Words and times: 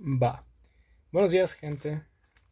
Va. 0.00 0.46
Buenos 1.10 1.32
días, 1.32 1.54
gente. 1.54 2.04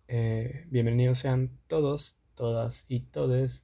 Eh, 0.09 0.65
bienvenidos 0.69 1.19
sean 1.19 1.61
todos, 1.69 2.17
todas 2.35 2.85
y 2.89 3.03
todes 3.03 3.63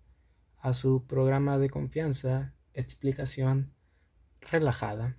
a 0.58 0.72
su 0.72 1.04
programa 1.08 1.58
de 1.58 1.68
confianza, 1.68 2.54
explicación 2.74 3.74
relajada. 4.40 5.16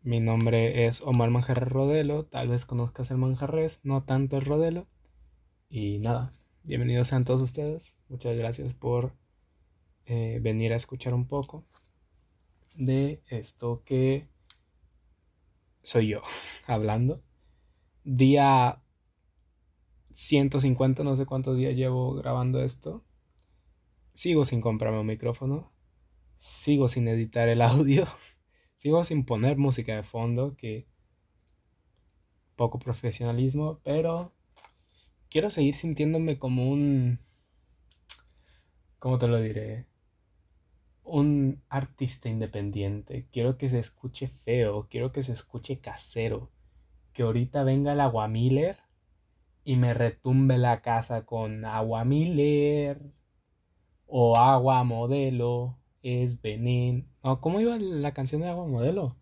Mi 0.00 0.20
nombre 0.20 0.86
es 0.86 1.00
Omar 1.00 1.30
Manjarres 1.30 1.68
Rodelo. 1.68 2.24
Tal 2.24 2.46
vez 2.46 2.64
conozcas 2.64 3.10
el 3.10 3.18
Manjarres, 3.18 3.80
no 3.82 4.04
tanto 4.04 4.36
el 4.36 4.44
Rodelo. 4.44 4.86
Y 5.68 5.98
nada, 5.98 6.32
bienvenidos 6.62 7.08
sean 7.08 7.24
todos 7.24 7.42
ustedes. 7.42 7.96
Muchas 8.08 8.36
gracias 8.36 8.74
por 8.74 9.12
eh, 10.06 10.38
venir 10.40 10.72
a 10.72 10.76
escuchar 10.76 11.14
un 11.14 11.26
poco 11.26 11.64
de 12.76 13.24
esto 13.28 13.82
que 13.84 14.28
soy 15.88 16.08
yo 16.08 16.22
hablando. 16.66 17.22
Día 18.04 18.82
150, 20.10 21.02
no 21.02 21.16
sé 21.16 21.26
cuántos 21.26 21.56
días 21.56 21.76
llevo 21.76 22.14
grabando 22.14 22.62
esto. 22.62 23.04
Sigo 24.12 24.44
sin 24.44 24.60
comprarme 24.60 25.00
un 25.00 25.06
micrófono. 25.06 25.72
Sigo 26.38 26.88
sin 26.88 27.08
editar 27.08 27.48
el 27.48 27.62
audio. 27.74 28.06
Sigo 28.76 29.02
sin 29.02 29.24
poner 29.24 29.56
música 29.56 29.96
de 29.96 30.02
fondo, 30.02 30.56
que 30.56 30.86
poco 32.54 32.78
profesionalismo, 32.78 33.80
pero 33.82 34.32
quiero 35.30 35.50
seguir 35.50 35.74
sintiéndome 35.74 36.38
como 36.38 36.70
un... 36.70 37.20
¿Cómo 38.98 39.18
te 39.18 39.28
lo 39.28 39.40
diré? 39.40 39.86
Un 41.08 41.62
artista 41.68 42.28
independiente. 42.28 43.26
Quiero 43.32 43.58
que 43.58 43.68
se 43.68 43.78
escuche 43.78 44.28
feo, 44.28 44.88
quiero 44.90 45.12
que 45.12 45.22
se 45.22 45.32
escuche 45.32 45.80
casero. 45.80 46.50
Que 47.12 47.22
ahorita 47.22 47.64
venga 47.64 47.92
el 47.92 48.00
aguamiller 48.00 48.78
y 49.64 49.76
me 49.76 49.94
retumbe 49.94 50.58
la 50.58 50.80
casa 50.82 51.26
con 51.26 51.64
aguamiller 51.64 53.12
o 54.06 54.36
agua 54.36 54.84
modelo 54.84 55.78
es 56.02 56.40
veneno. 56.40 57.04
No, 57.22 57.40
¿cómo 57.40 57.60
iba 57.60 57.76
la 57.78 58.12
canción 58.14 58.42
de 58.42 58.48
agua 58.48 58.66
modelo? 58.66 59.16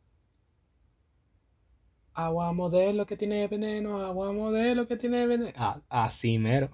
Agua 2.15 2.53
modelo 2.53 3.07
que 3.07 3.17
tiene 3.17 3.47
veneno, 3.49 4.01
agua 4.05 4.33
modelo 4.33 4.87
que 4.87 4.97
tiene 4.97 5.27
veneno. 5.27 5.53
Ah, 5.57 5.83
así 5.89 6.39
mero. 6.39 6.71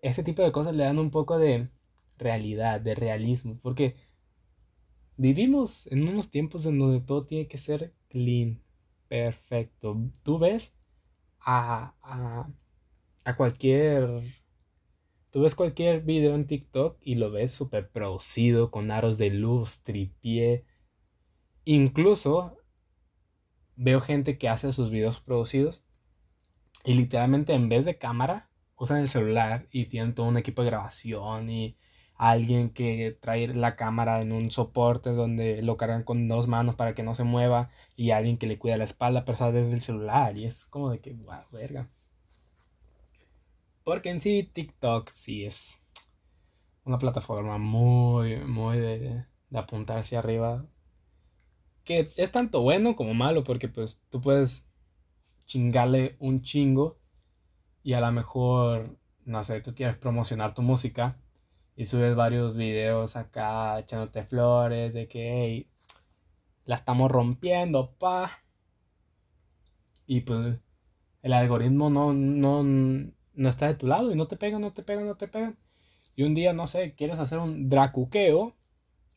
Ese 0.00 0.22
tipo 0.22 0.42
de 0.42 0.52
cosas 0.52 0.74
le 0.74 0.84
dan 0.84 0.98
un 0.98 1.10
poco 1.10 1.38
de 1.38 1.68
realidad, 2.22 2.80
de 2.80 2.94
realismo, 2.94 3.58
porque 3.62 3.96
vivimos 5.16 5.86
en 5.88 6.08
unos 6.08 6.30
tiempos 6.30 6.66
en 6.66 6.78
donde 6.78 7.00
todo 7.00 7.26
tiene 7.26 7.48
que 7.48 7.58
ser 7.58 7.94
clean, 8.08 8.62
perfecto. 9.08 9.96
Tú 10.22 10.38
ves 10.38 10.74
a, 11.40 11.94
a, 12.02 12.48
a 13.24 13.36
cualquier... 13.36 14.22
Tú 15.30 15.40
ves 15.40 15.54
cualquier 15.54 16.02
video 16.02 16.34
en 16.34 16.46
TikTok 16.46 16.98
y 17.00 17.14
lo 17.14 17.30
ves 17.30 17.52
súper 17.52 17.90
producido, 17.90 18.70
con 18.70 18.90
aros 18.90 19.16
de 19.16 19.30
luz, 19.30 19.78
tripié. 19.82 20.66
Incluso 21.64 22.58
veo 23.74 24.00
gente 24.02 24.36
que 24.36 24.50
hace 24.50 24.74
sus 24.74 24.90
videos 24.90 25.20
producidos 25.20 25.82
y 26.84 26.92
literalmente 26.94 27.54
en 27.54 27.70
vez 27.70 27.86
de 27.86 27.96
cámara 27.96 28.50
usan 28.76 28.98
el 29.00 29.08
celular 29.08 29.68
y 29.70 29.86
tienen 29.86 30.14
todo 30.14 30.26
un 30.26 30.36
equipo 30.36 30.62
de 30.62 30.68
grabación 30.70 31.48
y 31.48 31.78
alguien 32.30 32.70
que 32.70 33.18
trae 33.20 33.48
la 33.48 33.74
cámara 33.74 34.20
en 34.20 34.30
un 34.30 34.52
soporte 34.52 35.10
donde 35.10 35.60
lo 35.60 35.76
cargan 35.76 36.04
con 36.04 36.28
dos 36.28 36.46
manos 36.46 36.76
para 36.76 36.94
que 36.94 37.02
no 37.02 37.16
se 37.16 37.24
mueva 37.24 37.70
y 37.96 38.12
alguien 38.12 38.38
que 38.38 38.46
le 38.46 38.60
cuida 38.60 38.76
la 38.76 38.84
espalda, 38.84 39.24
pero 39.24 39.36
sale 39.36 39.64
desde 39.64 39.74
el 39.74 39.82
celular 39.82 40.38
y 40.38 40.44
es 40.44 40.64
como 40.66 40.90
de 40.90 41.00
que, 41.00 41.14
wow, 41.14 41.42
verga. 41.52 41.88
Porque 43.82 44.10
en 44.10 44.20
sí 44.20 44.48
TikTok 44.52 45.10
sí 45.10 45.44
es 45.44 45.82
una 46.84 46.98
plataforma 46.98 47.58
muy, 47.58 48.36
muy 48.36 48.78
de, 48.78 49.24
de 49.50 49.58
apuntar 49.58 49.98
hacia 49.98 50.20
arriba. 50.20 50.64
Que 51.82 52.12
es 52.16 52.30
tanto 52.30 52.62
bueno 52.62 52.94
como 52.94 53.14
malo 53.14 53.42
porque 53.42 53.66
pues 53.66 54.00
tú 54.10 54.20
puedes 54.20 54.64
chingarle 55.44 56.14
un 56.20 56.42
chingo 56.42 57.00
y 57.82 57.94
a 57.94 58.00
lo 58.00 58.12
mejor, 58.12 58.96
no 59.24 59.42
sé, 59.42 59.60
tú 59.60 59.74
quieres 59.74 59.96
promocionar 59.96 60.54
tu 60.54 60.62
música 60.62 61.18
y 61.76 61.86
subes 61.86 62.14
varios 62.14 62.56
videos 62.56 63.16
acá 63.16 63.78
echándote 63.78 64.24
flores 64.24 64.92
de 64.94 65.08
que 65.08 65.68
la 66.64 66.76
estamos 66.76 67.10
rompiendo, 67.10 67.94
pa. 67.98 68.42
Y 70.06 70.22
pues 70.22 70.58
el 71.22 71.32
algoritmo 71.32 71.90
no, 71.90 72.12
no, 72.12 72.62
no 72.62 73.48
está 73.48 73.68
de 73.68 73.74
tu 73.74 73.86
lado 73.86 74.12
y 74.12 74.16
no 74.16 74.26
te 74.26 74.36
pegan, 74.36 74.60
no 74.60 74.72
te 74.72 74.82
pegan, 74.82 75.06
no 75.06 75.16
te 75.16 75.28
pegan. 75.28 75.58
Y 76.16 76.24
un 76.24 76.34
día, 76.34 76.52
no 76.52 76.66
sé, 76.66 76.94
quieres 76.94 77.18
hacer 77.18 77.38
un 77.38 77.68
dracuqueo. 77.68 78.54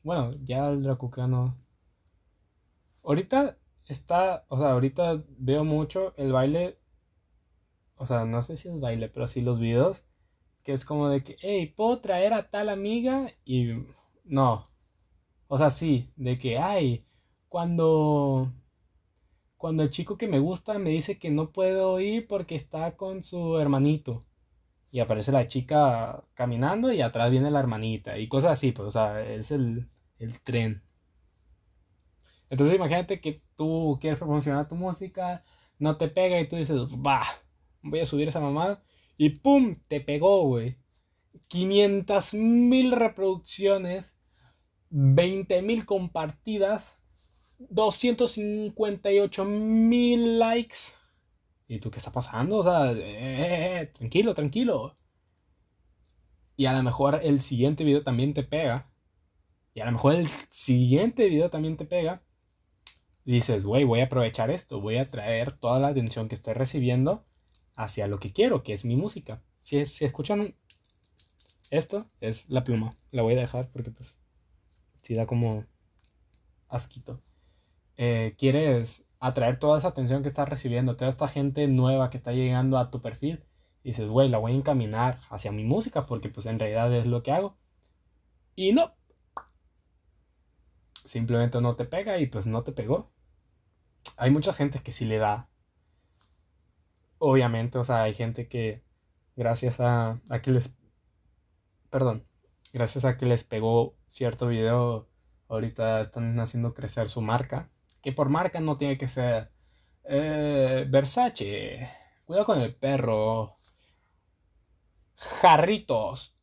Bueno, 0.04 0.34
ya 0.44 0.70
el 0.70 0.84
dracuqueo 0.84 1.28
no. 1.28 1.58
Ahorita 3.04 3.58
está, 3.88 4.46
o 4.50 4.58
sea, 4.58 4.72
ahorita 4.72 5.24
veo 5.38 5.64
mucho 5.64 6.14
el 6.18 6.32
baile. 6.32 6.80
O 7.98 8.06
sea, 8.08 8.26
no 8.26 8.42
sé 8.42 8.58
si 8.58 8.70
es 8.70 8.80
baile, 8.80 9.10
pero 9.10 9.28
sí 9.28 9.42
los 9.42 9.60
videos 9.60 10.06
que 10.66 10.74
es 10.74 10.84
como 10.84 11.10
de 11.10 11.24
que, 11.24 11.38
hey, 11.42 11.74
¿puedo 11.78 12.00
traer 12.02 12.34
a 12.34 12.50
tal 12.50 12.70
amiga? 12.70 13.32
Y 13.46 13.74
no. 14.26 14.66
O 15.48 15.58
sea, 15.60 15.70
sí, 15.70 16.12
de 16.18 16.38
que, 16.38 16.58
ay, 16.58 17.06
cuando... 17.50 18.52
Cuando 19.58 19.84
el 19.84 19.90
chico 19.92 20.18
que 20.18 20.28
me 20.28 20.40
gusta 20.40 20.78
me 20.80 20.90
dice 20.90 21.18
que 21.20 21.32
no 21.32 21.52
puedo 21.52 22.00
ir 22.00 22.28
porque 22.28 22.56
está 22.56 22.98
con 22.98 23.24
su 23.24 23.60
hermanito. 23.60 24.26
Y 24.92 25.00
aparece 25.02 25.32
la 25.32 25.48
chica 25.48 26.24
caminando 26.34 26.92
y 26.92 27.02
atrás 27.02 27.32
viene 27.32 27.52
la 27.52 27.60
hermanita. 27.60 28.18
Y 28.18 28.28
cosas 28.28 28.54
así, 28.54 28.72
pues, 28.72 28.88
o 28.88 28.92
sea, 28.92 29.22
es 29.24 29.52
el, 29.52 29.88
el 30.20 30.42
tren. 30.42 30.84
Entonces 32.50 32.76
imagínate 32.76 33.22
que 33.22 33.42
tú 33.56 33.98
quieres 34.02 34.20
promocionar 34.20 34.68
tu 34.68 34.76
música, 34.76 35.44
no 35.80 35.98
te 35.98 36.08
pega 36.08 36.40
y 36.40 36.48
tú 36.48 36.56
dices, 36.56 36.78
va, 36.78 37.24
voy 37.84 38.00
a 38.00 38.06
subir 38.06 38.28
esa 38.28 38.40
mamada 38.40 38.84
y 39.18 39.30
¡pum! 39.30 39.76
Te 39.88 40.02
pegó, 40.02 40.44
güey. 40.44 40.78
500 41.48 42.34
mil 42.34 42.92
reproducciones, 42.92 44.16
20 44.90 45.62
mil 45.62 45.86
compartidas, 45.86 46.98
258 47.60 49.46
mil 49.46 50.40
likes. 50.40 50.78
¿Y 51.68 51.80
tú 51.80 51.92
qué 51.92 52.00
está 52.00 52.12
pasando? 52.12 52.58
O 52.58 52.64
sea, 52.64 52.92
eh, 52.92 52.98
eh, 52.98 53.82
eh, 53.82 53.86
tranquilo, 53.88 54.34
tranquilo. 54.34 54.98
Y 56.58 56.66
a 56.68 56.74
lo 56.74 56.84
mejor 56.84 57.20
el 57.24 57.42
siguiente 57.42 57.84
video 57.84 58.04
también 58.04 58.34
te 58.34 58.44
pega. 58.44 58.90
Y 59.74 59.82
a 59.82 59.86
lo 59.86 59.92
mejor 59.92 60.16
el 60.16 60.28
siguiente 60.50 61.28
video 61.28 61.50
también 61.50 61.78
te 61.78 61.86
pega. 61.86 62.24
Dices, 63.26 63.66
güey, 63.66 63.84
voy 63.84 64.02
a 64.02 64.06
aprovechar 64.06 64.52
esto. 64.52 64.80
Voy 64.80 64.98
a 64.98 65.10
traer 65.10 65.52
toda 65.54 65.80
la 65.80 65.90
atención 65.90 66.30
que 66.30 66.36
estoy 66.36 66.54
recibiendo 66.54 67.26
hacia 67.76 68.08
lo 68.08 68.20
que 68.20 68.34
quiero, 68.34 68.64
que 68.64 68.74
es 68.74 68.86
mi 68.86 68.96
música. 68.96 69.42
Si, 69.64 69.86
si 69.86 70.06
escuchan 70.06 70.56
esto, 71.70 72.10
es 72.22 72.50
la 72.50 72.64
pluma. 72.64 72.96
La 73.12 73.22
voy 73.22 73.34
a 73.34 73.42
dejar 73.42 73.70
porque 73.72 73.92
pues 73.92 74.18
si 75.02 75.14
da 75.14 75.26
como 75.26 75.66
asquito. 76.68 77.22
Eh, 77.98 78.36
quieres 78.38 79.04
atraer 79.20 79.60
toda 79.60 79.78
esa 79.78 79.90
atención 79.90 80.22
que 80.22 80.28
estás 80.28 80.50
recibiendo, 80.50 80.98
toda 80.98 81.10
esta 81.10 81.28
gente 81.28 81.68
nueva 81.68 82.10
que 82.10 82.18
está 82.18 82.32
llegando 82.32 82.78
a 82.78 82.92
tu 82.92 83.02
perfil. 83.02 83.44
Y 83.84 83.90
dices, 83.90 84.10
güey, 84.10 84.30
la 84.30 84.40
voy 84.40 84.54
a 84.54 84.56
encaminar 84.56 85.22
hacia 85.30 85.52
mi 85.52 85.64
música 85.64 86.06
porque 86.06 86.30
pues 86.30 86.48
en 86.48 86.60
realidad 86.60 86.94
es 86.94 87.06
lo 87.06 87.22
que 87.24 87.32
hago. 87.32 87.58
Y 88.56 88.74
no. 88.74 88.94
Simplemente 91.06 91.62
no 91.62 91.76
te 91.76 91.86
pega 91.86 92.18
y 92.18 92.26
pues 92.26 92.48
no 92.48 92.64
te 92.64 92.72
pegó. 92.72 93.12
Hay 94.18 94.32
mucha 94.32 94.54
gente 94.54 94.80
que 94.80 94.92
sí 94.92 95.06
le 95.06 95.18
da 95.18 95.50
obviamente, 97.20 97.78
o 97.78 97.84
sea, 97.84 98.04
hay 98.04 98.14
gente 98.14 98.48
que 98.48 98.84
gracias 99.36 99.80
a, 99.80 100.20
a 100.30 100.42
que 100.42 100.52
les, 100.52 100.78
perdón, 101.90 102.26
gracias 102.74 103.06
a 103.06 103.18
que 103.18 103.26
les 103.26 103.44
pegó 103.44 103.96
cierto 104.08 104.48
video, 104.48 105.08
ahorita 105.48 106.02
están 106.02 106.40
haciendo 106.40 106.74
crecer 106.74 107.10
su 107.10 107.22
marca, 107.22 107.70
que 108.02 108.12
por 108.12 108.30
marca 108.30 108.60
no 108.60 108.78
tiene 108.78 108.98
que 108.98 109.08
ser 109.08 109.52
eh, 110.04 110.86
Versace, 110.90 111.90
cuidado 112.26 112.46
con 112.46 112.60
el 112.60 112.76
perro, 112.76 113.58
Jarritos, 115.16 116.36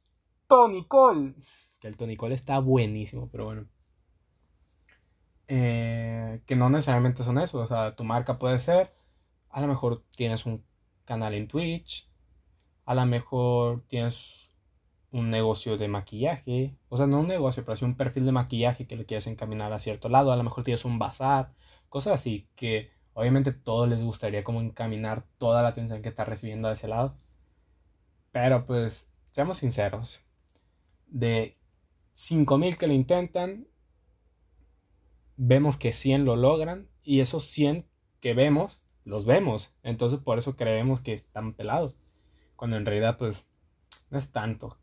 Tony 0.46 0.86
Cole, 0.86 1.34
que 1.80 1.88
el 1.88 1.96
Tony 1.96 2.16
Cole 2.16 2.34
está 2.34 2.58
buenísimo, 2.58 3.28
pero 3.30 3.44
bueno. 3.44 3.66
Eh, 5.48 6.40
que 6.46 6.56
no 6.56 6.70
necesariamente 6.70 7.24
son 7.24 7.38
eso, 7.38 7.58
o 7.60 7.66
sea, 7.66 7.94
tu 7.94 8.04
marca 8.04 8.38
puede 8.38 8.58
ser 8.58 8.90
a 9.52 9.60
lo 9.60 9.68
mejor 9.68 10.04
tienes 10.16 10.46
un 10.46 10.64
canal 11.04 11.34
en 11.34 11.48
Twitch, 11.48 12.08
a 12.84 12.94
lo 12.94 13.06
mejor 13.06 13.84
tienes 13.88 14.50
un 15.12 15.30
negocio 15.30 15.76
de 15.76 15.88
maquillaje, 15.88 16.74
o 16.88 16.96
sea, 16.96 17.06
no 17.06 17.20
un 17.20 17.28
negocio, 17.28 17.64
pero 17.64 17.76
sí 17.76 17.84
un 17.84 17.96
perfil 17.96 18.26
de 18.26 18.32
maquillaje 18.32 18.86
que 18.86 18.96
le 18.96 19.06
quieres 19.06 19.26
encaminar 19.26 19.72
a 19.72 19.78
cierto 19.78 20.08
lado, 20.08 20.32
a 20.32 20.36
lo 20.36 20.42
mejor 20.42 20.64
tienes 20.64 20.84
un 20.84 20.98
bazar, 20.98 21.52
cosas 21.88 22.14
así 22.14 22.48
que 22.56 22.90
Obviamente 23.14 23.52
todos 23.52 23.88
les 23.88 24.02
gustaría 24.02 24.42
como 24.44 24.60
encaminar 24.60 25.26
toda 25.38 25.62
la 25.62 25.68
atención 25.68 26.02
que 26.02 26.08
está 26.08 26.24
recibiendo 26.24 26.68
a 26.68 26.72
ese 26.72 26.88
lado. 26.88 27.16
Pero 28.30 28.64
pues, 28.66 29.08
seamos 29.30 29.58
sinceros. 29.58 30.22
De 31.06 31.58
5.000 32.14 32.78
que 32.78 32.86
lo 32.86 32.94
intentan, 32.94 33.66
vemos 35.36 35.76
que 35.76 35.92
100 35.92 36.24
lo 36.24 36.36
logran 36.36 36.88
y 37.02 37.20
esos 37.20 37.44
100 37.44 37.86
que 38.20 38.32
vemos, 38.32 38.81
los 39.04 39.24
vemos. 39.26 39.72
Entonces 39.82 40.20
por 40.20 40.38
eso 40.38 40.56
creemos 40.56 41.00
que 41.00 41.12
están 41.12 41.54
pelados. 41.54 41.96
Cuando 42.56 42.76
en 42.76 42.86
realidad 42.86 43.18
pues 43.18 43.44
no 44.10 44.18
es 44.18 44.30
tanto. 44.32 44.78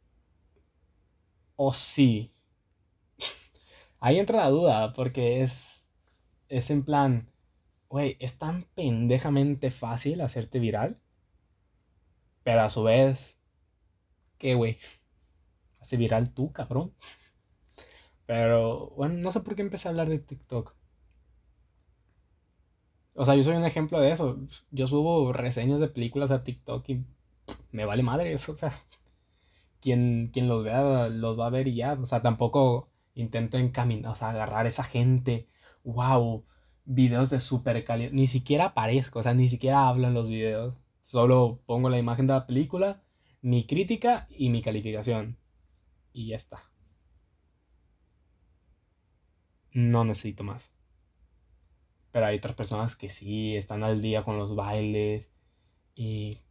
O 1.55 1.73
sí. 1.73 2.33
Ahí 3.99 4.19
entra 4.19 4.39
la 4.39 4.49
duda 4.49 4.93
porque 4.93 5.41
es, 5.41 5.87
es 6.49 6.69
en 6.69 6.83
plan, 6.83 7.31
güey, 7.89 8.17
es 8.19 8.37
tan 8.37 8.63
pendejamente 8.75 9.71
fácil 9.71 10.21
hacerte 10.21 10.59
viral. 10.59 10.99
Pero 12.43 12.61
a 12.61 12.69
su 12.69 12.83
vez, 12.83 13.39
¿qué, 14.37 14.55
güey? 14.55 14.77
Hace 15.79 15.97
viral 15.97 16.33
tú, 16.33 16.51
cabrón. 16.51 16.93
Pero, 18.25 18.91
bueno, 18.91 19.15
no 19.15 19.31
sé 19.31 19.39
por 19.41 19.55
qué 19.55 19.61
empecé 19.63 19.87
a 19.87 19.91
hablar 19.91 20.09
de 20.09 20.19
TikTok. 20.19 20.75
O 23.19 23.25
sea, 23.25 23.35
yo 23.35 23.43
soy 23.43 23.57
un 23.57 23.65
ejemplo 23.65 23.99
de 23.99 24.11
eso. 24.11 24.39
Yo 24.71 24.87
subo 24.87 25.33
reseñas 25.33 25.81
de 25.81 25.89
películas 25.89 26.31
a 26.31 26.41
TikTok 26.41 26.87
y 26.87 27.03
me 27.71 27.83
vale 27.83 28.01
madre 28.01 28.31
eso. 28.31 28.53
O 28.53 28.55
sea, 28.55 28.71
quien, 29.81 30.29
quien 30.31 30.47
los 30.47 30.63
vea 30.63 31.09
los 31.09 31.37
va 31.37 31.47
a 31.47 31.49
ver 31.49 31.67
y 31.67 31.75
ya. 31.75 31.93
O 32.01 32.05
sea, 32.05 32.21
tampoco 32.21 32.89
intento 33.15 33.57
encaminar, 33.57 34.13
o 34.13 34.15
sea, 34.15 34.29
agarrar 34.29 34.65
a 34.65 34.69
esa 34.69 34.85
gente. 34.85 35.49
Wow, 35.83 36.45
videos 36.85 37.29
de 37.29 37.41
super 37.41 37.83
calidad. 37.83 38.11
Ni 38.13 38.27
siquiera 38.27 38.67
aparezco, 38.67 39.19
o 39.19 39.23
sea, 39.23 39.33
ni 39.33 39.49
siquiera 39.49 39.89
hablo 39.89 40.07
en 40.07 40.13
los 40.13 40.29
videos. 40.29 40.75
Solo 41.01 41.59
pongo 41.65 41.89
la 41.89 41.99
imagen 41.99 42.27
de 42.27 42.33
la 42.35 42.47
película, 42.47 43.03
mi 43.41 43.65
crítica 43.67 44.27
y 44.29 44.49
mi 44.49 44.61
calificación. 44.61 45.37
Y 46.13 46.27
ya 46.27 46.37
está. 46.37 46.63
No 49.73 50.05
necesito 50.05 50.45
más. 50.45 50.71
Pero 52.11 52.25
hay 52.25 52.37
otras 52.37 52.55
personas 52.55 52.95
que 52.95 53.09
sí 53.09 53.55
están 53.55 53.83
al 53.83 54.01
día 54.01 54.23
con 54.23 54.37
los 54.37 54.55
bailes 54.55 55.31
y, 55.95 56.41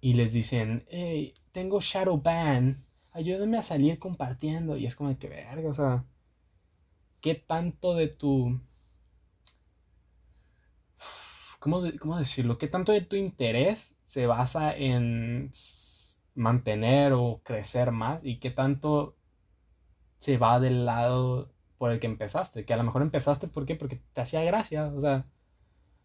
y 0.00 0.14
les 0.14 0.32
dicen, 0.32 0.84
hey, 0.88 1.34
tengo 1.52 1.80
shadow 1.80 2.20
ban, 2.20 2.84
ayúdame 3.12 3.58
a 3.58 3.62
salir 3.62 3.98
compartiendo. 3.98 4.76
Y 4.76 4.86
es 4.86 4.96
como 4.96 5.16
que 5.18 5.28
verga, 5.28 5.70
o 5.70 5.74
sea, 5.74 6.04
¿qué 7.20 7.34
tanto 7.34 7.94
de 7.94 8.08
tu... 8.08 8.60
¿Cómo, 11.58 11.82
¿Cómo 11.98 12.18
decirlo? 12.18 12.58
¿Qué 12.58 12.68
tanto 12.68 12.92
de 12.92 13.00
tu 13.00 13.16
interés 13.16 13.94
se 14.04 14.26
basa 14.26 14.76
en 14.76 15.50
mantener 16.34 17.12
o 17.14 17.40
crecer 17.42 17.90
más? 17.90 18.20
¿Y 18.22 18.38
qué 18.38 18.50
tanto 18.50 19.16
se 20.18 20.36
va 20.38 20.60
del 20.60 20.84
lado 20.86 21.53
por 21.78 21.90
el 21.92 22.00
que 22.00 22.06
empezaste, 22.06 22.64
que 22.64 22.74
a 22.74 22.76
lo 22.76 22.84
mejor 22.84 23.02
empezaste, 23.02 23.48
¿por 23.48 23.66
qué? 23.66 23.76
Porque 23.76 24.00
te 24.12 24.20
hacía 24.20 24.42
gracia, 24.42 24.86
o 24.86 25.00
sea, 25.00 25.24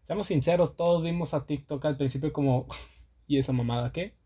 seamos 0.02 0.26
sinceros, 0.26 0.76
todos 0.76 1.02
vimos 1.02 1.34
a 1.34 1.46
TikTok 1.46 1.84
al 1.84 1.96
principio 1.96 2.32
como, 2.32 2.66
¿y 3.26 3.38
esa 3.38 3.52
mamada 3.52 3.92
qué? 3.92 4.16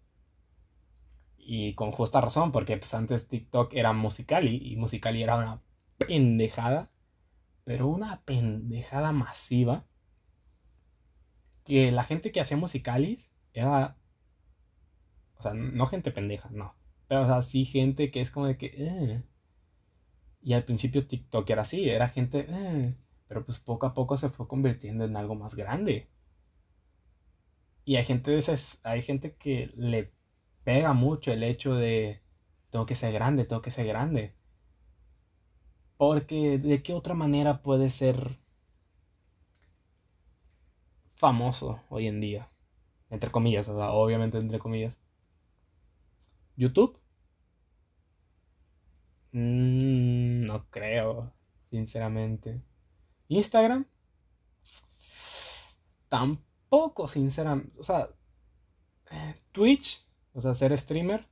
Y 1.37 1.75
con 1.75 1.93
justa 1.93 2.21
razón, 2.21 2.53
porque 2.53 2.77
pues 2.79 2.95
antes 2.95 3.29
TikTok 3.29 3.75
era 3.75 3.93
musical 3.93 4.49
y, 4.49 4.77
musical 4.77 5.17
y 5.17 5.23
era 5.23 5.37
una 5.37 5.63
pendejada, 5.99 6.91
pero 7.65 7.89
una 7.89 8.23
pendejada 8.23 9.13
masiva, 9.13 9.87
que 11.65 11.93
la 11.93 12.05
gente 12.05 12.33
que 12.33 12.41
hacía 12.41 12.57
musicalis 12.57 13.31
era, 13.53 13.97
o 15.37 15.43
sea, 15.43 15.55
no 15.55 15.87
gente 15.87 16.11
pendeja, 16.11 16.49
no, 16.51 16.75
pero 17.09 17.23
o 17.23 17.27
sea, 17.27 17.43
sí 17.43 17.65
gente 17.65 18.11
que 18.11 18.21
es 18.21 18.31
como 18.31 18.47
de 18.47 18.57
que... 18.57 18.67
Eh, 18.77 19.23
y 20.45 20.53
al 20.53 20.65
principio 20.65 21.07
TikTok 21.07 21.49
era 21.51 21.63
así, 21.63 21.89
era 21.89 22.09
gente, 22.11 22.47
eh", 22.49 22.95
pero 23.29 23.45
pues 23.47 23.59
poco 23.61 23.87
a 23.87 23.95
poco 23.95 24.17
se 24.19 24.31
fue 24.31 24.47
convirtiendo 24.47 25.05
en 25.05 25.17
algo 25.17 25.35
más 25.35 25.55
grande. 25.55 26.09
Y 27.87 27.97
hay 27.97 28.05
gente, 28.05 28.31
de 28.31 28.43
hay 28.83 29.03
gente 29.03 29.37
que 29.37 29.71
le 29.75 30.13
pega 30.65 30.93
mucho 30.93 31.33
el 31.33 31.43
hecho 31.43 31.75
de, 31.75 32.21
tengo 32.71 32.87
que 32.87 32.95
ser 32.95 33.13
grande, 33.13 33.45
tengo 33.45 33.63
que 33.63 33.71
ser 33.71 33.87
grande. 33.87 34.35
Porque 35.97 36.59
de 36.59 36.83
qué 36.83 36.93
otra 36.95 37.15
manera 37.15 37.63
puede 37.63 37.91
ser 37.91 38.39
famoso 41.17 41.81
hoy 41.89 42.07
en 42.07 42.21
día. 42.21 42.49
Entre 43.11 43.31
comillas, 43.31 43.69
o 43.69 43.77
sea, 43.77 43.91
obviamente 43.93 44.39
entre 44.39 44.59
comillas. 44.59 44.97
YouTube 46.57 46.99
Mm, 49.35 50.47
no 50.47 50.67
creo, 50.71 51.33
sinceramente. 51.71 52.63
Instagram. 53.29 53.87
Tampoco, 56.09 57.09
sinceramente. 57.09 57.73
O 57.79 57.83
sea, 57.83 58.09
Twitch, 59.53 60.07
o 60.35 60.41
sea, 60.41 60.55
ser 60.55 60.77
streamer. 60.79 61.27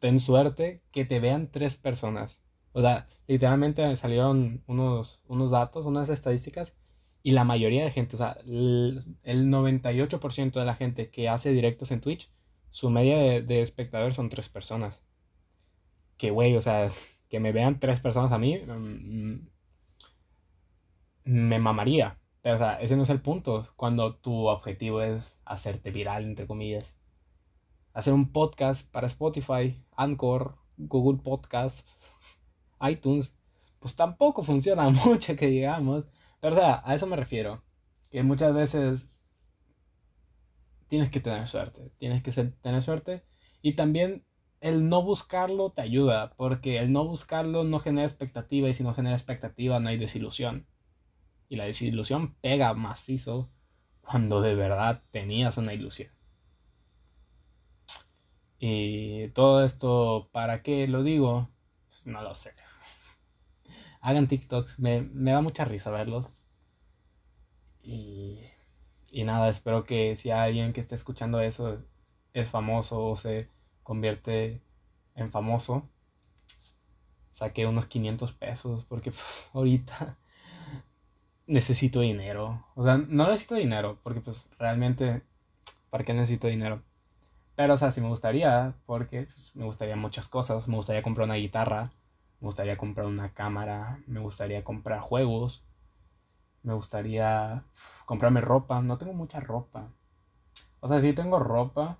Ten 0.00 0.20
suerte 0.20 0.82
que 0.92 1.04
te 1.06 1.18
vean 1.20 1.50
tres 1.50 1.76
personas. 1.76 2.40
O 2.72 2.82
sea, 2.82 3.08
literalmente 3.26 3.96
salieron 3.96 4.62
unos, 4.66 5.20
unos 5.28 5.50
datos, 5.50 5.86
unas 5.86 6.10
estadísticas. 6.10 6.74
Y 7.22 7.32
la 7.32 7.44
mayoría 7.44 7.84
de 7.84 7.90
gente, 7.90 8.16
o 8.16 8.18
sea, 8.18 8.38
el, 8.44 9.02
98% 9.50 10.60
de 10.60 10.66
la 10.66 10.74
gente 10.76 11.10
que 11.10 11.28
hace 11.28 11.52
directos 11.52 11.90
en 11.90 12.00
Twitch, 12.00 12.30
su 12.70 12.90
media 12.90 13.42
de 13.42 13.62
espectadores 13.62 14.16
son 14.16 14.28
tres 14.30 14.48
personas 14.48 15.02
que, 16.18 16.30
güey, 16.30 16.56
o 16.56 16.60
sea, 16.60 16.92
que 17.28 17.40
me 17.40 17.52
vean 17.52 17.80
tres 17.80 18.00
personas 18.00 18.32
a 18.32 18.38
mí, 18.38 18.58
mm, 18.58 19.48
me 21.24 21.58
mamaría. 21.58 22.18
Pero, 22.42 22.56
o 22.56 22.58
sea, 22.58 22.80
ese 22.80 22.96
no 22.96 23.02
es 23.04 23.10
el 23.10 23.20
punto. 23.20 23.68
Cuando 23.76 24.16
tu 24.16 24.48
objetivo 24.48 25.02
es 25.02 25.38
hacerte 25.44 25.90
viral, 25.90 26.24
entre 26.24 26.46
comillas. 26.46 26.96
Hacer 27.92 28.14
un 28.14 28.32
podcast 28.32 28.90
para 28.90 29.06
Spotify, 29.06 29.82
Anchor, 29.96 30.56
Google 30.76 31.22
Podcasts, 31.22 31.94
iTunes, 32.80 33.36
pues 33.80 33.96
tampoco 33.96 34.42
funciona 34.42 34.88
mucho, 35.06 35.36
que 35.36 35.46
digamos. 35.48 36.04
Pero, 36.40 36.54
o 36.54 36.56
sea, 36.58 36.82
a 36.84 36.94
eso 36.94 37.06
me 37.06 37.16
refiero. 37.16 37.62
Que 38.10 38.22
muchas 38.22 38.54
veces 38.54 39.10
tienes 40.88 41.10
que 41.10 41.20
tener 41.20 41.46
suerte. 41.48 41.92
Tienes 41.98 42.22
que 42.22 42.32
tener 42.32 42.82
suerte. 42.82 43.24
Y 43.62 43.74
también 43.74 44.24
el 44.60 44.88
no 44.88 45.02
buscarlo 45.02 45.70
te 45.70 45.82
ayuda, 45.82 46.34
porque 46.36 46.78
el 46.78 46.92
no 46.92 47.04
buscarlo 47.04 47.64
no 47.64 47.80
genera 47.80 48.06
expectativa 48.06 48.68
y 48.68 48.74
si 48.74 48.82
no 48.82 48.94
genera 48.94 49.16
expectativa 49.16 49.80
no 49.80 49.88
hay 49.88 49.98
desilusión. 49.98 50.66
Y 51.48 51.56
la 51.56 51.64
desilusión 51.64 52.34
pega 52.36 52.74
macizo 52.74 53.50
cuando 54.02 54.40
de 54.40 54.54
verdad 54.54 55.02
tenías 55.10 55.56
una 55.58 55.74
ilusión. 55.74 56.10
Y 58.58 59.28
todo 59.30 59.64
esto, 59.64 60.28
¿para 60.32 60.62
qué 60.62 60.88
lo 60.88 61.02
digo? 61.02 61.48
Pues 61.88 62.06
no 62.06 62.22
lo 62.22 62.34
sé. 62.34 62.54
Hagan 64.00 64.28
TikToks, 64.28 64.78
me, 64.80 65.02
me 65.02 65.32
da 65.32 65.40
mucha 65.40 65.64
risa 65.64 65.90
verlos. 65.90 66.28
Y, 67.82 68.40
y 69.10 69.24
nada, 69.24 69.48
espero 69.48 69.84
que 69.84 70.16
si 70.16 70.30
alguien 70.30 70.72
que 70.72 70.80
esté 70.80 70.94
escuchando 70.94 71.40
eso 71.40 71.82
es 72.32 72.48
famoso 72.48 73.04
o 73.04 73.16
se 73.16 73.48
convierte 73.88 74.60
en 75.14 75.30
famoso, 75.30 75.88
saqué 77.30 77.66
unos 77.66 77.86
500 77.86 78.34
pesos 78.34 78.84
porque 78.84 79.12
pues, 79.12 79.48
ahorita 79.54 80.18
necesito 81.46 82.00
dinero. 82.00 82.66
O 82.74 82.84
sea, 82.84 82.98
no 82.98 83.26
necesito 83.28 83.54
dinero 83.54 83.98
porque 84.02 84.20
pues 84.20 84.46
realmente, 84.58 85.22
¿para 85.88 86.04
qué 86.04 86.12
necesito 86.12 86.48
dinero? 86.48 86.82
Pero, 87.56 87.74
o 87.74 87.78
sea, 87.78 87.90
sí 87.90 88.02
me 88.02 88.08
gustaría, 88.08 88.74
porque 88.84 89.22
pues, 89.22 89.56
me 89.56 89.64
gustaría 89.64 89.96
muchas 89.96 90.28
cosas. 90.28 90.68
Me 90.68 90.76
gustaría 90.76 91.02
comprar 91.02 91.24
una 91.24 91.36
guitarra, 91.36 91.90
me 92.40 92.46
gustaría 92.46 92.76
comprar 92.76 93.06
una 93.06 93.32
cámara, 93.32 94.00
me 94.06 94.20
gustaría 94.20 94.62
comprar 94.64 95.00
juegos, 95.00 95.64
me 96.62 96.74
gustaría 96.74 97.64
comprarme 98.04 98.42
ropa. 98.42 98.82
No 98.82 98.98
tengo 98.98 99.14
mucha 99.14 99.40
ropa. 99.40 99.88
O 100.80 100.88
sea, 100.88 101.00
sí 101.00 101.14
tengo 101.14 101.38
ropa, 101.38 101.98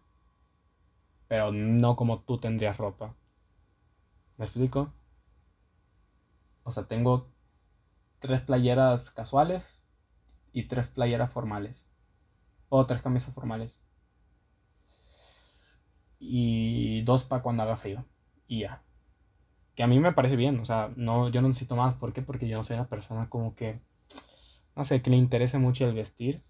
pero 1.28 1.52
no 1.52 1.96
como 1.96 2.20
tú 2.22 2.38
tendrías 2.38 2.78
ropa. 2.78 3.14
¿Me 4.38 4.46
explico? 4.46 4.92
O 6.64 6.70
sea, 6.70 6.86
tengo 6.86 7.30
tres 8.18 8.40
playeras 8.42 9.10
casuales 9.10 9.64
y 10.52 10.64
tres 10.64 10.88
playeras 10.88 11.32
formales. 11.32 11.86
O 12.70 12.86
tres 12.86 13.02
camisas 13.02 13.34
formales. 13.34 13.80
Y 16.18 17.02
dos 17.02 17.24
para 17.24 17.42
cuando 17.42 17.62
haga 17.62 17.76
frío. 17.76 18.04
Y 18.46 18.60
ya. 18.60 18.82
Que 19.74 19.82
a 19.82 19.86
mí 19.86 19.98
me 20.00 20.12
parece 20.12 20.36
bien. 20.36 20.58
O 20.60 20.64
sea, 20.64 20.92
no, 20.96 21.28
yo 21.30 21.42
no 21.42 21.48
necesito 21.48 21.76
más. 21.76 21.94
¿Por 21.94 22.12
qué? 22.12 22.22
Porque 22.22 22.48
yo 22.48 22.56
no 22.56 22.64
soy 22.64 22.76
una 22.76 22.88
persona 22.88 23.28
como 23.30 23.54
que... 23.54 23.80
no 24.76 24.84
sé, 24.84 25.02
que 25.02 25.10
le 25.10 25.16
interese 25.16 25.58
mucho 25.58 25.86
el 25.86 25.94
vestir. 25.94 26.42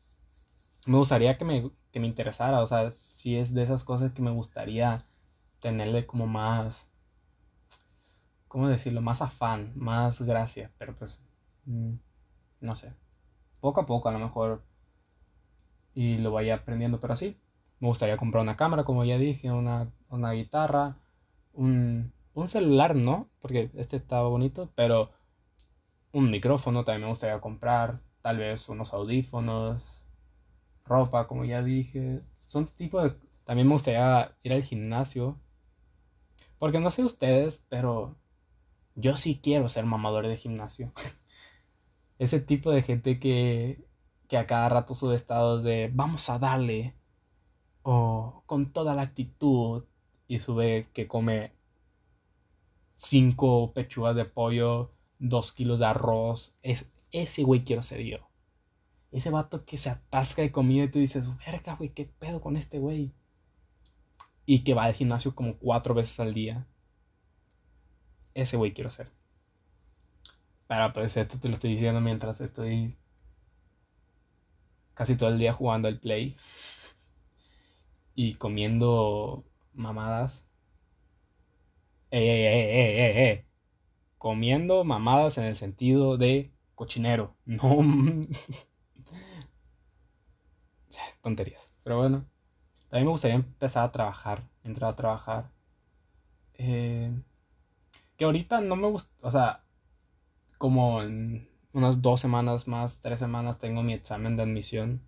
Me 0.88 0.97
gustaría 0.99 1.38
que 1.38 1.45
me, 1.45 1.71
que 1.92 2.00
me 2.00 2.09
interesara, 2.09 2.61
o 2.61 2.66
sea, 2.66 2.90
si 2.90 3.37
es 3.37 3.54
de 3.54 3.62
esas 3.62 3.85
cosas 3.85 4.12
que 4.12 4.23
me 4.23 4.33
gustaría 4.33 5.04
tenerle 5.61 6.07
como 6.07 6.26
más, 6.26 6.88
¿cómo 8.49 8.68
decirlo? 8.68 9.00
Más 9.00 9.23
afán, 9.23 9.73
más 9.76 10.21
gracia, 10.23 10.71
pero 10.78 10.95
pues, 10.97 11.18
mm, 11.66 11.95
no 12.61 12.76
sé. 12.76 12.92
Poco 13.61 13.83
a 13.83 13.87
poco 13.87 14.09
a 14.09 14.12
lo 14.12 14.18
mejor 14.21 14.62
y 15.95 16.18
lo 16.18 16.33
vaya 16.33 16.54
aprendiendo, 16.57 17.00
pero 17.00 17.16
sí. 17.16 17.37
Me 17.80 17.88
gustaría 17.88 18.16
comprar 18.16 18.42
una 18.42 18.57
cámara, 18.57 18.85
como 18.85 19.04
ya 19.04 19.18
dije, 19.18 19.50
una, 19.52 19.92
una 20.09 20.33
guitarra, 20.33 20.97
un, 21.54 22.12
un 22.35 22.49
celular, 22.49 22.97
¿no? 22.97 23.28
Porque 23.40 23.71
este 23.75 23.97
estaba 23.97 24.28
bonito, 24.28 24.71
pero 24.75 25.11
un 26.12 26.30
micrófono 26.30 26.85
también 26.85 27.02
me 27.04 27.09
gustaría 27.11 27.40
comprar, 27.40 28.00
tal 28.23 28.38
vez 28.38 28.68
unos 28.68 28.92
audífonos, 28.92 29.83
ropa, 30.88 31.26
como 31.26 31.45
ya 31.45 31.62
dije. 31.62 32.23
Son 32.47 32.66
tipo 32.66 33.02
de... 33.02 33.14
También 33.45 33.68
me 33.68 33.75
gustaría 33.75 34.37
ir 34.42 34.52
al 34.52 34.62
gimnasio. 34.62 35.38
Porque 36.59 36.80
no 36.80 36.90
sé 36.90 37.04
ustedes, 37.04 37.64
pero 37.68 38.16
yo 38.95 39.16
sí 39.16 39.40
quiero 39.42 39.68
ser 39.68 39.87
mamador 39.87 40.26
de 40.26 40.37
gimnasio. 40.37 40.92
Ese 42.18 42.40
tipo 42.40 42.71
de 42.71 42.83
gente 42.83 43.21
que, 43.21 43.87
que 44.28 44.37
a 44.37 44.47
cada 44.47 44.68
rato 44.68 44.95
sube 44.95 45.14
estados 45.14 45.62
de 45.62 45.90
vamos 45.92 46.28
a 46.30 46.38
darle. 46.38 46.95
O 47.83 48.42
con 48.47 48.73
toda 48.73 48.95
la 48.95 49.02
actitud. 49.02 49.85
Y 50.26 50.40
sube 50.40 50.88
que 50.92 51.09
come 51.09 51.52
cinco 52.97 53.73
pechugas 53.73 54.16
de 54.16 54.25
pollo, 54.26 54.92
dos 55.18 55.52
kilos 55.52 55.78
de 55.78 55.87
arroz. 55.87 56.54
Es, 56.62 56.87
ese 57.12 57.42
güey 57.45 57.64
quiero 57.64 57.83
ser 57.83 58.00
yo. 58.02 58.28
Ese 59.12 59.31
vato 59.31 59.65
que 59.65 59.79
se 59.79 59.91
atasca 59.91 60.43
de 60.43 60.53
comida 60.53 60.85
y 60.85 60.91
tú 60.91 60.99
dices, 60.99 61.27
verga, 61.38 61.75
güey, 61.77 61.91
¿qué 61.91 62.05
pedo 62.07 62.41
con 62.41 62.57
este 62.57 62.79
güey? 62.79 63.12
Y 64.47 64.65
que 64.65 64.75
va 64.75 64.85
al 64.85 64.95
gimnasio 64.95 65.35
como 65.35 65.57
cuatro 65.59 65.95
veces 65.95 66.19
al 66.21 66.35
día. 66.35 66.67
Ese 68.35 68.57
güey 68.57 68.73
quiero 68.73 68.88
ser. 68.91 69.11
Pero 70.69 70.93
pues 70.93 71.17
esto 71.17 71.38
te 71.38 71.49
lo 71.49 71.55
estoy 71.55 71.71
diciendo 71.71 72.00
mientras 72.00 72.41
estoy 72.41 72.97
casi 74.95 75.17
todo 75.17 75.31
el 75.31 75.38
día 75.38 75.53
jugando 75.53 75.88
al 75.88 75.99
play 75.99 76.37
y 78.15 78.35
comiendo 78.35 79.45
mamadas. 79.73 80.45
Eh, 82.11 82.19
eh, 82.21 83.23
eh, 83.23 83.31
eh, 83.31 83.47
Comiendo 84.19 84.85
mamadas 84.85 85.38
en 85.38 85.45
el 85.45 85.57
sentido 85.57 86.17
de 86.19 86.53
cochinero. 86.75 87.37
No. 87.47 87.79
Tonterías. 91.23 91.71
Pero 91.85 91.99
bueno. 91.99 92.25
También 92.89 93.07
me 93.07 93.13
gustaría 93.13 93.37
empezar 93.37 93.85
a 93.85 93.93
trabajar. 93.93 94.43
Entrar 94.65 94.93
a 94.93 94.97
trabajar. 94.97 95.51
Eh, 96.55 97.13
que 98.17 98.25
ahorita 98.25 98.61
no 98.61 98.77
me 98.77 98.89
gusta. 98.89 99.11
O 99.23 99.31
sea. 99.31 99.65
Como 100.59 101.03
en 101.03 101.49
unas 101.73 102.03
dos 102.03 102.21
semanas 102.21 102.67
más, 102.67 103.01
tres 103.01 103.21
semanas 103.21 103.59
tengo 103.59 103.83
mi 103.83 103.93
examen 103.93 104.37
de 104.37 104.43
admisión 104.43 105.03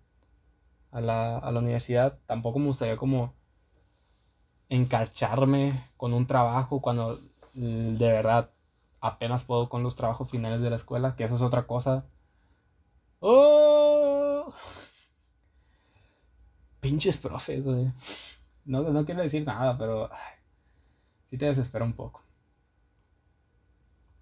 a 0.91 1.01
la, 1.01 1.37
a 1.37 1.51
la 1.51 1.59
universidad. 1.59 2.19
Tampoco 2.25 2.59
me 2.59 2.67
gustaría 2.67 2.97
como 2.97 3.33
encarcharme 4.69 5.83
con 5.97 6.13
un 6.13 6.25
trabajo 6.27 6.81
cuando 6.81 7.19
mm, 7.53 7.95
de 7.95 8.11
verdad 8.11 8.51
apenas 9.01 9.43
puedo 9.45 9.67
con 9.69 9.83
los 9.83 9.95
trabajos 9.95 10.29
finales 10.29 10.61
de 10.61 10.69
la 10.69 10.77
escuela, 10.77 11.15
que 11.15 11.25
eso 11.25 11.35
es 11.35 11.41
otra 11.41 11.67
cosa. 11.67 12.05
¡Oh! 13.19 13.70
Pinches 16.81 17.17
profes. 17.17 17.65
No, 18.65 18.81
no 18.81 19.05
quiero 19.05 19.21
decir 19.21 19.45
nada, 19.45 19.77
pero 19.77 20.09
sí 21.25 21.37
te 21.37 21.45
desespera 21.45 21.85
un 21.85 21.93
poco. 21.93 22.21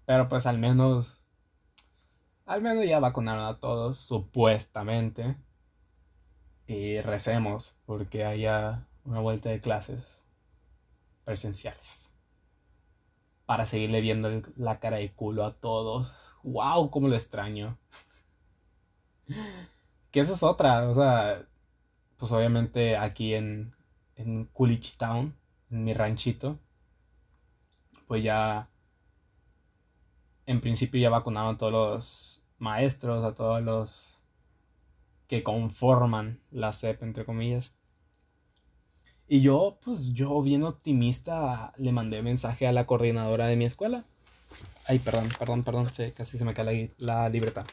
Pero 0.06 0.28
pues 0.28 0.46
al 0.46 0.58
menos, 0.58 1.16
al 2.46 2.62
menos 2.62 2.84
ya 2.86 3.00
vacunaron 3.00 3.46
a 3.46 3.58
todos, 3.58 3.98
supuestamente. 3.98 5.36
Y 6.66 7.00
recemos 7.00 7.74
porque 7.86 8.24
haya 8.24 8.86
una 9.04 9.20
vuelta 9.20 9.48
de 9.48 9.60
clases 9.60 10.22
presenciales 11.24 12.10
para 13.46 13.66
seguirle 13.66 14.00
viendo 14.00 14.42
la 14.56 14.78
cara 14.78 14.98
de 14.98 15.12
culo 15.12 15.44
a 15.44 15.54
todos. 15.54 16.36
¡Wow! 16.44 16.90
¡Cómo 16.90 17.08
lo 17.08 17.16
extraño! 17.16 17.76
que 20.12 20.20
eso 20.20 20.34
es 20.34 20.42
otra, 20.42 20.88
o 20.88 20.94
sea, 20.94 21.46
pues 22.20 22.30
obviamente 22.32 22.96
aquí 22.96 23.34
en, 23.34 23.74
en 24.14 24.44
Coolidge 24.44 24.96
Town, 24.98 25.34
en 25.70 25.84
mi 25.84 25.94
ranchito, 25.94 26.60
pues 28.06 28.22
ya, 28.22 28.64
en 30.46 30.60
principio 30.60 31.00
ya 31.00 31.10
vacunaron 31.10 31.54
a 31.54 31.58
todos 31.58 31.72
los 31.72 32.42
maestros, 32.58 33.24
a 33.24 33.34
todos 33.34 33.62
los 33.62 34.20
que 35.28 35.42
conforman 35.42 36.40
la 36.50 36.72
CEP, 36.72 37.02
entre 37.02 37.24
comillas. 37.24 37.72
Y 39.26 39.40
yo, 39.40 39.78
pues 39.84 40.12
yo 40.12 40.42
bien 40.42 40.64
optimista, 40.64 41.72
le 41.76 41.92
mandé 41.92 42.20
mensaje 42.22 42.66
a 42.66 42.72
la 42.72 42.84
coordinadora 42.86 43.46
de 43.46 43.56
mi 43.56 43.64
escuela. 43.64 44.04
Ay, 44.86 44.98
perdón, 44.98 45.28
perdón, 45.38 45.62
perdón, 45.62 45.86
casi 46.14 46.36
se 46.36 46.44
me 46.44 46.52
cae 46.52 46.90
la, 46.98 47.28
libreta. 47.28 47.64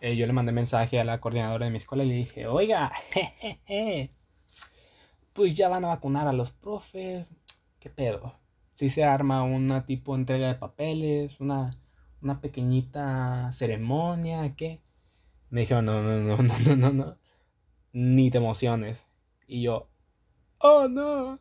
Eh, 0.00 0.16
yo 0.16 0.26
le 0.26 0.32
mandé 0.32 0.52
mensaje 0.52 1.00
a 1.00 1.04
la 1.04 1.20
coordinadora 1.20 1.66
de 1.66 1.72
mi 1.72 1.78
escuela 1.78 2.04
y 2.04 2.08
le 2.08 2.14
dije, 2.14 2.46
oiga, 2.46 2.92
jejeje, 3.12 4.12
pues 5.32 5.54
ya 5.54 5.68
van 5.68 5.84
a 5.84 5.88
vacunar 5.88 6.28
a 6.28 6.32
los 6.32 6.52
profes, 6.52 7.26
¿qué 7.80 7.90
pedo? 7.90 8.34
Si 8.74 8.90
se 8.90 9.04
arma 9.04 9.42
una 9.42 9.86
tipo 9.86 10.14
entrega 10.14 10.48
de 10.48 10.54
papeles, 10.54 11.40
una, 11.40 11.70
una 12.22 12.40
pequeñita 12.40 13.50
ceremonia, 13.52 14.54
¿qué? 14.56 14.80
Me 15.50 15.62
dijo 15.62 15.82
no, 15.82 16.02
no, 16.02 16.18
no, 16.20 16.36
no, 16.42 16.58
no, 16.58 16.76
no, 16.76 16.92
no, 16.92 17.18
ni 17.92 18.30
te 18.30 18.38
emociones. 18.38 19.06
Y 19.46 19.62
yo, 19.62 19.88
oh 20.58 20.88
no. 20.88 21.40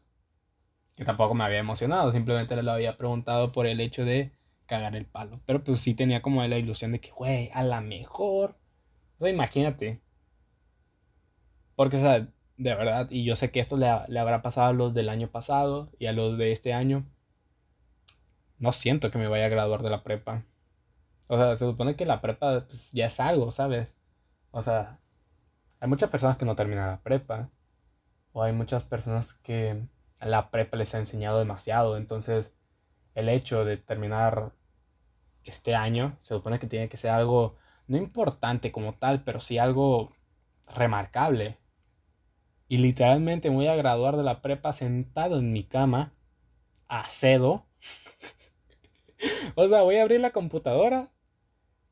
Que 0.95 1.05
tampoco 1.05 1.35
me 1.35 1.43
había 1.43 1.59
emocionado, 1.59 2.11
simplemente 2.11 2.61
le 2.61 2.71
había 2.71 2.97
preguntado 2.97 3.51
por 3.51 3.67
el 3.67 3.79
hecho 3.81 4.03
de 4.03 4.31
cagar 4.67 4.95
el 4.95 5.05
palo. 5.05 5.41
Pero 5.45 5.63
pues 5.63 5.79
sí 5.81 5.95
tenía 5.95 6.21
como 6.21 6.43
la 6.43 6.57
ilusión 6.57 6.91
de 6.91 6.99
que, 6.99 7.11
güey, 7.11 7.49
a 7.53 7.63
la 7.63 7.81
mejor. 7.81 8.57
O 9.17 9.21
sea, 9.21 9.29
imagínate. 9.29 10.01
Porque, 11.75 11.97
o 11.97 12.01
sea, 12.01 12.27
de 12.57 12.75
verdad, 12.75 13.07
y 13.11 13.23
yo 13.23 13.35
sé 13.35 13.51
que 13.51 13.59
esto 13.59 13.77
le, 13.77 13.87
habrá 13.87 14.41
pasado 14.41 14.67
a 14.67 14.73
los 14.73 14.93
del 14.93 15.09
año 15.09 15.29
pasado 15.29 15.91
y 15.99 16.07
a 16.07 16.11
los 16.11 16.37
de 16.37 16.51
este 16.51 16.73
año. 16.73 17.05
No 18.59 18.71
siento 18.71 19.11
que 19.11 19.17
me 19.17 19.27
vaya 19.27 19.45
a 19.45 19.49
graduar 19.49 19.81
de 19.83 19.89
la 19.89 20.03
prepa. 20.03 20.43
O 21.27 21.37
sea, 21.37 21.55
se 21.55 21.65
supone 21.65 21.95
que 21.95 22.05
la 22.05 22.21
prepa 22.21 22.65
pues, 22.67 22.91
ya 22.91 23.07
es 23.07 23.19
algo, 23.19 23.51
¿sabes? 23.51 23.95
O 24.51 24.61
sea, 24.61 24.99
hay 25.79 25.89
muchas 25.89 26.09
personas 26.09 26.37
que 26.37 26.45
no 26.45 26.55
terminan 26.55 26.89
la 26.89 27.01
prepa 27.01 27.49
o 28.33 28.43
hay 28.43 28.53
muchas 28.53 28.83
personas 28.83 29.33
que 29.33 29.87
la 30.21 30.49
prepa 30.51 30.77
les 30.77 30.93
ha 30.95 30.99
enseñado 30.99 31.39
demasiado, 31.39 31.97
entonces 31.97 32.53
el 33.15 33.29
hecho 33.29 33.65
de 33.65 33.77
terminar 33.77 34.53
este 35.51 35.75
año 35.75 36.15
se 36.19 36.35
supone 36.35 36.59
que 36.59 36.67
tiene 36.67 36.89
que 36.89 36.97
ser 36.97 37.11
algo 37.11 37.55
no 37.87 37.97
importante 37.97 38.71
como 38.71 38.93
tal, 38.93 39.23
pero 39.23 39.39
sí 39.39 39.57
algo 39.57 40.13
remarcable. 40.75 41.57
Y 42.67 42.77
literalmente 42.77 43.49
me 43.49 43.57
voy 43.57 43.67
a 43.67 43.75
graduar 43.75 44.17
de 44.17 44.23
la 44.23 44.41
prepa 44.41 44.73
sentado 44.73 45.39
en 45.39 45.53
mi 45.53 45.63
cama, 45.63 46.13
a 46.87 47.07
cedo. 47.07 47.65
o 49.55 49.67
sea, 49.69 49.81
voy 49.83 49.97
a 49.97 50.01
abrir 50.03 50.19
la 50.21 50.31
computadora. 50.31 51.11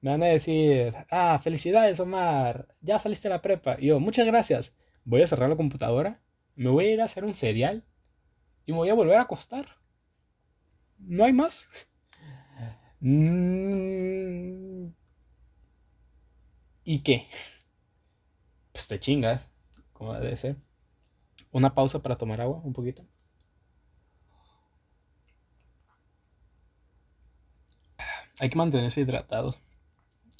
Me 0.01 0.11
van 0.11 0.23
a 0.23 0.27
decir, 0.27 0.95
ah, 1.11 1.39
felicidades 1.41 1.99
Omar, 1.99 2.67
ya 2.81 2.99
saliste 2.99 3.29
de 3.29 3.35
la 3.35 3.41
prepa. 3.41 3.77
Y 3.79 3.87
yo, 3.87 3.99
muchas 3.99 4.25
gracias. 4.27 4.73
Voy 5.05 5.21
a 5.21 5.27
cerrar 5.27 5.49
la 5.49 5.55
computadora 5.55 6.21
me 6.55 6.69
voy 6.69 6.85
a 6.85 6.93
ir 6.93 7.01
a 7.01 7.05
hacer 7.05 7.25
un 7.25 7.33
cereal 7.33 7.83
y 8.65 8.71
me 8.71 8.79
voy 8.79 8.89
a 8.89 8.93
volver 8.93 9.17
a 9.17 9.23
acostar. 9.23 9.67
No 10.97 11.25
hay 11.25 11.33
más. 11.33 11.69
Mm. 13.05 14.95
¿Y 16.83 16.99
qué? 17.03 17.27
Pues 18.71 18.87
te 18.87 18.99
chingas, 18.99 19.49
como 19.93 20.13
debe 20.13 20.35
ser. 20.37 20.57
Una 21.51 21.73
pausa 21.75 22.01
para 22.01 22.17
tomar 22.17 22.41
agua, 22.41 22.61
un 22.63 22.73
poquito. 22.73 23.05
Hay 28.39 28.49
que 28.49 28.57
mantenerse 28.57 29.01
hidratados. 29.01 29.59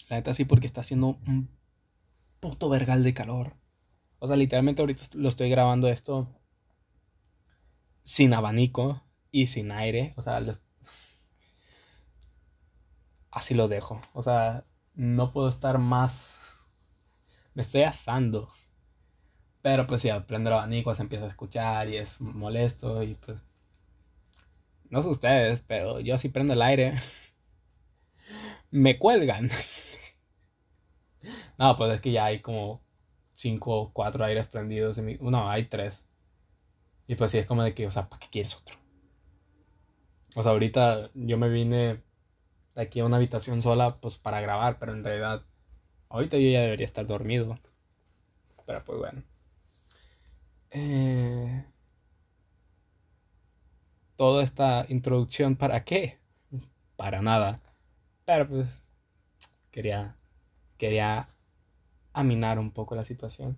La 0.09 0.17
neta 0.17 0.33
sí, 0.33 0.45
porque 0.45 0.67
está 0.67 0.81
haciendo 0.81 1.19
un 1.27 1.49
puto 2.39 2.69
vergal 2.69 3.03
de 3.03 3.13
calor. 3.13 3.55
O 4.19 4.27
sea, 4.27 4.37
literalmente 4.37 4.81
ahorita 4.81 5.03
lo 5.15 5.29
estoy 5.29 5.49
grabando 5.49 5.87
esto 5.89 6.27
sin 8.01 8.33
abanico 8.33 9.03
y 9.31 9.47
sin 9.47 9.71
aire. 9.71 10.13
O 10.17 10.21
sea, 10.21 10.41
así 13.35 13.53
lo 13.53 13.67
dejo. 13.67 14.01
O 14.13 14.23
sea, 14.23 14.65
no 14.95 15.31
puedo 15.31 15.49
estar 15.49 15.77
más 15.77 16.39
me 17.55 17.63
estoy 17.63 17.83
asando. 17.83 18.49
Pero 19.61 19.87
pues 19.87 20.01
si 20.01 20.09
prendo 20.27 20.49
el 20.49 20.57
abanico 20.57 20.93
se 20.93 21.01
empieza 21.01 21.25
a 21.25 21.29
escuchar 21.29 21.89
y 21.89 21.97
es 21.97 22.21
molesto 22.21 23.01
y 23.01 23.15
pues... 23.15 23.41
No 24.89 25.01
sé 25.01 25.09
ustedes, 25.09 25.63
pero 25.65 25.99
yo 25.99 26.17
si 26.19 26.29
prendo 26.29 26.53
el 26.53 26.61
aire, 26.61 26.95
me 28.71 28.99
cuelgan. 28.99 29.49
no, 31.57 31.75
pues 31.75 31.93
es 31.93 32.01
que 32.01 32.11
ya 32.11 32.25
hay 32.25 32.41
como 32.41 32.83
cinco 33.33 33.81
o 33.81 33.93
cuatro 33.93 34.23
aires 34.23 34.47
prendidos. 34.47 34.97
En 34.99 35.05
mi... 35.05 35.17
No, 35.19 35.49
hay 35.49 35.65
tres. 35.65 36.05
Y 37.07 37.15
pues 37.15 37.31
sí, 37.31 37.39
es 37.39 37.47
como 37.47 37.63
de 37.63 37.73
que, 37.73 37.87
o 37.87 37.91
sea, 37.91 38.09
¿para 38.09 38.19
qué 38.19 38.27
quieres 38.29 38.55
otro? 38.55 38.77
O 40.35 40.43
sea, 40.43 40.51
ahorita 40.51 41.09
yo 41.13 41.37
me 41.37 41.49
vine 41.49 42.03
aquí 42.75 42.99
a 42.99 43.05
una 43.05 43.17
habitación 43.17 43.61
sola, 43.61 43.97
pues 44.01 44.17
para 44.17 44.41
grabar, 44.41 44.79
pero 44.79 44.93
en 44.93 45.03
realidad, 45.03 45.43
ahorita 46.09 46.37
yo 46.37 46.49
ya 46.49 46.61
debería 46.61 46.85
estar 46.85 47.05
dormido. 47.05 47.59
Pero 48.65 48.83
pues 48.83 48.99
bueno. 48.99 49.23
Eh... 50.71 51.65
Toda 54.15 54.43
esta 54.43 54.85
introducción, 54.87 55.57
¿para 55.57 55.83
qué? 55.83 56.19
Para 56.95 57.21
nada. 57.21 57.57
Pero 58.25 58.47
pues 58.47 58.81
quería, 59.71 60.15
quería 60.77 61.29
aminar 62.13 62.59
un 62.59 62.71
poco 62.71 62.95
la 62.95 63.03
situación. 63.03 63.57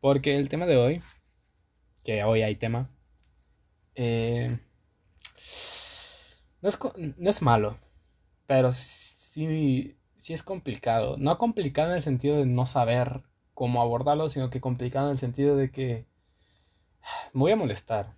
Porque 0.00 0.36
el 0.36 0.48
tema 0.50 0.66
de 0.66 0.76
hoy, 0.76 1.02
que 2.04 2.22
hoy 2.24 2.42
hay 2.42 2.56
tema, 2.56 2.90
eh, 3.94 4.58
no, 6.60 6.68
es, 6.68 6.78
no 7.16 7.30
es 7.30 7.42
malo, 7.42 7.78
pero 8.46 8.72
sí, 8.72 9.96
sí 10.16 10.32
es 10.32 10.42
complicado. 10.42 11.16
No 11.18 11.38
complicado 11.38 11.90
en 11.90 11.96
el 11.96 12.02
sentido 12.02 12.36
de 12.36 12.46
no 12.46 12.66
saber 12.66 13.22
cómo 13.54 13.82
abordarlo, 13.82 14.28
sino 14.28 14.50
que 14.50 14.60
complicado 14.60 15.06
en 15.06 15.12
el 15.12 15.18
sentido 15.18 15.56
de 15.56 15.70
que 15.70 16.06
me 17.32 17.40
voy 17.40 17.52
a 17.52 17.56
molestar. 17.56 18.14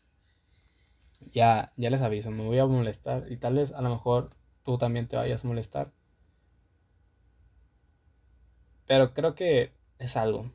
Ya, 1.32 1.72
ya 1.76 1.90
les 1.90 2.02
aviso, 2.02 2.30
me 2.30 2.44
voy 2.44 2.58
a 2.58 2.66
molestar 2.66 3.30
y 3.30 3.36
tal 3.38 3.54
vez 3.54 3.72
a 3.72 3.82
lo 3.82 3.90
mejor 3.90 4.30
tú 4.62 4.78
también 4.78 5.08
te 5.08 5.16
vayas 5.16 5.44
a 5.44 5.48
molestar. 5.48 5.92
Pero 8.86 9.14
creo 9.14 9.34
que 9.34 9.72
es 9.98 10.16
algo 10.16 10.50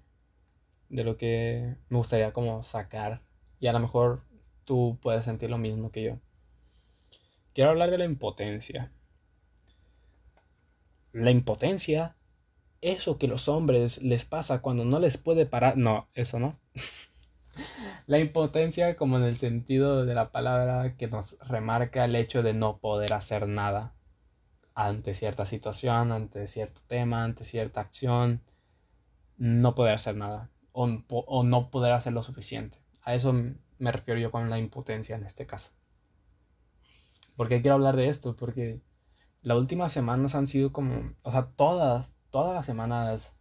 de 0.89 1.03
lo 1.03 1.17
que 1.17 1.75
me 1.89 1.97
gustaría 1.97 2.33
como 2.33 2.63
sacar 2.63 3.21
y 3.59 3.67
a 3.67 3.73
lo 3.73 3.79
mejor 3.79 4.23
tú 4.65 4.97
puedes 5.01 5.25
sentir 5.25 5.49
lo 5.49 5.57
mismo 5.57 5.91
que 5.91 6.03
yo. 6.03 6.19
Quiero 7.53 7.71
hablar 7.71 7.91
de 7.91 7.97
la 7.97 8.05
impotencia. 8.05 8.91
La 11.11 11.31
impotencia, 11.31 12.15
eso 12.81 13.17
que 13.17 13.27
los 13.27 13.47
hombres 13.49 14.01
les 14.01 14.25
pasa 14.25 14.61
cuando 14.61 14.85
no 14.85 14.99
les 14.99 15.17
puede 15.17 15.45
parar. 15.45 15.77
No, 15.77 16.07
eso 16.13 16.39
no. 16.39 16.59
la 18.07 18.19
impotencia 18.19 18.95
como 18.95 19.17
en 19.17 19.23
el 19.23 19.37
sentido 19.37 20.05
de 20.05 20.15
la 20.15 20.31
palabra 20.31 20.95
que 20.95 21.07
nos 21.07 21.37
remarca 21.39 22.05
el 22.05 22.15
hecho 22.15 22.43
de 22.43 22.53
no 22.53 22.77
poder 22.77 23.13
hacer 23.13 23.47
nada 23.47 23.93
ante 24.75 25.13
cierta 25.13 25.45
situación, 25.45 26.11
ante 26.11 26.47
cierto 26.47 26.81
tema, 26.87 27.23
ante 27.23 27.43
cierta 27.43 27.81
acción, 27.81 28.41
no 29.37 29.75
poder 29.75 29.95
hacer 29.95 30.15
nada 30.15 30.49
o, 30.71 30.89
o 31.09 31.43
no 31.43 31.69
poder 31.69 31.91
hacer 31.93 32.13
lo 32.13 32.23
suficiente. 32.23 32.77
A 33.03 33.15
eso 33.15 33.33
me 33.33 33.91
refiero 33.91 34.19
yo 34.19 34.31
con 34.31 34.49
la 34.49 34.59
impotencia 34.59 35.15
en 35.15 35.25
este 35.25 35.45
caso. 35.45 35.71
¿Por 37.35 37.47
qué 37.47 37.61
quiero 37.61 37.75
hablar 37.75 37.95
de 37.95 38.09
esto? 38.09 38.35
Porque 38.35 38.81
las 39.41 39.57
últimas 39.57 39.91
semanas 39.91 40.35
han 40.35 40.47
sido 40.47 40.71
como, 40.71 41.13
o 41.23 41.31
sea, 41.31 41.47
todas, 41.55 42.11
todas 42.29 42.53
las 42.53 42.65
semanas 42.65 43.33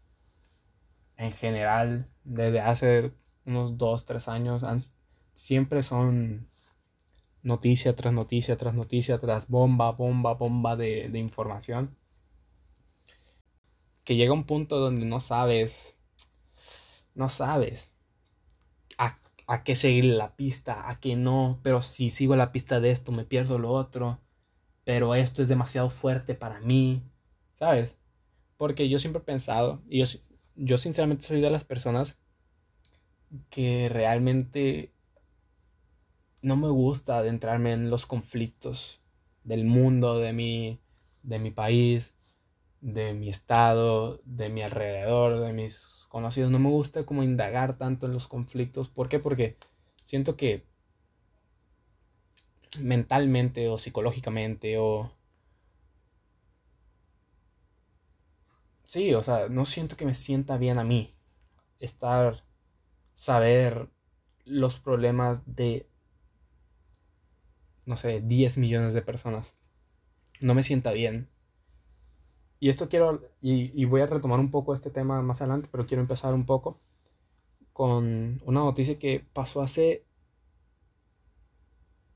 en 1.16 1.32
general, 1.32 2.08
desde 2.24 2.60
hace 2.60 3.12
unos 3.44 3.78
dos, 3.78 4.04
tres 4.04 4.28
años, 4.28 4.62
siempre 5.34 5.82
son 5.82 6.48
noticia 7.42 7.96
tras 7.96 8.12
noticia, 8.12 8.56
tras 8.56 8.74
noticia, 8.74 9.18
tras 9.18 9.48
bomba, 9.48 9.92
bomba, 9.92 10.34
bomba 10.34 10.76
de, 10.76 11.08
de 11.08 11.18
información. 11.18 11.96
Que 14.04 14.16
llega 14.16 14.32
un 14.32 14.44
punto 14.44 14.78
donde 14.78 15.04
no 15.06 15.20
sabes, 15.20 15.96
no 17.14 17.28
sabes 17.28 17.92
a 18.96 19.18
a 19.48 19.64
qué 19.64 19.74
seguir 19.74 20.04
la 20.04 20.36
pista, 20.36 20.88
a 20.90 21.00
qué 21.00 21.16
no, 21.16 21.58
pero 21.62 21.80
si 21.82 22.10
sigo 22.10 22.36
la 22.36 22.52
pista 22.52 22.80
de 22.80 22.90
esto 22.90 23.12
me 23.12 23.24
pierdo 23.24 23.58
lo 23.58 23.70
otro, 23.70 24.20
pero 24.88 25.14
esto 25.14 25.42
es 25.42 25.48
demasiado 25.48 25.90
fuerte 25.90 26.34
para 26.34 26.60
mí, 26.60 27.02
¿sabes? 27.52 27.98
Porque 28.56 28.88
yo 28.88 28.98
siempre 28.98 29.20
he 29.20 29.24
pensado, 29.26 29.82
y 29.86 29.98
yo, 29.98 30.06
yo 30.56 30.78
sinceramente 30.78 31.26
soy 31.26 31.42
de 31.42 31.50
las 31.50 31.62
personas 31.62 32.16
que 33.50 33.90
realmente 33.90 34.94
no 36.40 36.56
me 36.56 36.70
gusta 36.70 37.18
adentrarme 37.18 37.74
en 37.74 37.90
los 37.90 38.06
conflictos 38.06 39.02
del 39.44 39.66
mundo, 39.66 40.20
de 40.20 40.32
mi, 40.32 40.80
de 41.22 41.38
mi 41.38 41.50
país, 41.50 42.14
de 42.80 43.12
mi 43.12 43.28
estado, 43.28 44.22
de 44.24 44.48
mi 44.48 44.62
alrededor, 44.62 45.40
de 45.40 45.52
mis 45.52 46.06
conocidos. 46.08 46.50
No 46.50 46.60
me 46.60 46.70
gusta 46.70 47.04
como 47.04 47.22
indagar 47.22 47.76
tanto 47.76 48.06
en 48.06 48.14
los 48.14 48.26
conflictos. 48.26 48.88
¿Por 48.88 49.10
qué? 49.10 49.18
Porque 49.18 49.58
siento 50.06 50.34
que 50.34 50.64
mentalmente 52.78 53.68
o 53.68 53.78
psicológicamente 53.78 54.78
o... 54.78 55.12
Sí, 58.84 59.14
o 59.14 59.22
sea, 59.22 59.48
no 59.48 59.66
siento 59.66 59.96
que 59.96 60.06
me 60.06 60.14
sienta 60.14 60.56
bien 60.56 60.78
a 60.78 60.84
mí 60.84 61.14
estar, 61.78 62.44
saber 63.14 63.88
los 64.44 64.78
problemas 64.80 65.40
de, 65.46 65.88
no 67.86 67.96
sé, 67.96 68.20
10 68.22 68.58
millones 68.58 68.94
de 68.94 69.02
personas. 69.02 69.52
No 70.40 70.54
me 70.54 70.62
sienta 70.62 70.92
bien. 70.92 71.28
Y 72.60 72.70
esto 72.70 72.88
quiero, 72.88 73.22
y, 73.40 73.84
voy 73.84 74.00
a 74.00 74.06
retomar 74.06 74.40
un 74.40 74.50
poco 74.50 74.74
este 74.74 74.90
tema 74.90 75.22
más 75.22 75.40
adelante, 75.40 75.68
pero 75.70 75.86
quiero 75.86 76.02
empezar 76.02 76.34
un 76.34 76.44
poco 76.46 76.80
con 77.72 78.40
una 78.44 78.60
noticia 78.60 78.98
que 78.98 79.24
pasó 79.32 79.62
hace 79.62 80.04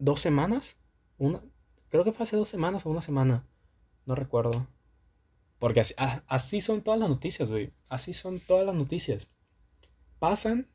dos 0.03 0.21
semanas. 0.21 0.77
Una, 1.19 1.41
creo 1.89 2.05
que 2.05 2.13
fue 2.13 2.25
hace 2.25 2.37
dos 2.37 2.49
semanas 2.49 2.85
o 2.85 2.91
una 2.91 3.01
semana. 3.01 3.47
No 4.05 4.15
recuerdo. 4.15 4.67
Porque 5.59 5.81
así, 5.81 5.95
así 6.27 6.61
son 6.61 6.83
todas 6.83 6.99
las 6.99 7.09
noticias, 7.09 7.49
güey. 7.49 7.73
Así 7.89 8.13
son 8.13 8.41
todas 8.41 8.67
las 8.67 8.75
noticias. 8.75 9.29
Pasan 10.19 10.67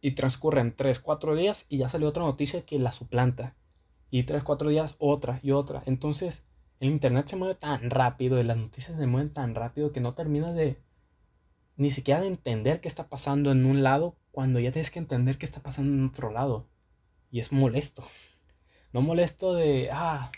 y 0.00 0.12
transcurren 0.12 0.76
3, 0.76 1.00
4 1.00 1.34
días 1.34 1.64
y 1.68 1.78
ya 1.78 1.88
salió 1.88 2.08
otra 2.08 2.22
noticia 2.22 2.66
que 2.66 2.78
la 2.78 2.92
suplanta. 2.92 3.56
Y 4.10 4.24
3, 4.24 4.42
4 4.42 4.68
días 4.68 4.94
otra 4.98 5.40
y 5.42 5.52
otra. 5.52 5.82
Entonces, 5.86 6.42
el 6.80 6.90
internet 6.90 7.28
se 7.28 7.36
mueve 7.36 7.54
tan 7.54 7.88
rápido 7.90 8.38
y 8.38 8.44
las 8.44 8.58
noticias 8.58 8.98
se 8.98 9.06
mueven 9.06 9.32
tan 9.32 9.54
rápido 9.54 9.90
que 9.90 10.00
no 10.00 10.12
terminas 10.14 10.54
de 10.54 10.78
ni 11.76 11.90
siquiera 11.90 12.20
de 12.20 12.26
entender 12.26 12.80
qué 12.80 12.88
está 12.88 13.08
pasando 13.08 13.52
en 13.52 13.64
un 13.64 13.82
lado 13.82 14.16
cuando 14.32 14.60
ya 14.60 14.72
tienes 14.72 14.90
que 14.90 14.98
entender 14.98 15.38
qué 15.38 15.46
está 15.46 15.62
pasando 15.62 15.92
en 15.94 16.06
otro 16.06 16.30
lado. 16.30 16.66
Y 17.30 17.40
es 17.40 17.52
molesto. 17.52 18.04
No 18.92 19.02
molesto 19.02 19.54
de, 19.54 19.90
ah, 19.92 20.30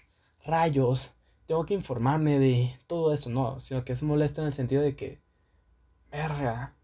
rayos, 0.44 1.12
tengo 1.46 1.66
que 1.66 1.74
informarme 1.74 2.38
de 2.38 2.78
todo 2.86 3.12
eso, 3.14 3.30
no, 3.30 3.60
sino 3.60 3.84
que 3.84 3.92
es 3.92 4.02
molesto 4.02 4.40
en 4.40 4.48
el 4.48 4.52
sentido 4.54 4.82
de 4.82 4.96
que, 4.96 5.20
verga, 6.10 6.74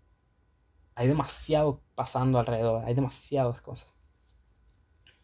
hay 0.94 1.08
demasiado 1.08 1.82
pasando 1.94 2.38
alrededor, 2.38 2.84
hay 2.84 2.94
demasiadas 2.94 3.60
cosas. 3.60 3.88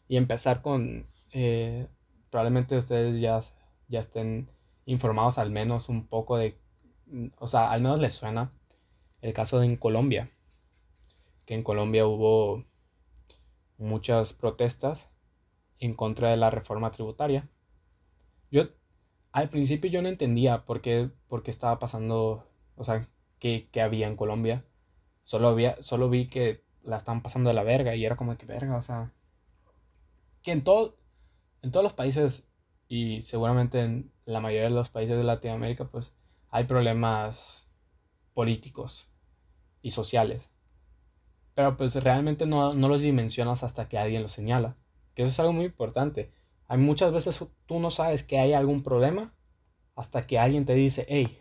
Y 0.09 0.17
empezar 0.17 0.63
con, 0.63 1.07
eh, 1.33 1.89
probablemente 2.31 2.77
ustedes 2.77 3.21
ya 3.21 3.41
ya 3.93 4.01
estén 4.01 4.51
informados 4.87 5.39
al 5.39 5.51
menos 5.51 5.89
un 5.89 6.07
poco 6.07 6.37
de, 6.37 6.59
o 7.39 7.47
sea, 7.47 7.71
al 7.71 7.83
menos 7.83 8.01
les 8.01 8.15
suena 8.15 8.53
el 9.21 9.33
caso 9.35 9.61
de 9.61 9.67
en 9.67 9.77
Colombia, 9.77 10.31
que 11.45 11.55
en 11.55 11.63
Colombia 11.63 12.07
hubo 12.07 12.65
muchas 13.83 14.33
protestas 14.33 15.09
en 15.79 15.95
contra 15.95 16.31
de 16.31 16.37
la 16.37 16.51
reforma 16.51 16.91
tributaria. 16.91 17.49
Yo 18.51 18.69
al 19.33 19.49
principio 19.49 19.91
yo 19.91 20.03
no 20.03 20.09
entendía 20.09 20.65
por 20.65 20.81
qué, 20.81 21.11
por 21.29 21.43
qué 21.43 21.51
estaba 21.51 21.79
pasando, 21.79 22.47
o 22.77 22.85
sea, 22.85 23.09
qué, 23.39 23.69
qué, 23.73 23.83
había 23.83 24.07
en 24.07 24.17
Colombia. 24.17 24.65
Solo, 25.25 25.49
había, 25.49 25.83
solo 25.83 26.11
vi 26.11 26.29
que 26.29 26.65
la 26.83 26.99
estaban 26.99 27.23
pasando 27.23 27.49
de 27.49 27.55
la 27.55 27.63
verga 27.63 27.95
y 27.95 28.05
era 28.05 28.17
como 28.17 28.37
que 28.37 28.47
verga, 28.47 28.77
o 28.77 28.83
sea, 28.83 29.13
que 30.43 30.53
en, 30.53 30.65
todo, 30.65 30.99
en 31.63 31.71
todos 31.71 31.85
los 31.85 31.95
países 31.95 32.45
y 32.89 33.23
seguramente 33.23 33.81
en 33.81 34.13
la 34.27 34.41
mayoría 34.41 34.69
de 34.69 34.75
los 34.75 34.91
países 34.91 35.17
de 35.17 35.25
Latinoamérica 35.25 35.87
pues 35.87 36.13
hay 36.51 36.65
problemas 36.65 37.67
políticos 38.35 39.09
y 39.81 39.93
sociales. 39.93 40.52
Pero 41.55 41.77
pues 41.77 41.95
realmente 41.97 42.47
no, 42.47 42.75
no 42.75 42.89
los 42.89 43.03
dimensionas 43.03 43.63
hasta 43.63 43.89
que 43.89 43.99
alguien 43.99 44.23
los 44.23 44.33
señala. 44.33 44.77
Que 45.15 45.23
eso 45.23 45.31
es 45.31 45.41
algo 45.41 45.53
muy 45.53 45.67
importante. 45.67 46.33
Hay 46.69 46.79
muchas 46.79 47.13
veces 47.13 47.45
tú 47.67 47.81
no 47.81 47.91
sabes 47.91 48.25
que 48.25 48.39
hay 48.39 48.53
algún 48.55 48.83
problema 48.83 49.35
hasta 49.95 50.27
que 50.27 50.39
alguien 50.39 50.65
te 50.65 50.75
dice, 50.75 51.05
hey, 51.09 51.39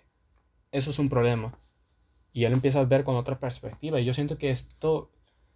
eso 0.72 0.92
es 0.92 1.00
un 1.00 1.10
problema. 1.10 1.54
Y 2.34 2.46
él 2.46 2.54
empieza 2.54 2.80
a 2.80 2.86
ver 2.86 3.04
con 3.04 3.16
otra 3.16 3.40
perspectiva. 3.40 4.00
Y 4.00 4.06
yo 4.06 4.14
siento 4.14 4.38
que 4.38 4.52
esto 4.52 5.12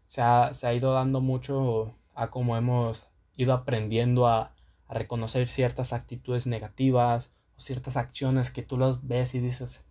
se 0.05 0.21
ha, 0.21 0.53
se 0.53 0.67
ha 0.67 0.73
ido 0.73 0.93
dando 0.93 1.21
mucho 1.21 1.95
a 2.13 2.29
cómo 2.29 2.57
hemos 2.57 3.07
ido 3.35 3.53
aprendiendo 3.53 4.27
a, 4.27 4.51
reconocer 4.87 5.47
ciertas 5.47 5.93
actitudes 5.93 6.45
negativas 6.45 7.31
o 7.57 7.59
ciertas 7.59 7.97
acciones 7.97 8.51
que 8.51 8.61
tú 8.61 8.77
los 8.77 9.07
ves 9.07 9.33
y 9.33 9.39
dices, 9.39 9.83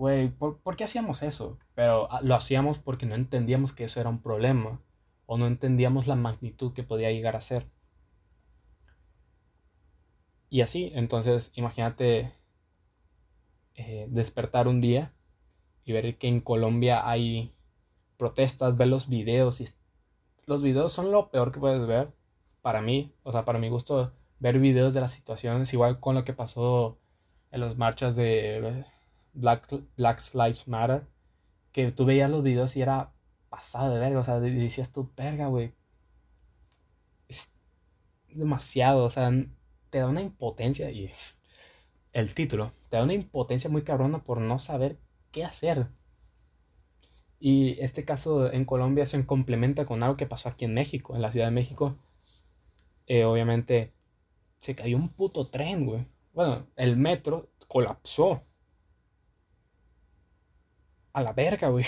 güey, 0.00 0.30
¿por, 0.30 0.60
¿por, 0.62 0.76
qué 0.76 0.84
hacíamos 0.84 1.22
eso? 1.22 1.58
Pero 1.74 2.10
ah, 2.10 2.20
lo 2.22 2.34
hacíamos 2.34 2.78
porque 2.78 3.04
no 3.04 3.14
entendíamos 3.14 3.72
que 3.74 3.84
eso 3.84 4.00
era 4.00 4.08
un 4.08 4.22
problema 4.22 4.80
o 5.26 5.36
no 5.36 5.46
entendíamos 5.46 6.06
la 6.06 6.16
magnitud 6.16 6.72
que 6.72 6.82
podía 6.82 7.12
llegar 7.12 7.36
a 7.36 7.42
ser. 7.42 7.68
Y 10.48 10.62
así, 10.62 10.90
entonces 10.94 11.52
imagínate 11.54 12.32
eh, 13.74 14.06
despertar 14.08 14.68
un 14.68 14.80
día 14.80 15.12
y 15.84 15.92
ver 15.92 16.16
que 16.16 16.28
en 16.28 16.40
Colombia 16.40 17.06
hay 17.06 17.54
protestas, 18.16 18.78
ver 18.78 18.88
los 18.88 19.06
videos 19.06 19.60
y 19.60 19.68
los 20.46 20.62
videos 20.62 20.94
son 20.94 21.12
lo 21.12 21.30
peor 21.30 21.52
que 21.52 21.60
puedes 21.60 21.86
ver 21.86 22.10
para 22.62 22.80
mí, 22.80 23.12
o 23.22 23.32
sea, 23.32 23.44
para 23.44 23.58
mi 23.58 23.68
gusto, 23.68 24.14
ver 24.38 24.58
videos 24.58 24.94
de 24.94 25.02
las 25.02 25.12
situaciones, 25.12 25.74
igual 25.74 26.00
con 26.00 26.14
lo 26.14 26.24
que 26.24 26.32
pasó 26.32 26.98
en 27.50 27.60
las 27.60 27.76
marchas 27.76 28.16
de 28.16 28.86
Black, 29.32 29.68
Black 29.96 30.22
Lives 30.34 30.68
Matter, 30.68 31.06
que 31.72 31.92
tú 31.92 32.04
veías 32.04 32.30
los 32.30 32.42
videos 32.42 32.76
y 32.76 32.82
era 32.82 33.12
pasado 33.48 33.92
de 33.94 34.00
verga, 34.00 34.20
o 34.20 34.24
sea, 34.24 34.40
decías 34.40 34.92
tú, 34.92 35.10
verga, 35.16 35.46
güey. 35.48 35.74
Es 37.28 37.52
demasiado, 38.28 39.04
o 39.04 39.10
sea, 39.10 39.30
te 39.90 39.98
da 39.98 40.08
una 40.08 40.22
impotencia 40.22 40.90
y 40.90 41.10
el 42.12 42.34
título, 42.34 42.72
te 42.88 42.96
da 42.96 43.04
una 43.04 43.14
impotencia 43.14 43.70
muy 43.70 43.82
cabrona 43.82 44.22
por 44.24 44.40
no 44.40 44.58
saber 44.58 44.98
qué 45.32 45.44
hacer. 45.44 45.88
Y 47.38 47.80
este 47.80 48.04
caso 48.04 48.52
en 48.52 48.64
Colombia 48.64 49.06
se 49.06 49.24
complementa 49.26 49.86
con 49.86 50.02
algo 50.02 50.16
que 50.16 50.26
pasó 50.26 50.48
aquí 50.48 50.66
en 50.66 50.74
México, 50.74 51.16
en 51.16 51.22
la 51.22 51.32
Ciudad 51.32 51.46
de 51.46 51.52
México. 51.52 51.96
Eh, 53.06 53.24
obviamente 53.24 53.94
se 54.58 54.74
cayó 54.74 54.96
un 54.96 55.08
puto 55.08 55.48
tren, 55.48 55.86
güey. 55.86 56.06
Bueno, 56.32 56.66
el 56.76 56.96
metro 56.96 57.50
colapsó. 57.66 58.42
A 61.12 61.22
la 61.22 61.32
verga, 61.32 61.68
güey. 61.68 61.84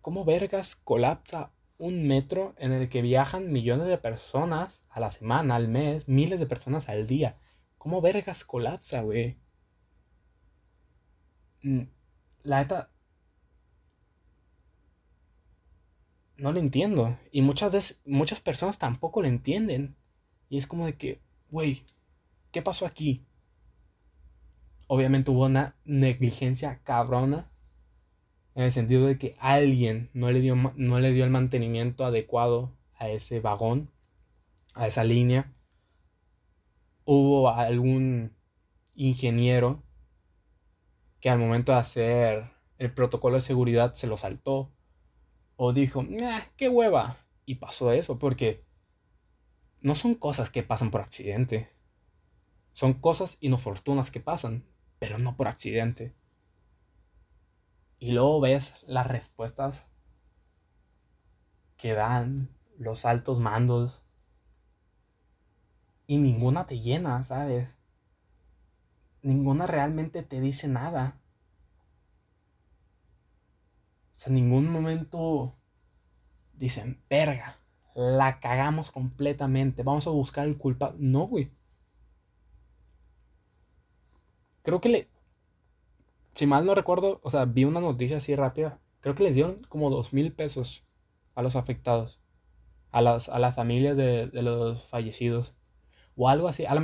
¿Cómo 0.00 0.24
vergas 0.24 0.76
colapsa 0.76 1.52
un 1.78 2.06
metro 2.06 2.54
en 2.58 2.72
el 2.72 2.88
que 2.88 3.02
viajan 3.02 3.52
millones 3.52 3.88
de 3.88 3.98
personas 3.98 4.82
a 4.90 5.00
la 5.00 5.10
semana, 5.10 5.56
al 5.56 5.68
mes, 5.68 6.08
miles 6.08 6.40
de 6.40 6.46
personas 6.46 6.88
al 6.88 7.06
día? 7.06 7.38
¿Cómo 7.78 8.00
vergas 8.00 8.44
colapsa, 8.44 9.02
güey? 9.02 9.38
Mm, 11.62 11.82
la 12.44 12.58
neta, 12.60 12.90
no 16.36 16.52
lo 16.52 16.58
entiendo. 16.60 17.18
Y 17.30 17.42
muchas 17.42 17.72
veces, 17.72 18.00
muchas 18.04 18.40
personas 18.40 18.78
tampoco 18.78 19.22
lo 19.22 19.28
entienden. 19.28 19.96
Y 20.48 20.58
es 20.58 20.66
como 20.66 20.86
de 20.86 20.96
que, 20.96 21.20
güey, 21.50 21.82
¿qué 22.50 22.62
pasó 22.62 22.86
aquí? 22.86 23.24
Obviamente 24.94 25.30
hubo 25.30 25.46
una 25.46 25.74
negligencia 25.86 26.82
cabrona. 26.84 27.50
En 28.54 28.64
el 28.64 28.72
sentido 28.72 29.06
de 29.06 29.16
que 29.16 29.36
alguien 29.38 30.10
no 30.12 30.30
le 30.30 30.40
dio, 30.40 30.54
no 30.54 31.00
le 31.00 31.12
dio 31.14 31.24
el 31.24 31.30
mantenimiento 31.30 32.04
adecuado 32.04 32.76
a 32.96 33.08
ese 33.08 33.40
vagón, 33.40 33.90
a 34.74 34.86
esa 34.86 35.02
línea. 35.02 35.50
Hubo 37.06 37.48
algún 37.48 38.36
ingeniero 38.94 39.82
que 41.20 41.30
al 41.30 41.38
momento 41.38 41.72
de 41.72 41.78
hacer 41.78 42.50
el 42.76 42.92
protocolo 42.92 43.36
de 43.36 43.40
seguridad 43.40 43.94
se 43.94 44.06
lo 44.06 44.18
saltó 44.18 44.74
o 45.56 45.72
dijo, 45.72 46.04
qué 46.58 46.68
hueva. 46.68 47.16
Y 47.46 47.54
pasó 47.54 47.92
eso, 47.92 48.18
porque 48.18 48.62
no 49.80 49.94
son 49.94 50.16
cosas 50.16 50.50
que 50.50 50.62
pasan 50.62 50.90
por 50.90 51.00
accidente. 51.00 51.70
Son 52.72 52.92
cosas 52.92 53.38
inoportunas 53.40 54.10
que 54.10 54.20
pasan, 54.20 54.66
pero 55.02 55.18
no 55.18 55.36
por 55.36 55.48
accidente. 55.48 56.14
Y 57.98 58.12
luego 58.12 58.40
ves 58.40 58.72
las 58.86 59.04
respuestas 59.04 59.84
que 61.76 61.92
dan 61.92 62.50
los 62.78 63.04
altos 63.04 63.40
mandos. 63.40 64.04
Y 66.06 66.18
ninguna 66.18 66.66
te 66.66 66.78
llena, 66.78 67.24
¿sabes? 67.24 67.74
Ninguna 69.22 69.66
realmente 69.66 70.22
te 70.22 70.40
dice 70.40 70.68
nada. 70.68 71.20
O 74.12 74.20
sea, 74.20 74.28
en 74.28 74.36
ningún 74.36 74.68
momento 74.68 75.58
dicen, 76.52 77.02
verga, 77.10 77.58
la 77.96 78.38
cagamos 78.38 78.92
completamente, 78.92 79.82
vamos 79.82 80.06
a 80.06 80.10
buscar 80.10 80.46
el 80.46 80.58
culpable. 80.58 80.98
No, 81.00 81.26
güey. 81.26 81.50
Creo 84.62 84.80
que 84.80 84.88
le... 84.88 85.08
Si 86.34 86.46
mal 86.46 86.64
no 86.66 86.74
recuerdo, 86.74 87.20
o 87.22 87.30
sea, 87.30 87.44
vi 87.44 87.64
una 87.64 87.80
noticia 87.80 88.16
así 88.18 88.34
rápida. 88.36 88.78
Creo 89.00 89.14
que 89.14 89.24
les 89.24 89.34
dieron 89.34 89.64
como 89.68 89.90
dos 89.90 90.12
mil 90.12 90.32
pesos 90.32 90.84
a 91.34 91.42
los 91.42 91.56
afectados. 91.56 92.20
A 92.90 93.02
las, 93.02 93.28
a 93.28 93.38
las 93.38 93.54
familias 93.54 93.96
de, 93.96 94.26
de 94.28 94.42
los 94.42 94.84
fallecidos. 94.86 95.54
O 96.16 96.28
algo 96.28 96.48
así. 96.48 96.66
A 96.66 96.74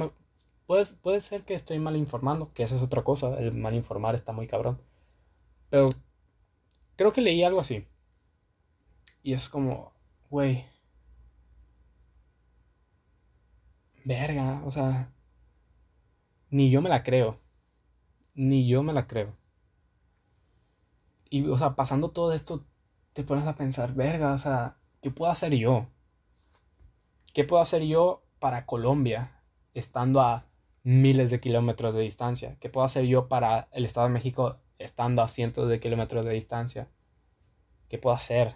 puede, 0.67 0.87
puede 1.03 1.21
ser 1.21 1.45
que 1.45 1.55
estoy 1.55 1.79
mal 1.79 1.97
informando, 1.97 2.53
que 2.55 2.63
esa 2.63 2.77
es 2.77 2.83
otra 2.83 3.03
cosa. 3.05 3.39
El 3.39 3.55
mal 3.55 3.75
informar 3.75 4.15
está 4.15 4.33
muy 4.33 4.47
cabrón. 4.47 4.81
Pero 5.71 5.95
Creo 6.99 7.13
que 7.13 7.21
leí 7.21 7.45
algo 7.45 7.61
así. 7.61 7.87
Y 9.23 9.33
es 9.33 9.49
como, 9.49 9.93
güey. 10.31 10.65
Verga, 14.05 14.61
o 14.65 14.71
sea. 14.73 15.13
Ni 16.51 16.71
yo 16.71 16.83
me 16.83 16.89
la 16.89 17.03
creo. 17.03 17.39
Ni 18.39 18.69
yo 18.69 18.83
me 18.85 18.93
la 18.93 19.09
creo. 19.09 19.35
Y, 21.29 21.47
o 21.49 21.59
sea, 21.59 21.75
pasando 21.75 22.11
todo 22.13 22.33
esto, 22.33 22.65
te 23.13 23.25
pones 23.25 23.47
a 23.47 23.57
pensar, 23.57 23.95
verga, 23.95 24.33
o 24.33 24.39
sea, 24.39 24.77
¿qué 25.03 25.11
puedo 25.11 25.31
hacer 25.31 25.55
yo? 25.55 25.89
¿Qué 27.35 27.43
puedo 27.43 27.61
hacer 27.61 27.83
yo 27.83 28.23
para 28.39 28.65
Colombia, 28.65 29.43
estando 29.75 30.21
a 30.21 30.47
miles 30.85 31.31
de 31.31 31.41
kilómetros 31.41 31.95
de 31.95 32.03
distancia? 32.03 32.57
¿Qué 32.61 32.71
puedo 32.71 32.85
hacer 32.87 33.07
yo 33.07 33.27
para 33.29 33.69
el 33.73 33.85
Estado 33.85 34.07
de 34.07 34.13
México, 34.13 34.61
estando 34.79 35.23
a 35.23 35.29
cientos 35.29 35.69
de 35.69 35.81
kilómetros 35.81 36.25
de 36.25 36.33
distancia. 36.33 36.89
¿Qué 37.89 37.99
puedo 37.99 38.15
hacer? 38.15 38.55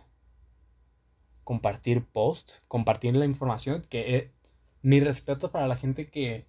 Compartir 1.42 2.06
post, 2.06 2.52
compartir 2.68 3.16
la 3.16 3.24
información, 3.24 3.84
que 3.88 4.32
mi 4.82 5.00
respeto 5.00 5.50
para 5.50 5.66
la 5.66 5.76
gente 5.76 6.08
que, 6.08 6.46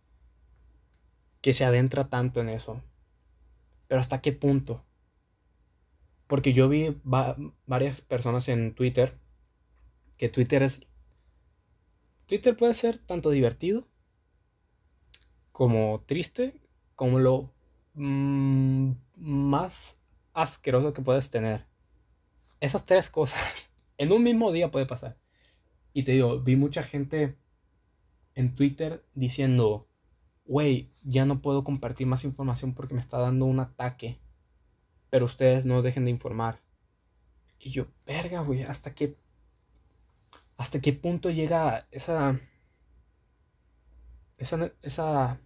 que 1.41 1.53
se 1.53 1.65
adentra 1.65 2.09
tanto 2.09 2.39
en 2.41 2.49
eso. 2.49 2.79
Pero 3.93 4.01
hasta 4.01 4.21
qué 4.21 4.31
punto? 4.33 4.83
Porque 6.25 6.51
yo 6.51 6.67
vi 6.67 6.99
varias 7.03 8.01
personas 8.01 8.49
en 8.49 8.73
Twitter 8.73 9.19
que 10.17 10.29
Twitter 10.29 10.63
es... 10.63 10.81
Twitter 12.25 12.57
puede 12.57 12.73
ser 12.73 12.97
tanto 12.97 13.29
divertido 13.29 13.87
como 15.51 16.03
triste, 16.07 16.59
como 16.95 17.19
lo 17.19 17.53
mm, 17.93 18.93
más 19.15 19.99
asqueroso 20.33 20.91
que 20.93 21.03
puedes 21.03 21.29
tener. 21.29 21.67
Esas 22.61 22.87
tres 22.87 23.11
cosas 23.11 23.69
en 23.99 24.11
un 24.11 24.23
mismo 24.23 24.51
día 24.51 24.71
puede 24.71 24.87
pasar. 24.87 25.19
Y 25.93 26.01
te 26.01 26.13
digo, 26.13 26.39
vi 26.39 26.55
mucha 26.55 26.81
gente 26.81 27.37
en 28.33 28.55
Twitter 28.55 29.05
diciendo, 29.13 29.87
wey, 30.53 30.91
ya 31.03 31.25
no 31.25 31.41
puedo 31.41 31.63
compartir 31.63 32.05
más 32.05 32.23
información 32.23 32.75
porque 32.75 32.93
me 32.93 33.01
está 33.01 33.17
dando 33.17 33.45
un 33.45 33.59
ataque. 33.59 34.19
Pero 35.09 35.25
ustedes 35.25 35.65
no 35.65 35.81
dejen 35.81 36.05
de 36.05 36.11
informar. 36.11 36.61
Y 37.59 37.71
yo, 37.71 37.87
verga, 38.05 38.41
güey, 38.41 38.61
¿hasta 38.61 38.93
qué, 38.93 39.17
hasta 40.57 40.79
qué 40.79 40.93
punto 40.93 41.31
llega 41.31 41.87
esa, 41.89 42.39
esa, 44.37 44.71
esa 44.83 45.39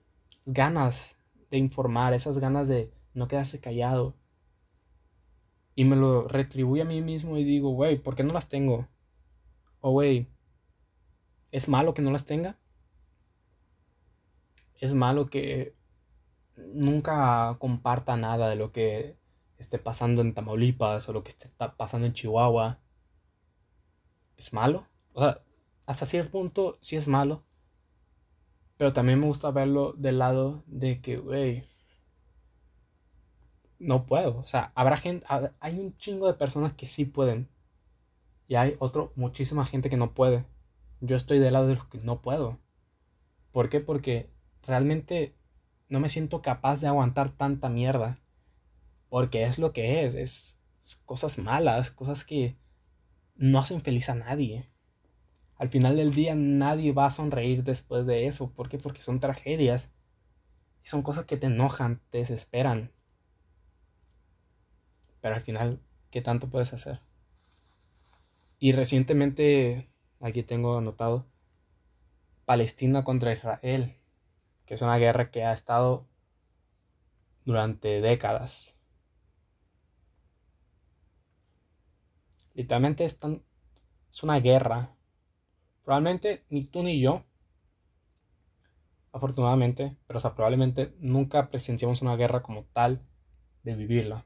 ganas 0.46 1.15
de 1.52 1.58
informar, 1.58 2.13
esas 2.13 2.39
ganas 2.39 2.67
de 2.67 2.91
no 3.13 3.30
quedarse 3.30 3.62
callado. 3.62 4.13
Y 5.74 5.86
me 5.86 5.96
lo 5.96 6.28
retribuye 6.28 6.82
a 6.82 6.86
mí 6.86 7.02
mismo 7.02 7.38
y 7.38 7.46
digo, 7.46 7.70
güey, 7.70 7.98
¿por 7.98 8.15
qué 8.15 8.26
no 8.26 8.34
las 8.34 8.50
tengo? 8.50 8.89
O, 9.80 9.91
güey, 9.91 10.28
¿es 11.52 11.70
malo 11.70 11.93
que 11.93 12.02
no 12.02 12.12
las 12.12 12.26
tenga? 12.26 12.58
Es 14.80 14.94
malo 14.94 15.28
que 15.28 15.76
nunca 16.56 17.56
comparta 17.60 18.18
nada 18.18 18.50
de 18.50 18.56
lo 18.56 18.72
que 18.72 19.18
esté 19.58 19.80
pasando 19.80 20.22
en 20.22 20.34
Tamaulipas 20.34 21.08
o 21.10 21.13
lo 21.13 21.24
que 21.24 21.32
esté 21.32 21.50
pasando 21.78 22.08
en 22.08 22.13
Chihuahua. 22.13 22.80
¿Es 24.38 24.54
malo? 24.54 24.88
O 25.13 25.22
sea, 25.22 25.42
hasta 25.88 26.06
cierto 26.06 26.32
punto 26.32 26.78
sí 26.82 26.96
es 26.96 27.08
malo. 27.08 27.44
Pero 28.78 28.94
también 28.94 29.20
me 29.20 29.26
gusta 29.26 29.50
verlo 29.52 29.94
del 29.94 30.20
lado 30.20 30.63
de 30.68 31.02
que, 31.02 31.18
güey, 31.18 31.68
no 33.80 34.06
puedo. 34.06 34.38
O 34.38 34.46
sea, 34.46 34.72
habrá 34.76 34.98
gente, 34.98 35.26
hay 35.60 35.80
un 35.80 35.98
chingo 35.98 36.28
de 36.28 36.34
personas 36.36 36.74
que 36.74 36.86
sí 36.86 37.06
pueden. 37.06 37.50
Y 38.48 38.56
hay 38.56 38.76
otro, 38.80 39.12
muchísima 39.16 39.66
gente 39.66 39.90
que 39.90 39.98
no 39.98 40.13
puede. 40.13 40.46
Yo 41.02 41.16
estoy 41.16 41.40
del 41.40 41.54
lado 41.54 41.68
de 41.68 41.76
los 41.76 41.86
que 41.86 42.00
no 42.00 42.22
puedo. 42.22 42.60
¿Por 43.52 43.70
qué? 43.70 43.80
Porque 43.80 44.30
realmente 44.67 45.34
no 45.89 45.99
me 45.99 46.10
siento 46.10 46.41
capaz 46.41 46.82
de 46.82 46.88
aguantar 46.88 47.32
tanta 47.32 47.69
mierda. 47.69 48.19
Porque 49.10 49.45
es 49.45 49.58
lo 49.58 49.71
que 49.71 50.06
es, 50.06 50.15
es 50.15 50.60
cosas 51.06 51.38
malas, 51.38 51.91
cosas 51.91 52.25
que 52.25 52.58
no 53.36 53.60
hacen 53.60 53.82
feliz 53.82 54.10
a 54.10 54.15
nadie. 54.15 54.69
Al 55.56 55.69
final 55.69 55.95
del 55.95 56.13
día 56.13 56.36
nadie 56.36 56.91
va 56.91 57.08
a 57.08 57.12
sonreír 57.12 57.63
después 57.63 58.06
de 58.06 58.27
eso. 58.27 58.51
¿Por 58.51 58.69
qué? 58.69 58.77
Porque 58.77 59.01
son 59.01 59.19
tragedias. 59.19 59.91
Son 60.84 61.01
cosas 61.01 61.25
que 61.25 61.38
te 61.38 61.47
enojan, 61.47 62.01
te 62.10 62.19
desesperan. 62.19 62.91
Pero 65.21 65.36
al 65.36 65.41
final, 65.41 65.82
¿qué 66.12 66.21
tanto 66.21 66.49
puedes 66.49 66.73
hacer? 66.73 67.01
Y 68.60 68.71
recientemente, 68.71 69.89
aquí 70.19 70.43
tengo 70.43 70.77
anotado, 70.77 71.25
Palestina 72.45 73.03
contra 73.03 73.34
Israel, 73.34 73.96
que 74.67 74.75
es 74.75 74.82
una 74.82 74.97
guerra 74.97 75.32
que 75.32 75.43
ha 75.43 75.53
estado 75.53 76.06
durante 77.45 78.01
décadas. 78.01 78.75
Literalmente 82.53 83.06
es, 83.06 83.17
es 84.12 84.23
una 84.23 84.39
guerra. 84.39 84.93
Probablemente 85.84 86.45
ni 86.49 86.65
tú 86.65 86.84
ni 86.84 86.99
yo, 86.99 87.23
afortunadamente, 89.13 89.95
pero 90.06 90.19
probablemente 90.36 90.93
nunca 90.99 91.49
presenciamos 91.49 92.01
una 92.01 92.17
guerra 92.17 92.43
como 92.43 92.65
tal 92.65 93.01
de 93.63 93.75
vivirla. 93.75 94.25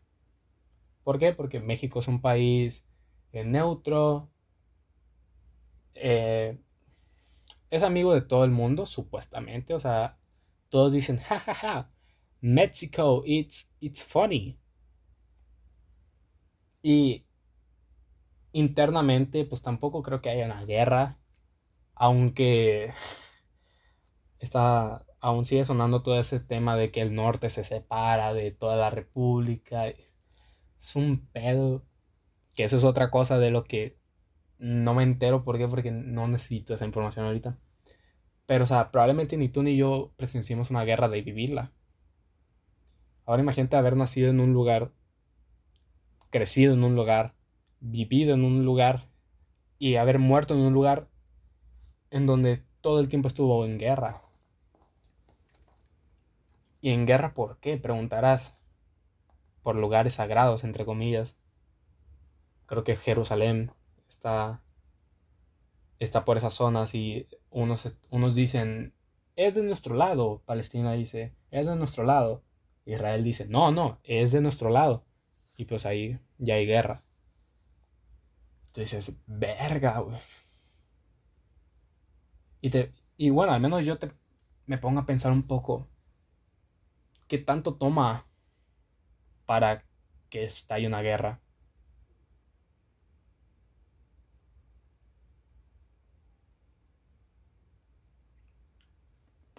¿Por 1.03 1.19
qué? 1.19 1.33
Porque 1.33 1.59
México 1.59 1.99
es 1.99 2.07
un 2.07 2.19
país 2.19 2.83
eh, 3.31 3.43
neutro, 3.43 4.31
eh, 5.93 6.59
es 7.69 7.83
amigo 7.83 8.13
de 8.13 8.21
todo 8.21 8.43
el 8.43 8.51
mundo, 8.51 8.87
supuestamente, 8.87 9.73
o 9.75 9.79
sea, 9.79 10.17
todos 10.71 10.93
dicen, 10.93 11.19
jajaja, 11.19 11.55
ja, 11.55 11.73
ja, 11.75 11.91
Mexico, 12.41 13.23
it's, 13.27 13.67
it's 13.81 14.03
funny. 14.03 14.59
Y 16.83 17.23
internamente, 18.53 19.45
pues 19.45 19.61
tampoco 19.61 20.01
creo 20.03 20.21
que 20.21 20.29
haya 20.29 20.45
una 20.45 20.65
guerra, 20.65 21.17
aunque 21.95 22.93
está, 24.39 25.05
aún 25.19 25.45
sigue 25.45 25.65
sonando 25.65 26.01
todo 26.03 26.19
ese 26.19 26.39
tema 26.39 26.75
de 26.75 26.91
que 26.91 27.01
el 27.01 27.15
norte 27.15 27.49
se 27.49 27.63
separa 27.63 28.33
de 28.33 28.51
toda 28.51 28.75
la 28.77 28.89
república. 28.89 29.87
Es 29.87 30.95
un 30.95 31.27
pedo, 31.27 31.85
que 32.55 32.65
eso 32.65 32.77
es 32.77 32.83
otra 32.85 33.11
cosa 33.11 33.39
de 33.39 33.51
lo 33.51 33.65
que 33.65 33.99
no 34.59 34.93
me 34.95 35.03
entero, 35.03 35.43
¿por 35.45 35.57
qué? 35.59 35.67
Porque 35.69 35.91
no 35.91 36.27
necesito 36.29 36.73
esa 36.75 36.85
información 36.85 37.25
ahorita. 37.27 37.59
Pero, 38.51 38.65
o 38.65 38.67
sea, 38.67 38.91
probablemente 38.91 39.37
ni 39.37 39.47
tú 39.47 39.63
ni 39.63 39.77
yo 39.77 40.11
presenciemos 40.17 40.71
una 40.71 40.83
guerra 40.83 41.07
de 41.07 41.21
vivirla. 41.21 41.71
Ahora 43.25 43.41
imagínate 43.41 43.77
haber 43.77 43.95
nacido 43.95 44.29
en 44.29 44.41
un 44.41 44.51
lugar, 44.51 44.91
crecido 46.31 46.73
en 46.73 46.83
un 46.83 46.93
lugar, 46.93 47.33
vivido 47.79 48.33
en 48.33 48.43
un 48.43 48.65
lugar 48.65 49.07
y 49.79 49.95
haber 49.95 50.19
muerto 50.19 50.53
en 50.53 50.59
un 50.59 50.73
lugar 50.73 51.07
en 52.09 52.25
donde 52.25 52.65
todo 52.81 52.99
el 52.99 53.07
tiempo 53.07 53.29
estuvo 53.29 53.63
en 53.63 53.79
guerra. 53.79 54.21
¿Y 56.81 56.89
en 56.89 57.05
guerra 57.05 57.33
por 57.33 57.57
qué? 57.59 57.77
Preguntarás. 57.77 58.57
Por 59.63 59.77
lugares 59.77 60.15
sagrados, 60.15 60.65
entre 60.65 60.83
comillas. 60.83 61.37
Creo 62.65 62.83
que 62.83 62.97
Jerusalén 62.97 63.71
está, 64.09 64.61
está 65.99 66.25
por 66.25 66.35
esas 66.35 66.53
zonas 66.53 66.93
y 66.93 67.29
unos, 67.51 67.91
unos 68.09 68.35
dicen, 68.35 68.93
es 69.35 69.53
de 69.53 69.63
nuestro 69.63 69.95
lado. 69.95 70.41
Palestina 70.45 70.93
dice, 70.93 71.35
es 71.51 71.67
de 71.67 71.75
nuestro 71.75 72.03
lado. 72.03 72.43
Israel 72.85 73.23
dice, 73.23 73.45
no, 73.47 73.71
no, 73.71 73.99
es 74.03 74.31
de 74.31 74.41
nuestro 74.41 74.69
lado. 74.69 75.05
Y 75.57 75.65
pues 75.65 75.85
ahí 75.85 76.19
ya 76.39 76.55
hay 76.55 76.65
guerra. 76.65 77.03
Entonces, 78.67 79.13
verga, 79.27 79.99
güey. 79.99 80.17
Y, 82.61 82.69
te, 82.69 82.93
y 83.17 83.29
bueno, 83.29 83.51
al 83.53 83.61
menos 83.61 83.85
yo 83.85 83.97
te, 83.99 84.11
me 84.65 84.77
pongo 84.77 85.01
a 85.01 85.05
pensar 85.05 85.31
un 85.31 85.43
poco. 85.43 85.87
¿Qué 87.27 87.37
tanto 87.37 87.75
toma 87.75 88.27
para 89.45 89.83
que 90.29 90.45
estalle 90.45 90.87
una 90.87 91.01
guerra? 91.01 91.40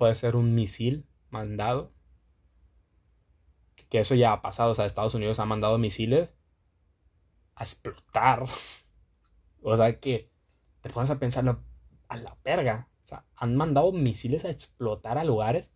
Puede 0.03 0.17
ser 0.17 0.35
un 0.35 0.53
misil 0.57 1.07
mandado. 1.31 1.93
Que 3.89 4.01
eso 4.01 4.17
ya 4.17 4.33
ha 4.33 4.43
pasado. 4.43 4.73
O 4.73 4.75
sea, 4.75 4.85
Estados 4.85 5.15
Unidos 5.15 5.39
ha 5.39 5.45
mandado 5.45 5.79
misiles 5.79 6.35
a 7.55 7.63
explotar. 7.63 8.47
O 9.63 9.77
sea 9.77 10.01
que 10.01 10.29
te 10.81 10.91
pones 10.91 11.09
a 11.11 11.21
pensarlo 11.21 11.63
a 12.09 12.17
la 12.17 12.37
verga. 12.43 12.89
O 13.05 13.07
sea, 13.07 13.25
han 13.37 13.55
mandado 13.55 13.93
misiles 13.93 14.45
a 14.45 14.51
explotar 14.51 15.19
a 15.19 15.25
lugares. 15.25 15.71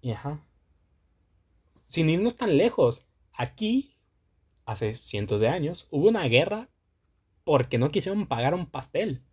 Y 0.00 0.12
ajá. 0.12 0.46
Sin 1.88 2.10
irnos 2.10 2.36
tan 2.36 2.56
lejos. 2.56 3.08
Aquí, 3.32 3.98
hace 4.66 4.94
cientos 4.94 5.40
de 5.40 5.48
años, 5.48 5.88
hubo 5.90 6.06
una 6.06 6.28
guerra 6.28 6.68
porque 7.42 7.76
no 7.76 7.90
quisieron 7.90 8.28
pagar 8.28 8.54
un 8.54 8.66
pastel. 8.66 9.24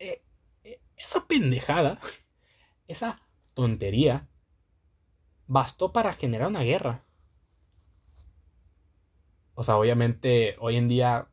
Eh, 0.00 0.22
eh, 0.64 0.80
esa 1.04 1.26
pendejada, 1.26 2.00
esa 2.88 3.20
tontería, 3.54 4.28
bastó 5.46 5.92
para 5.92 6.12
generar 6.12 6.48
una 6.48 6.62
guerra. 6.62 7.04
O 9.54 9.64
sea, 9.64 9.76
obviamente 9.76 10.56
hoy 10.58 10.76
en 10.76 10.88
día 10.88 11.28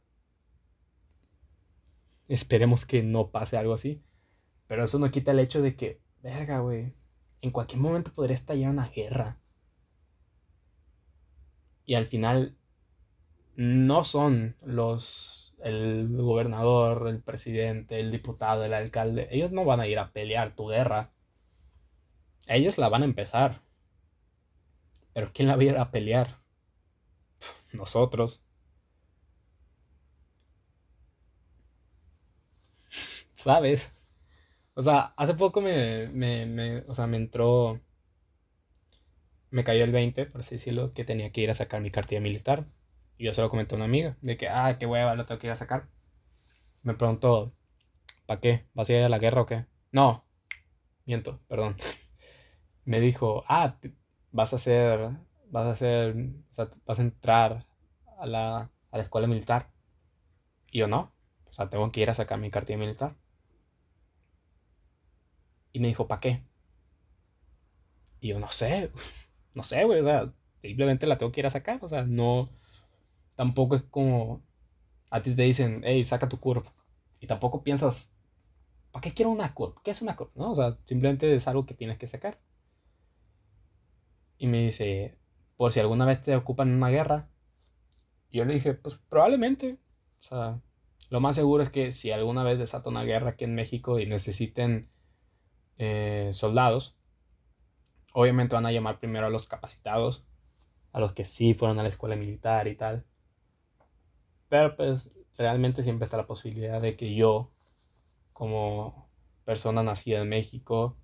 esperemos 2.28 2.86
que 2.86 3.04
no 3.04 3.32
pase 3.32 3.58
algo 3.58 3.74
así. 3.74 4.04
Pero 4.68 4.84
eso 4.84 5.00
no 5.00 5.12
quita 5.12 5.32
el 5.32 5.40
hecho 5.40 5.62
de 5.62 5.76
que, 5.76 6.02
verga, 6.22 6.60
güey, 6.60 6.94
en 7.42 7.52
cualquier 7.52 7.80
momento 7.80 8.14
podría 8.14 8.36
estallar 8.36 8.72
una 8.72 8.90
guerra. 8.90 9.40
Y 11.86 11.96
al 11.96 12.08
final 12.08 12.58
no 13.56 14.04
son 14.04 14.56
los 14.62 15.47
el 15.64 16.08
gobernador, 16.18 17.08
el 17.10 17.22
presidente, 17.22 18.00
el 18.00 18.12
diputado, 18.12 18.66
el 18.66 18.74
alcalde, 18.74 19.28
ellos 19.32 19.52
no 19.52 19.66
van 19.66 19.80
a 19.82 19.88
ir 19.88 20.00
a 20.00 20.12
pelear 20.12 20.56
tu 20.56 20.68
guerra. 20.68 21.12
Ellos 22.48 22.80
la 22.80 22.90
van 22.90 23.04
a 23.04 23.06
empezar. 23.06 23.62
Pero 25.14 25.32
¿quién 25.34 25.50
la 25.50 25.58
va 25.58 25.62
a 25.64 25.66
ir 25.66 25.78
a 25.78 25.92
pelear? 25.92 26.38
nosotros. 27.72 28.42
¿Sabes? 33.34 33.92
O 34.76 34.84
sea, 34.84 35.14
hace 35.18 35.36
poco 35.36 35.62
me, 35.62 36.08
me, 36.10 36.46
me, 36.48 36.80
o 36.88 36.94
sea, 36.96 37.08
me 37.08 37.18
entró, 37.18 37.82
me 39.52 39.66
cayó 39.66 39.84
el 39.84 39.92
20, 39.92 40.26
por 40.26 40.40
así 40.40 40.56
decirlo, 40.56 40.94
que 40.94 41.04
tenía 41.04 41.32
que 41.34 41.42
ir 41.42 41.50
a 41.52 41.54
sacar 41.54 41.82
mi 41.82 41.90
cartilla 41.92 42.22
militar. 42.22 42.66
Y 43.18 43.26
yo 43.26 43.34
se 43.34 43.42
lo 43.42 43.50
comenté 43.50 43.76
a 43.76 43.78
una 43.78 43.86
amiga, 43.86 44.18
de 44.22 44.38
que, 44.38 44.48
ah, 44.50 44.78
qué 44.80 44.86
hueva, 44.86 45.16
lo 45.16 45.26
tengo 45.26 45.40
que 45.40 45.48
ir 45.48 45.52
a 45.52 45.56
sacar. 45.56 45.88
Me 46.84 46.94
preguntó, 46.94 47.54
¿para 48.26 48.40
qué? 48.40 48.68
¿Vas 48.74 48.90
a 48.90 48.94
ir 48.94 49.04
a 49.04 49.10
la 49.10 49.20
guerra 49.20 49.42
o 49.42 49.46
qué? 49.46 49.66
No, 49.92 50.26
miento, 51.06 51.40
perdón. 51.48 51.78
me 52.86 53.00
dijo, 53.00 53.44
ah, 53.48 53.78
vas 54.32 54.54
a 54.54 54.58
hacer 54.58 55.18
vas 55.50 55.66
a 55.68 55.72
hacer, 55.72 56.16
vas 56.86 57.00
a 57.00 57.02
entrar 57.02 57.66
a 58.20 58.26
la, 58.26 58.72
a 58.92 58.98
la 58.98 59.04
escuela 59.04 59.28
militar. 59.28 59.72
Y 60.72 60.80
yo 60.80 60.88
no, 60.88 61.14
o 61.46 61.54
sea, 61.54 61.70
tengo 61.70 61.90
que 61.92 62.02
ir 62.02 62.10
a 62.10 62.14
sacar 62.14 62.40
mi 62.40 62.52
cartilla 62.52 62.78
militar. 62.80 63.16
Y 65.72 65.80
me 65.80 65.88
dijo, 65.88 66.08
¿para 66.08 66.20
qué? 66.22 66.44
Y 68.20 68.30
yo 68.30 68.40
no 68.40 68.52
sé, 68.52 68.92
no 69.54 69.64
sé, 69.64 69.84
güey, 69.84 70.00
o 70.00 70.04
sea, 70.04 70.34
simplemente 70.62 71.08
la 71.08 71.18
tengo 71.18 71.32
que 71.32 71.42
ir 71.42 71.48
a 71.48 71.52
sacar, 71.52 71.80
o 71.82 71.88
sea, 71.88 72.04
no, 72.04 72.50
tampoco 73.38 73.78
es 73.78 73.84
como, 73.84 74.44
a 75.10 75.22
ti 75.22 75.34
te 75.34 75.44
dicen, 75.44 75.82
hey, 75.86 76.04
saca 76.04 76.28
tu 76.28 76.40
curva. 76.42 76.74
Y 77.22 77.28
tampoco 77.28 77.64
piensas, 77.64 78.12
¿para 78.92 79.02
qué 79.02 79.14
quiero 79.14 79.32
una 79.32 79.54
curva? 79.54 79.82
¿Qué 79.84 79.92
es 79.92 80.02
una 80.02 80.18
curva? 80.18 80.34
No, 80.36 80.52
o 80.52 80.56
sea, 80.56 80.78
simplemente 80.86 81.34
es 81.34 81.48
algo 81.48 81.66
que 81.66 81.74
tienes 81.74 81.98
que 81.98 82.08
sacar. 82.08 82.40
Y 84.38 84.48
me 84.48 84.66
dice, 84.66 85.18
por 85.56 85.72
si 85.72 85.80
alguna 85.80 86.06
vez 86.06 86.22
te 86.22 86.36
ocupan 86.36 86.68
en 86.70 86.76
una 86.76 86.90
guerra. 86.90 87.30
Y 88.30 88.40
yo 88.40 88.46
le 88.46 88.56
dije, 88.56 88.74
pues 88.74 88.98
probablemente. 89.10 89.78
O 90.20 90.24
sea, 90.24 90.60
lo 91.10 91.22
más 91.22 91.38
seguro 91.38 91.64
es 91.64 91.70
que 91.70 91.94
si 91.94 92.12
alguna 92.12 92.44
vez 92.44 92.60
desata 92.60 92.90
una 92.90 93.04
guerra 93.04 93.32
aquí 93.32 93.46
en 93.46 93.56
México 93.56 94.00
y 94.00 94.06
necesiten 94.06 94.90
eh, 95.78 96.32
soldados, 96.34 96.98
Obviamente 98.20 98.56
van 98.56 98.66
a 98.66 98.72
llamar 98.72 98.98
primero 98.98 99.28
a 99.28 99.30
los 99.30 99.46
capacitados, 99.46 100.26
a 100.92 101.00
los 101.00 101.14
que 101.14 101.24
sí 101.24 101.54
fueron 101.54 101.78
a 101.78 101.84
la 101.84 101.90
escuela 101.90 102.16
militar 102.16 102.68
y 102.68 102.76
tal. 102.76 103.06
Pero 104.50 104.76
pues 104.76 105.10
realmente 105.38 105.84
siempre 105.84 106.06
está 106.06 106.18
la 106.18 106.28
posibilidad 106.28 106.82
de 106.82 106.96
que 106.98 107.16
yo, 107.16 107.52
como 108.34 109.10
persona 109.46 109.84
nacida 109.84 110.22
en 110.22 110.30
México, 110.30 110.98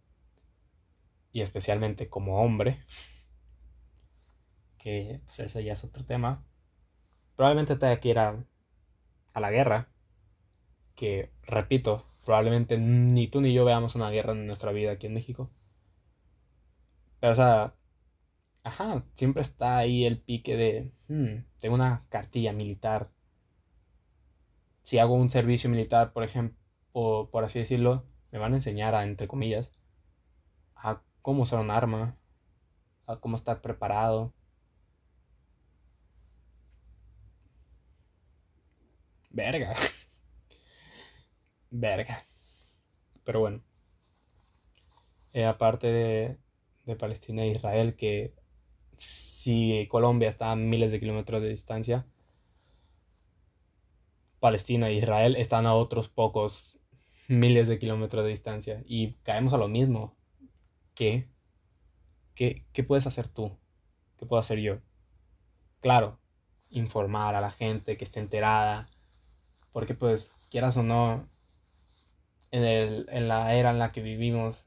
y 1.34 1.42
especialmente 1.42 2.08
como 2.10 2.42
hombre, 2.42 2.80
que 4.78 5.20
pues, 5.26 5.40
ese 5.40 5.64
ya 5.64 5.74
es 5.74 5.84
otro 5.84 6.06
tema, 6.06 6.44
probablemente 7.36 7.76
tenga 7.78 8.00
que 8.00 8.10
ir 8.10 8.20
a, 8.20 8.46
a 9.34 9.40
la 9.40 9.52
guerra, 9.52 9.90
que 10.96 11.32
repito, 11.44 12.04
probablemente 12.26 12.78
ni 12.80 13.28
tú 13.28 13.42
ni 13.42 13.54
yo 13.54 13.64
veamos 13.66 13.94
una 13.96 14.10
guerra 14.10 14.34
en 14.34 14.48
nuestra 14.48 14.72
vida 14.72 14.94
aquí 14.94 15.06
en 15.08 15.14
México. 15.14 15.52
Pero 17.20 17.32
o 17.34 17.36
sea, 17.36 17.76
ajá, 18.64 19.06
siempre 19.16 19.44
está 19.44 19.78
ahí 19.80 20.06
el 20.06 20.22
pique 20.22 20.58
de, 20.58 20.94
hmm, 21.10 21.46
tengo 21.60 21.76
una 21.76 22.06
cartilla 22.10 22.54
militar. 22.54 23.12
Si 24.84 25.00
hago 25.00 25.16
un 25.16 25.30
servicio 25.30 25.70
militar, 25.70 26.14
por 26.14 26.24
ejemplo, 26.24 26.58
por 27.32 27.44
así 27.44 27.60
decirlo, 27.60 28.06
me 28.32 28.40
van 28.40 28.54
a 28.54 28.58
enseñar 28.58 28.96
a, 28.96 29.04
entre 29.04 29.28
comillas, 29.28 29.72
a 30.76 31.02
cómo 31.22 31.44
usar 31.44 31.60
un 31.60 31.72
arma, 31.72 32.18
a 33.08 33.18
cómo 33.20 33.36
estar 33.38 33.62
preparado. 33.62 34.34
Verga. 39.32 39.76
Verga. 41.72 42.26
Pero 43.26 43.40
bueno. 43.42 43.62
Eh, 45.34 45.46
aparte 45.46 45.88
de, 45.88 46.38
de 46.86 46.96
Palestina 46.96 47.44
e 47.44 47.50
Israel, 47.52 47.96
que 47.96 48.34
si 48.98 49.88
Colombia 49.90 50.30
está 50.30 50.52
a 50.52 50.56
miles 50.56 50.92
de 50.92 51.00
kilómetros 51.00 51.42
de 51.42 51.50
distancia, 51.50 52.06
Palestina 54.44 54.90
e 54.90 54.96
Israel 54.96 55.38
están 55.38 55.66
a 55.66 55.74
otros 55.74 56.10
pocos 56.10 56.78
miles 57.30 57.70
de 57.70 57.80
kilómetros 57.80 58.26
de 58.26 58.32
distancia. 58.32 58.84
Y 58.86 59.14
caemos 59.24 59.54
a 59.54 59.58
lo 59.58 59.70
mismo. 59.70 60.18
¿Qué? 60.96 61.30
¿Qué, 62.36 62.66
qué 62.74 62.84
puedes 62.84 63.08
hacer 63.08 63.30
tú? 63.30 63.58
¿Qué 64.18 64.26
puedo 64.26 64.42
hacer 64.42 64.60
yo? 64.60 64.82
Claro, 65.80 66.20
informar 66.72 67.36
a 67.36 67.40
la 67.40 67.52
gente 67.52 67.96
que 67.96 68.04
esté 68.04 68.20
enterada. 68.20 68.90
Porque 69.72 69.94
pues, 69.94 70.30
quieras 70.50 70.76
o 70.76 70.84
no, 70.84 71.30
en, 72.52 72.66
el, 72.66 73.06
en 73.12 73.30
la 73.30 73.56
era 73.56 73.70
en 73.70 73.80
la 73.80 73.94
que 73.94 74.02
vivimos, 74.02 74.66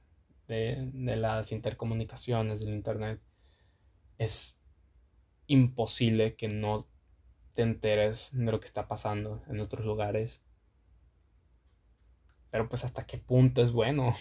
de, 0.48 0.88
de 0.94 1.16
las 1.16 1.52
intercomunicaciones, 1.52 2.60
del 2.60 2.70
Internet, 2.70 3.20
es 4.16 4.58
imposible 5.46 6.34
que 6.34 6.48
no 6.48 6.88
te 7.56 7.62
enteres 7.62 8.30
de 8.32 8.52
lo 8.52 8.60
que 8.60 8.66
está 8.66 8.86
pasando 8.86 9.42
en 9.48 9.58
otros 9.58 9.84
lugares. 9.84 10.40
Pero 12.50 12.68
pues 12.68 12.84
hasta 12.84 13.06
qué 13.06 13.18
punto 13.18 13.62
es 13.62 13.72
bueno. 13.72 14.14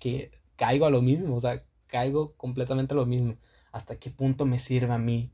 Que 0.00 0.30
caigo 0.56 0.86
a 0.86 0.90
lo 0.90 1.02
mismo, 1.02 1.36
o 1.36 1.40
sea, 1.40 1.64
caigo 1.86 2.34
completamente 2.36 2.94
a 2.94 2.96
lo 2.96 3.06
mismo. 3.06 3.36
Hasta 3.72 3.98
qué 3.98 4.10
punto 4.10 4.46
me 4.46 4.58
sirve 4.58 4.92
a 4.92 4.98
mí 4.98 5.32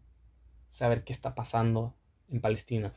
saber 0.68 1.04
qué 1.04 1.12
está 1.12 1.34
pasando 1.34 1.94
en 2.28 2.40
Palestina. 2.40 2.94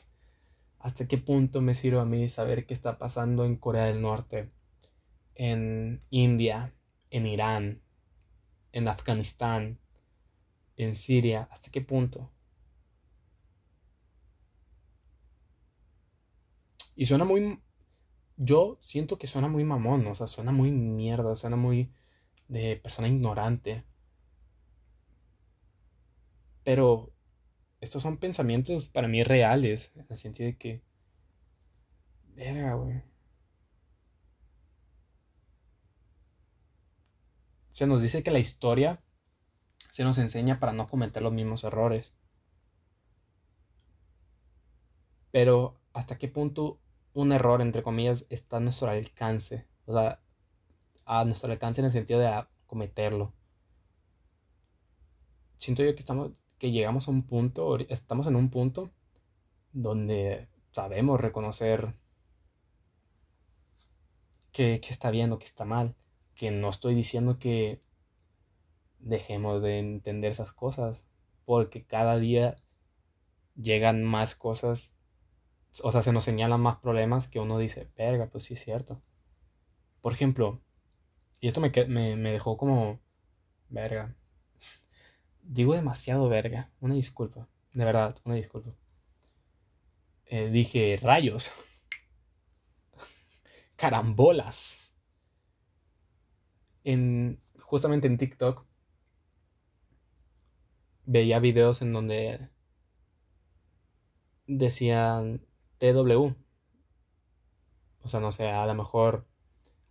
Hasta 0.80 1.08
qué 1.08 1.18
punto 1.18 1.62
me 1.62 1.76
sirve 1.76 2.00
a 2.00 2.06
mí 2.06 2.30
saber 2.30 2.66
qué 2.66 2.74
está 2.74 2.98
pasando 2.98 3.46
en 3.46 3.58
Corea 3.58 3.86
del 3.86 4.02
Norte 4.02 4.52
en 5.36 6.04
India, 6.10 6.74
en 7.10 7.26
Irán, 7.26 7.82
en 8.72 8.88
Afganistán, 8.88 9.80
en 10.78 10.96
Siria, 10.96 11.48
¿hasta 11.52 11.72
qué 11.72 11.82
punto? 11.82 12.32
Y 16.96 17.06
suena 17.06 17.26
muy... 17.26 17.60
Yo 18.38 18.78
siento 18.82 19.18
que 19.18 19.28
suena 19.28 19.48
muy 19.48 19.64
mamón, 19.64 20.08
o 20.08 20.16
sea, 20.16 20.28
suena 20.28 20.52
muy 20.52 20.72
mierda, 20.72 21.36
suena 21.36 21.56
muy 21.56 21.94
de 22.48 22.78
persona 22.78 23.08
ignorante. 23.08 23.84
Pero 26.64 27.14
estos 27.82 28.04
son 28.04 28.18
pensamientos 28.18 28.88
para 28.88 29.08
mí 29.08 29.24
reales, 29.24 29.92
en 29.96 30.06
el 30.10 30.18
sentido 30.18 30.48
de 30.48 30.58
que... 30.58 30.82
Verga, 32.36 32.74
güey. 32.76 33.14
se 37.74 37.88
nos 37.88 38.04
dice 38.04 38.24
que 38.24 38.32
la 38.32 38.40
historia 38.40 39.02
se 39.92 40.04
nos 40.04 40.20
enseña 40.20 40.60
para 40.60 40.74
no 40.74 40.88
cometer 40.88 41.24
los 41.24 41.34
mismos 41.34 41.64
errores. 41.64 42.14
Pero 45.32 45.82
hasta 45.92 46.20
qué 46.20 46.28
punto 46.28 46.80
un 47.14 47.32
error, 47.32 47.62
entre 47.62 47.84
comillas, 47.84 48.26
está 48.30 48.58
a 48.58 48.60
nuestro 48.60 48.90
alcance. 48.90 49.66
O 49.86 49.94
sea, 49.94 50.20
a 51.06 51.26
nuestro 51.26 51.52
alcance 51.52 51.82
en 51.82 51.86
el 51.86 51.92
sentido 51.92 52.20
de 52.20 52.46
cometerlo. 52.68 53.34
Siento 55.58 55.84
yo 55.84 55.94
que 55.96 56.02
estamos, 56.02 56.32
que 56.60 56.72
llegamos 56.72 57.08
a 57.08 57.12
un 57.12 57.24
punto, 57.24 57.78
estamos 57.90 58.28
en 58.28 58.36
un 58.36 58.50
punto 58.50 58.92
donde 59.72 60.48
sabemos 60.72 61.20
reconocer 61.20 61.96
que, 64.52 64.80
que 64.82 64.90
está 64.90 65.10
bien 65.12 65.32
o 65.32 65.40
que 65.40 65.46
está 65.46 65.66
mal 65.66 65.96
que 66.36 66.52
no 66.52 66.70
estoy 66.70 66.96
diciendo 66.96 67.40
que 67.40 67.82
dejemos 69.00 69.62
de 69.62 69.80
entender 69.80 70.32
esas 70.32 70.54
cosas, 70.54 71.06
porque 71.46 71.86
cada 71.86 72.18
día 72.18 72.56
llegan 73.56 74.04
más 74.04 74.36
cosas, 74.36 74.94
o 75.82 75.92
sea, 75.92 76.04
se 76.04 76.12
nos 76.12 76.24
señalan 76.24 76.62
más 76.62 76.78
problemas 76.78 77.28
que 77.28 77.40
uno 77.40 77.58
dice, 77.58 77.90
verga, 77.98 78.28
pues 78.28 78.44
sí 78.46 78.54
es 78.54 78.64
cierto. 78.64 79.02
Por 80.02 80.14
ejemplo, 80.14 80.62
y 81.40 81.48
esto 81.48 81.62
me, 81.62 81.70
me, 82.16 82.32
dejó 82.32 82.58
como, 82.58 83.00
verga, 83.70 84.16
digo 85.42 85.74
demasiado 85.74 86.30
verga, 86.30 86.72
una 86.80 86.94
disculpa, 86.96 87.48
de 87.74 87.86
verdad, 87.86 88.18
una 88.24 88.36
disculpa. 88.36 88.76
Eh, 90.26 90.50
dije, 90.50 91.00
rayos, 91.02 91.52
carambolas 93.76 94.78
en, 96.84 97.40
justamente 97.60 98.08
en 98.08 98.18
TikTok 98.18 98.66
veía 101.06 101.40
videos 101.40 101.82
en 101.82 101.94
donde 101.94 102.50
decían 104.48 105.46
TW. 105.84 106.34
O 108.04 108.08
sea, 108.08 108.22
no 108.22 108.32
sé, 108.32 108.48
a 108.48 108.66
lo 108.66 108.74
mejor 108.74 109.28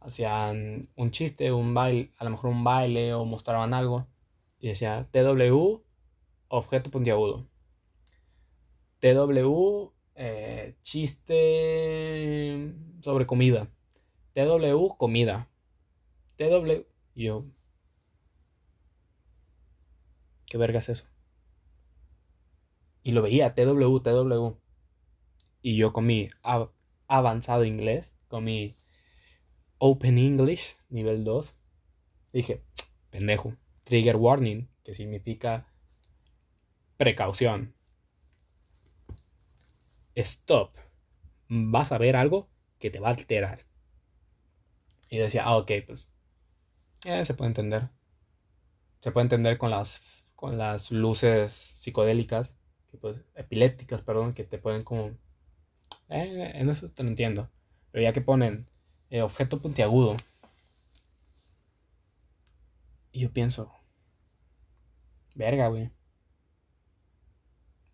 hacían 0.00 0.88
un 0.96 1.10
chiste, 1.10 1.52
un 1.52 1.74
baile, 1.74 2.12
a 2.16 2.24
lo 2.24 2.30
mejor 2.30 2.48
un 2.50 2.64
baile 2.64 3.12
o 3.12 3.26
mostraban 3.26 3.74
algo 3.74 4.06
y 4.58 4.68
decía 4.68 5.06
TW 5.10 5.82
objeto 6.48 6.90
puntiagudo. 6.90 7.46
TW 9.00 9.92
eh, 10.14 10.76
chiste 10.82 12.72
sobre 13.02 13.26
comida. 13.26 13.68
TW 14.32 14.96
comida. 14.96 15.50
TW. 16.36 16.86
Y 17.14 17.24
yo. 17.24 17.44
¿Qué 20.46 20.56
verga 20.56 20.78
es 20.78 20.88
eso? 20.88 21.04
Y 23.02 23.12
lo 23.12 23.20
veía, 23.22 23.54
TW, 23.54 24.00
TW. 24.00 24.61
Y 25.62 25.76
yo 25.76 25.92
con 25.92 26.06
mi 26.06 26.28
avanzado 27.06 27.64
inglés, 27.64 28.12
con 28.28 28.44
mi 28.44 28.76
Open 29.78 30.18
English 30.18 30.76
nivel 30.90 31.24
2, 31.24 31.54
dije, 32.32 32.62
pendejo, 33.10 33.56
trigger 33.84 34.16
warning, 34.16 34.68
que 34.84 34.94
significa 34.94 35.66
precaución. 36.96 37.74
Stop. 40.14 40.76
Vas 41.48 41.92
a 41.92 41.98
ver 41.98 42.16
algo 42.16 42.48
que 42.78 42.90
te 42.90 43.00
va 43.00 43.08
a 43.08 43.12
alterar. 43.12 43.60
Y 45.08 45.18
decía, 45.18 45.44
ah, 45.44 45.56
ok, 45.56 45.70
pues 45.86 46.08
eh, 47.04 47.24
se 47.24 47.34
puede 47.34 47.48
entender. 47.48 47.88
Se 49.00 49.10
puede 49.10 49.24
entender 49.24 49.58
con 49.58 49.70
las, 49.70 50.00
con 50.36 50.58
las 50.58 50.90
luces 50.90 51.52
psicodélicas, 51.52 52.54
que 52.90 52.98
pues, 52.98 53.16
epilépticas, 53.34 54.02
perdón, 54.02 54.34
que 54.34 54.44
te 54.44 54.58
pueden 54.58 54.84
como... 54.84 55.16
Eh, 56.12 56.52
en 56.54 56.68
eso 56.70 56.88
te 56.90 57.02
lo 57.02 57.08
entiendo. 57.08 57.50
Pero 57.90 58.02
ya 58.04 58.12
que 58.12 58.20
ponen 58.20 58.68
eh, 59.10 59.22
objeto 59.22 59.60
puntiagudo. 59.60 60.16
Y 63.12 63.20
yo 63.20 63.32
pienso, 63.32 63.72
verga, 65.34 65.68
güey. 65.68 65.90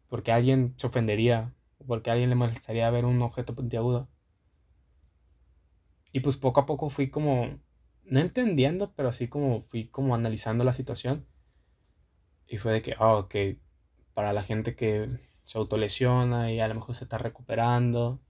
Porque 0.09 0.33
alguien 0.33 0.75
se 0.77 0.87
ofendería, 0.87 1.55
porque 1.87 2.11
a 2.11 2.13
alguien 2.13 2.29
le 2.29 2.37
molestaría 2.37 2.91
ver 2.91 3.07
un 3.07 3.23
objeto 3.23 3.55
puntiagudo. 3.55 4.09
Y 6.13 6.21
pues 6.21 6.37
poco 6.37 6.61
a 6.61 6.67
poco 6.67 6.91
fui 6.91 7.09
como 7.09 7.61
no 8.05 8.21
entendiendo, 8.21 8.93
pero 8.95 9.09
así 9.09 9.27
como 9.29 9.63
fui 9.63 9.89
como 9.89 10.15
analizando 10.15 10.63
la 10.65 10.75
situación. 10.75 11.27
Y 12.49 12.57
fue 12.59 12.73
de 12.73 12.83
que, 12.83 12.95
ah, 12.99 13.15
ok, 13.17 13.35
para 14.15 14.33
la 14.33 14.43
gente 14.43 14.75
que 14.75 15.09
se 15.49 15.59
autolesiona 15.59 16.53
y 16.53 16.61
a 16.61 16.69
lo 16.69 16.77
mejor 16.77 16.95
se 16.95 17.03
está 17.07 17.19
recuperando. 17.19 18.21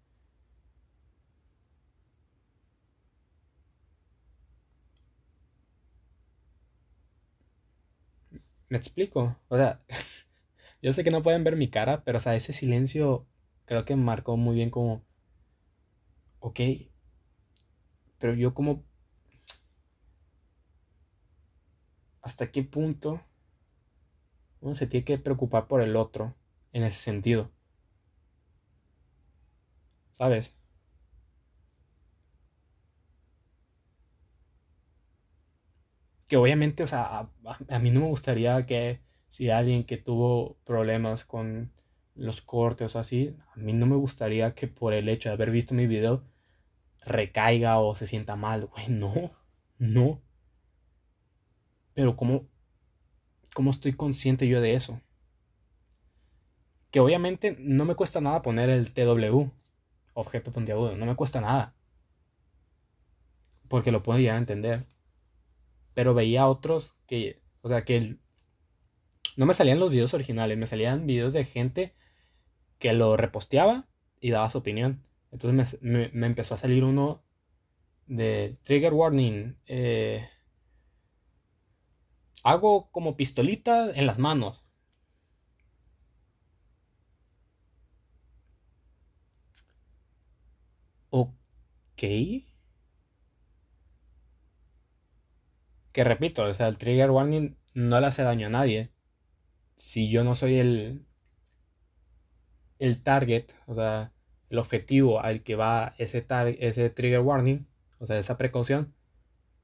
¿Me 8.70 8.76
explico? 8.78 9.36
O 9.48 9.56
sea, 9.56 9.80
yo 10.82 10.92
sé 10.92 11.04
que 11.04 11.10
no 11.10 11.22
pueden 11.22 11.44
ver 11.44 11.56
mi 11.56 11.70
cara, 11.70 12.04
pero 12.04 12.18
o 12.18 12.20
sea, 12.20 12.36
ese 12.36 12.52
silencio 12.52 13.26
creo 13.66 13.84
que 13.84 13.96
marcó 13.96 14.36
muy 14.36 14.56
bien 14.56 14.70
como, 14.70 15.04
ok, 16.40 16.60
pero 18.18 18.34
yo 18.34 18.54
como, 18.54 18.84
¿hasta 22.22 22.52
qué 22.52 22.62
punto 22.62 23.20
uno 24.60 24.72
se 24.72 24.86
tiene 24.86 25.04
que 25.04 25.18
preocupar 25.18 25.66
por 25.66 25.82
el 25.82 25.96
otro 25.96 26.36
en 26.72 26.84
ese 26.84 26.98
sentido? 27.00 27.50
¿Sabes? 30.12 30.54
Que 36.28 36.36
obviamente, 36.36 36.82
o 36.84 36.86
sea, 36.86 37.28
a, 37.68 37.78
mí 37.78 37.90
no 37.90 38.00
me 38.00 38.06
gustaría 38.06 38.66
que 38.66 39.00
si 39.28 39.50
alguien 39.50 39.84
que 39.84 39.96
tuvo 39.96 40.56
problemas 40.64 41.24
con 41.24 41.72
los 42.14 42.42
cortes 42.42 42.94
o 42.96 42.98
así, 42.98 43.36
a 43.54 43.56
mí 43.58 43.72
no 43.72 43.86
me 43.86 43.96
gustaría 43.96 44.54
que 44.54 44.68
por 44.68 44.92
el 44.92 45.08
hecho 45.08 45.28
de 45.30 45.34
haber 45.34 45.50
visto 45.50 45.74
mi 45.74 45.86
video 45.86 46.24
recaiga 47.04 47.78
o 47.80 47.94
se 47.94 48.06
sienta 48.06 48.36
mal, 48.36 48.66
güey, 48.66 48.88
no, 48.90 49.32
no. 49.78 50.22
Pero 51.94 52.16
¿cómo, 52.16 52.46
¿cómo 53.54 53.70
estoy 53.70 53.92
consciente 53.92 54.48
yo 54.48 54.60
de 54.62 54.74
eso? 54.74 55.00
Que 56.90 57.00
obviamente 57.00 57.56
no 57.60 57.84
me 57.84 57.94
cuesta 57.94 58.20
nada 58.20 58.42
poner 58.42 58.70
el 58.70 58.92
TW, 58.92 59.50
objeto 60.14 60.52
puntiagudo, 60.52 60.96
no 60.96 61.06
me 61.06 61.16
cuesta 61.16 61.40
nada. 61.40 61.74
Porque 63.68 63.92
lo 63.92 64.02
puedo 64.02 64.18
llegar 64.18 64.36
a 64.36 64.38
entender. 64.38 64.86
Pero 65.94 66.14
veía 66.14 66.46
otros 66.48 66.96
que, 67.06 67.40
o 67.62 67.68
sea, 67.68 67.84
que 67.84 68.16
no 69.36 69.46
me 69.46 69.54
salían 69.54 69.80
los 69.80 69.90
videos 69.90 70.14
originales, 70.14 70.58
me 70.58 70.66
salían 70.66 71.06
videos 71.06 71.32
de 71.32 71.44
gente 71.44 71.94
que 72.78 72.92
lo 72.92 73.16
reposteaba 73.16 73.86
y 74.20 74.30
daba 74.30 74.50
su 74.50 74.58
opinión. 74.58 75.04
Entonces 75.32 75.78
me, 75.82 76.10
empezó 76.26 76.54
a 76.54 76.58
salir 76.58 76.84
uno 76.84 77.22
de 78.06 78.56
Trigger 78.64 78.94
Warning. 78.94 79.56
Eh, 79.66 80.28
hago 82.42 82.90
como 82.90 83.16
pistolita 83.16 83.90
en 83.94 84.06
las 84.06 84.18
manos. 84.18 84.64
Ok. 91.10 91.32
Que 95.92 96.02
repito, 96.04 96.44
o 96.44 96.54
sea, 96.54 96.68
el 96.68 96.78
trigger 96.78 97.10
warning 97.10 97.56
no 97.74 98.00
le 98.00 98.06
hace 98.06 98.22
daño 98.22 98.46
a 98.46 98.50
nadie. 98.50 98.90
Si 99.76 100.10
yo 100.10 100.24
no 100.24 100.34
soy 100.34 100.58
el, 100.58 101.06
el 102.78 103.02
target, 103.02 103.52
o 103.66 103.74
sea, 103.74 104.12
el 104.50 104.58
objetivo 104.58 105.20
al 105.20 105.42
que 105.42 105.54
va 105.56 105.94
ese, 105.98 106.26
ese 106.60 106.90
trigger 106.90 107.20
warning, 107.20 107.66
o 107.98 108.06
sea, 108.06 108.18
esa 108.18 108.38
precaución, 108.38 108.94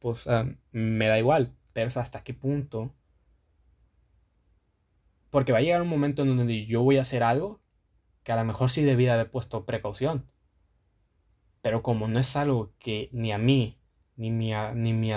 pues 0.00 0.26
me 0.72 1.08
da 1.08 1.18
igual, 1.18 1.54
pero 1.74 1.88
hasta 2.00 2.24
qué 2.24 2.34
punto. 2.34 2.94
Porque 5.30 5.52
va 5.52 5.58
a 5.58 5.60
llegar 5.60 5.82
un 5.82 5.88
momento 5.88 6.22
en 6.22 6.34
donde 6.34 6.64
yo 6.64 6.82
voy 6.82 6.96
a 6.96 7.02
hacer 7.02 7.22
algo 7.22 7.60
que 8.24 8.32
a 8.32 8.36
lo 8.36 8.44
mejor 8.44 8.70
sí 8.70 8.82
debía 8.84 9.14
haber 9.14 9.30
puesto 9.30 9.66
precaución. 9.66 10.26
Pero 11.64 11.82
como 11.82 12.08
no 12.08 12.18
es 12.18 12.36
algo 12.36 12.74
que 12.78 13.08
ni 13.12 13.32
a 13.32 13.38
mí, 13.38 13.80
ni 14.16 14.30
mi 14.30 14.52
a, 14.52 14.74
ni 14.74 14.92
mi 14.92 15.12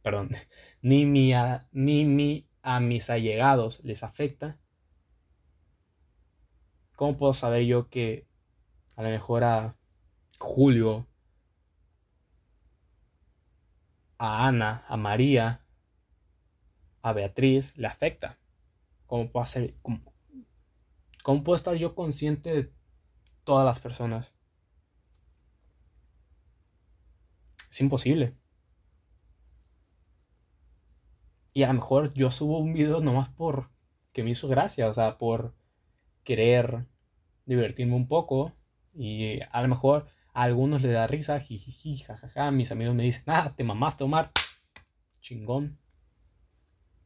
perdón, 0.00 0.30
ni 0.80 1.04
mi 1.04 1.34
ni 1.72 2.06
mi, 2.06 2.48
a 2.62 2.80
mis 2.80 3.10
allegados 3.10 3.80
les 3.84 4.02
afecta, 4.02 4.58
¿cómo 6.96 7.18
puedo 7.18 7.34
saber 7.34 7.66
yo 7.66 7.90
que 7.90 8.26
a 8.96 9.02
lo 9.02 9.10
mejor 9.10 9.44
a 9.44 9.76
Julio, 10.38 11.06
a 14.16 14.46
Ana, 14.48 14.84
a 14.88 14.96
María, 14.96 15.66
a 17.02 17.12
Beatriz 17.12 17.76
le 17.76 17.88
afecta? 17.88 18.38
¿Cómo 19.04 19.30
puedo 19.30 19.44
hacer, 19.44 19.74
cómo, 19.82 21.44
puedo 21.44 21.56
estar 21.56 21.74
yo 21.74 21.94
consciente 21.94 22.54
de 22.54 22.72
todas 23.44 23.66
las 23.66 23.80
personas? 23.80 24.33
Es 27.74 27.80
imposible. 27.80 28.36
Y 31.52 31.64
a 31.64 31.66
lo 31.66 31.74
mejor 31.74 32.14
yo 32.14 32.30
subo 32.30 32.60
un 32.60 32.72
video 32.72 33.00
nomás 33.00 33.30
por 33.30 33.68
que 34.12 34.22
me 34.22 34.30
hizo 34.30 34.46
gracia, 34.46 34.86
o 34.88 34.92
sea, 34.92 35.18
por 35.18 35.56
querer 36.22 36.86
divertirme 37.46 37.96
un 37.96 38.06
poco 38.06 38.52
y 38.94 39.40
a 39.50 39.60
lo 39.60 39.66
mejor 39.66 40.06
a 40.34 40.44
algunos 40.44 40.82
le 40.82 40.92
da 40.92 41.08
risa, 41.08 41.40
jijiji, 41.40 41.98
jajaja, 41.98 42.52
mis 42.52 42.70
amigos 42.70 42.94
me 42.94 43.02
dicen, 43.02 43.24
ah, 43.26 43.54
te 43.56 43.64
mamaste 43.64 44.04
Omar, 44.04 44.30
chingón. 45.20 45.76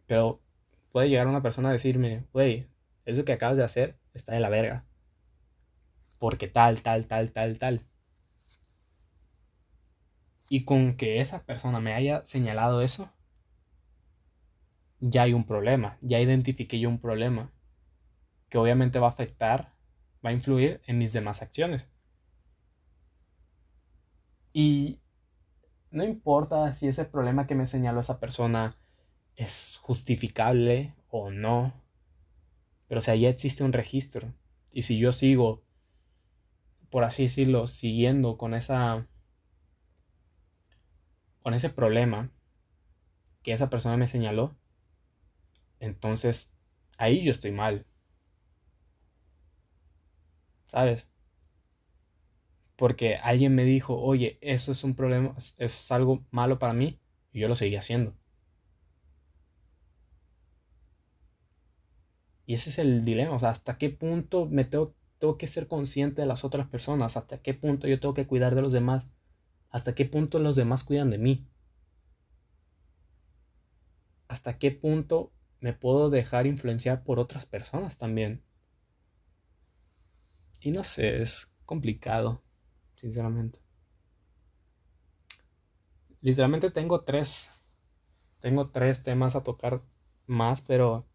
Pero 0.07 0.43
puede 0.93 1.09
llegar 1.09 1.29
una 1.29 1.41
persona 1.41 1.71
a 1.71 1.73
decirme, 1.73 2.27
güey, 2.35 2.69
eso 3.07 3.25
que 3.25 3.33
acabas 3.33 3.57
de 3.57 3.65
hacer 3.65 3.99
está 4.13 4.35
de 4.35 4.41
la 4.41 4.51
verga. 4.51 4.85
Porque 6.19 6.47
tal, 6.47 6.83
tal, 6.83 7.07
tal, 7.07 7.33
tal, 7.33 7.59
tal. 7.59 7.87
Y 10.49 10.65
con 10.65 10.97
que 10.97 11.21
esa 11.21 11.45
persona 11.45 11.81
me 11.81 11.95
haya 11.95 12.25
señalado 12.25 12.83
eso, 12.83 13.11
ya 15.01 15.23
hay 15.23 15.33
un 15.33 15.45
problema, 15.45 15.99
ya 16.01 16.21
identifiqué 16.21 16.79
yo 16.81 16.89
un 16.89 17.01
problema 17.01 17.53
que 18.49 18.59
obviamente 18.59 18.99
va 18.99 19.09
a 19.09 19.11
afectar, 19.11 19.73
va 20.25 20.31
a 20.31 20.33
influir 20.33 20.81
en 20.87 20.99
mis 20.99 21.13
demás 21.13 21.43
acciones. 21.43 21.89
Y 24.53 25.01
no 25.91 26.05
importa 26.05 26.73
si 26.73 26.89
ese 26.89 27.05
problema 27.05 27.47
que 27.47 27.55
me 27.55 27.67
señaló 27.67 28.01
esa 28.01 28.21
persona 28.21 28.77
es 29.37 29.79
justificable 29.83 30.95
o 31.11 31.31
no, 31.31 31.73
pero 32.89 33.01
o 33.01 33.03
sea, 33.03 33.15
ya 33.15 33.29
existe 33.29 33.65
un 33.65 33.73
registro. 33.73 34.33
Y 34.73 34.83
si 34.83 34.99
yo 34.99 35.13
sigo, 35.13 35.63
por 36.91 37.05
así 37.05 37.25
decirlo, 37.25 37.67
siguiendo 37.67 38.37
con 38.39 38.55
esa 38.55 39.07
con 41.49 41.55
ese 41.55 41.71
problema 41.71 42.31
que 43.43 43.55
esa 43.55 43.71
persona 43.71 43.97
me 43.97 44.07
señaló, 44.07 44.55
entonces 45.81 46.53
ahí 46.99 47.25
yo 47.25 47.31
estoy 47.31 47.53
mal. 47.53 47.87
¿Sabes? 50.67 51.09
Porque 52.77 53.17
alguien 53.17 53.55
me 53.55 53.65
dijo, 53.65 53.99
oye, 53.99 54.37
eso 54.43 54.73
es 54.73 54.85
un 54.85 54.95
problema, 54.95 55.35
es 55.57 55.91
algo 55.91 56.27
malo 56.31 56.59
para 56.59 56.75
mí, 56.75 57.01
y 57.33 57.41
yo 57.41 57.49
lo 57.49 57.55
seguí 57.57 57.77
haciendo. 57.77 58.15
Y 62.47 62.55
ese 62.55 62.69
es 62.71 62.79
el 62.79 63.05
dilema, 63.07 63.35
o 63.37 63.39
sea, 63.39 63.51
hasta 63.51 63.79
qué 63.79 63.89
punto 63.91 64.45
me 64.47 64.65
tengo, 64.65 64.95
tengo 65.19 65.39
que 65.39 65.47
ser 65.47 65.67
consciente 65.67 66.21
de 66.21 66.27
las 66.27 66.45
otras 66.45 66.67
personas, 66.67 67.17
hasta 67.17 67.41
qué 67.41 67.55
punto 67.55 67.89
yo 67.89 68.01
tengo 68.01 68.13
que 68.13 68.27
cuidar 68.27 68.55
de 68.55 68.61
los 68.63 68.73
demás, 68.73 69.07
hasta 69.71 69.95
qué 69.95 70.05
punto 70.05 70.39
los 70.39 70.57
demás 70.57 70.85
cuidan 70.85 71.11
de 71.11 71.19
mí, 71.19 71.47
hasta 74.29 74.59
qué 74.59 74.71
punto 74.71 75.33
me 75.61 75.73
puedo 75.73 76.11
dejar 76.11 76.47
influenciar 76.47 77.03
por 77.03 77.19
otras 77.19 77.47
personas 77.47 77.99
también. 77.99 78.43
Y 80.61 80.71
no 80.71 80.85
sé, 80.85 81.23
es 81.23 81.51
complicado, 81.65 82.43
sinceramente. 82.97 83.61
Literalmente 86.21 86.71
tengo 86.71 87.03
tres, 87.05 87.49
tengo 88.41 88.71
tres 88.71 89.03
temas 89.03 89.37
a 89.37 89.43
tocar 89.43 89.83
más, 90.27 90.61
pero 90.63 91.07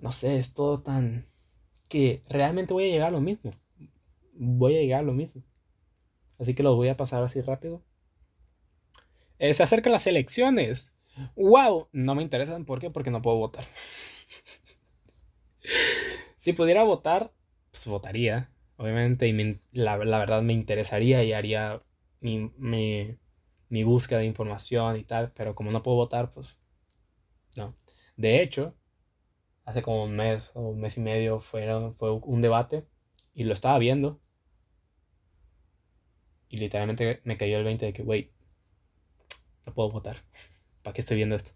no 0.00 0.12
sé, 0.12 0.38
es 0.38 0.54
todo 0.54 0.82
tan 0.82 1.26
que 1.88 2.22
realmente 2.28 2.74
voy 2.74 2.84
a 2.84 2.92
llegar 2.92 3.08
a 3.08 3.12
lo 3.12 3.20
mismo. 3.20 3.52
Voy 4.34 4.76
a 4.76 4.80
llegar 4.80 5.00
a 5.00 5.04
lo 5.04 5.12
mismo. 5.12 5.42
Así 6.38 6.54
que 6.54 6.62
los 6.62 6.76
voy 6.76 6.88
a 6.88 6.96
pasar 6.96 7.22
así 7.22 7.40
rápido. 7.40 7.82
Eh, 9.38 9.54
se 9.54 9.62
acercan 9.62 9.92
las 9.92 10.06
elecciones. 10.06 10.92
¡Wow! 11.36 11.88
No 11.92 12.14
me 12.14 12.22
interesan. 12.22 12.64
¿Por 12.64 12.80
qué? 12.80 12.90
Porque 12.90 13.10
no 13.10 13.22
puedo 13.22 13.36
votar. 13.36 13.64
si 16.36 16.52
pudiera 16.52 16.82
votar, 16.82 17.32
pues 17.70 17.86
votaría. 17.86 18.50
Obviamente. 18.76 19.28
Y 19.28 19.60
la, 19.72 19.96
verdad 19.96 20.42
me 20.42 20.52
interesaría 20.52 21.22
y 21.24 21.32
haría 21.32 21.82
mi, 22.20 22.50
mi 23.68 23.84
búsqueda 23.84 24.20
de 24.20 24.26
información 24.26 24.96
y 24.96 25.04
tal, 25.04 25.32
pero 25.32 25.54
como 25.54 25.70
no 25.72 25.82
puedo 25.82 25.96
votar, 25.96 26.32
pues 26.32 26.56
no. 27.56 27.74
De 28.16 28.42
hecho, 28.42 28.74
hace 29.64 29.82
como 29.82 30.04
un 30.04 30.16
mes 30.16 30.52
o 30.54 30.60
un 30.70 30.80
mes 30.80 30.96
y 30.96 31.00
medio 31.00 31.40
fue, 31.40 31.66
fue 31.98 32.12
un 32.12 32.40
debate 32.40 32.86
y 33.34 33.44
lo 33.44 33.54
estaba 33.54 33.78
viendo 33.78 34.20
y 36.54 36.56
literalmente 36.56 37.20
me 37.24 37.36
cayó 37.36 37.58
el 37.58 37.64
20 37.64 37.86
de 37.86 37.92
que, 37.92 38.02
wey, 38.02 38.30
no 39.66 39.74
puedo 39.74 39.90
votar. 39.90 40.18
¿Para 40.84 40.94
qué 40.94 41.00
estoy 41.00 41.16
viendo 41.16 41.34
esto? 41.34 41.50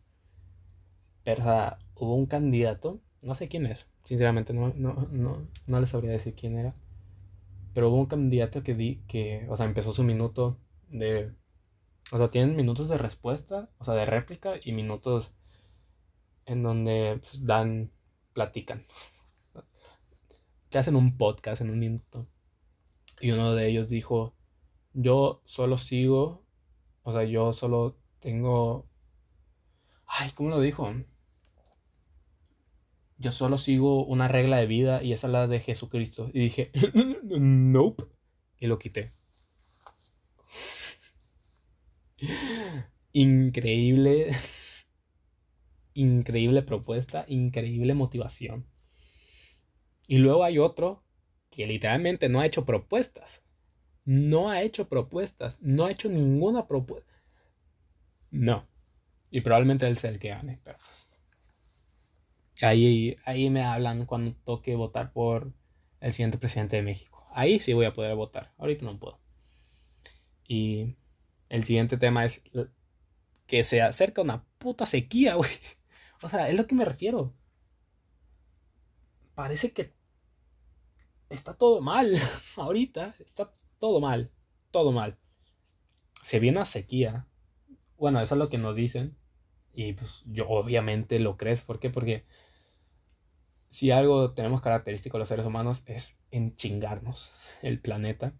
Pero, 1.23 1.43
o 1.43 1.45
sea, 1.45 1.79
hubo 1.95 2.17
un 2.17 2.27
candidato, 2.27 3.01
no 3.23 3.37
sé 3.37 3.47
quién 3.47 3.67
es, 3.67 3.87
sinceramente 4.03 4.53
no, 4.53 4.73
no, 4.75 5.07
no, 5.13 5.47
no 5.69 5.81
les 5.81 5.91
sabría 5.91 6.11
decir 6.11 6.35
quién 6.35 6.59
era. 6.59 6.75
Pero 7.75 7.91
hubo 7.91 7.97
un 7.97 8.07
candidato 8.07 8.65
que 8.65 8.75
di 8.75 8.97
que, 9.07 9.47
o 9.49 9.57
sea, 9.57 9.67
empezó 9.67 9.93
su 9.93 10.03
minuto 10.03 10.59
de. 10.89 11.33
O 12.11 12.19
sea, 12.19 12.29
tienen 12.29 12.57
minutos 12.57 12.89
de 12.89 12.99
respuesta, 12.99 13.71
o 13.79 13.85
sea, 13.85 13.95
de 13.95 14.05
réplica 14.05 14.55
y 14.61 14.73
minutos 14.73 15.33
en 16.45 16.65
donde 16.65 17.19
pues, 17.21 17.45
dan, 17.47 17.93
platican. 18.33 18.85
Te 20.71 20.79
hacen 20.79 20.97
un 20.97 21.17
podcast 21.17 21.61
en 21.61 21.71
un 21.71 21.79
minuto. 21.79 22.27
Y 23.21 23.31
uno 23.31 23.55
de 23.55 23.69
ellos 23.69 23.89
dijo, 23.89 24.35
yo 25.01 25.43
solo 25.45 25.79
sigo, 25.79 26.45
o 27.03 27.13
sea, 27.13 27.23
yo 27.23 27.53
solo 27.53 27.97
tengo... 28.19 28.89
Ay, 30.07 30.33
¿cómo 30.35 30.51
lo 30.51 30.61
dijo? 30.61 30.93
Yo 33.17 33.31
solo 33.31 33.59
sigo 33.59 34.05
una 34.05 34.27
regla 34.27 34.57
de 34.57 34.67
vida 34.67 35.03
y 35.05 35.13
esa 35.13 35.29
es 35.29 35.33
la 35.33 35.47
de 35.47 35.61
Jesucristo. 35.61 36.29
Y 36.33 36.41
dije, 36.41 36.73
nope. 37.23 38.07
Y 38.59 38.67
lo 38.67 38.81
quité. 38.81 39.13
Increíble. 43.13 44.33
Increíble 45.95 46.63
propuesta, 46.63 47.25
increíble 47.29 47.95
motivación. 47.95 48.67
Y 50.09 50.19
luego 50.19 50.43
hay 50.43 50.59
otro 50.59 51.05
que 51.51 51.69
literalmente 51.69 52.29
no 52.29 52.41
ha 52.41 52.47
hecho 52.47 52.65
propuestas 52.65 53.45
no 54.09 54.49
ha 54.49 54.63
hecho 54.63 54.89
propuestas, 54.89 55.59
no 55.61 55.85
ha 55.85 55.91
hecho 55.91 56.09
ninguna 56.09 56.67
propuesta. 56.67 57.13
No. 58.31 58.67
Y 59.31 59.43
probablemente 59.43 59.87
él 59.87 59.99
sea 59.99 60.09
el 60.09 60.19
que 60.19 60.31
gane, 60.31 60.59
pero 60.65 60.79
ahí, 62.63 63.19
ahí 63.27 63.51
me 63.51 63.63
hablan 63.63 64.07
cuando 64.07 64.33
toque 64.47 64.75
votar 64.77 65.13
por 65.13 65.53
el 66.01 66.15
siguiente 66.15 66.39
presidente 66.39 66.77
de 66.77 66.83
México. 66.83 67.29
Ahí 67.33 67.59
sí 67.59 67.75
voy 67.75 67.85
a 67.85 67.93
poder 67.93 68.15
votar. 68.15 68.55
Ahorita 68.57 68.87
no 68.87 68.99
puedo. 68.99 69.21
Y 70.47 70.97
el 71.51 71.65
siguiente 71.65 71.99
tema 71.99 72.25
es 72.25 72.41
que 73.47 73.63
se 73.63 73.83
acerca 73.83 74.23
una 74.23 74.43
puta 74.57 74.87
sequía, 74.87 75.35
güey. 75.35 75.51
O 76.23 76.31
sea, 76.31 76.49
es 76.49 76.55
lo 76.55 76.67
que 76.67 76.75
me 76.75 76.87
refiero. 76.87 77.35
Parece 79.35 79.71
que 79.75 79.93
está 81.29 81.53
todo 81.53 81.83
mal 81.83 82.19
ahorita. 82.57 83.15
Está 83.19 83.53
todo 83.79 84.01
mal, 84.01 84.31
todo 84.71 84.93
mal. 84.93 85.19
Se 86.23 86.39
viene 86.39 86.59
una 86.59 86.65
sequía. 86.65 87.27
Bueno, 87.97 88.21
eso 88.21 88.35
es 88.35 88.39
lo 88.39 88.49
que 88.49 88.59
nos 88.59 88.77
dicen. 88.77 89.17
Y 89.73 89.93
pues 89.95 90.23
yo 90.27 90.49
obviamente 90.49 91.19
lo 91.19 91.37
crees. 91.37 91.63
¿Por 91.63 91.79
qué? 91.79 91.91
Porque 91.91 92.25
si 93.69 93.91
algo 93.91 94.33
tenemos 94.33 94.61
característico 94.61 95.19
los 95.19 95.29
seres 95.29 95.47
humanos 95.47 95.83
es 95.87 96.19
enchingarnos 96.31 97.33
el 97.63 97.81
planeta. 97.81 98.35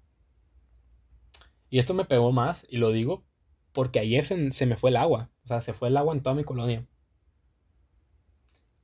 Y 1.71 1.79
esto 1.79 1.95
me 1.95 2.07
pegó 2.07 2.33
más, 2.33 2.67
y 2.71 2.79
lo 2.79 2.93
digo 2.93 3.25
porque 3.73 4.01
ayer 4.01 4.25
se, 4.25 4.51
se, 4.53 4.67
me 4.67 4.77
fue 4.77 4.91
el 4.91 4.97
agua. 4.97 5.31
O 5.45 5.47
sea, 5.47 5.61
se 5.61 5.73
fue 5.73 5.89
el 5.89 5.97
agua 5.97 6.15
en 6.15 6.23
toda 6.23 6.35
mi 6.35 6.45
colonia. 6.45 6.85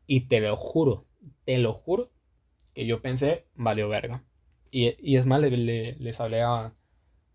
Y 0.07 0.29
te 0.29 0.41
lo 0.41 0.57
juro, 0.57 1.07
te 1.45 1.59
lo 1.59 1.73
juro, 1.73 2.13
que 2.75 2.87
yo 2.87 3.03
pensé, 3.03 3.47
valió 3.55 3.89
verga. 3.89 4.23
Y, 4.77 5.14
es 5.14 5.25
más, 5.25 5.41
les 5.41 6.20
hablé 6.20 6.43
a, 6.43 6.72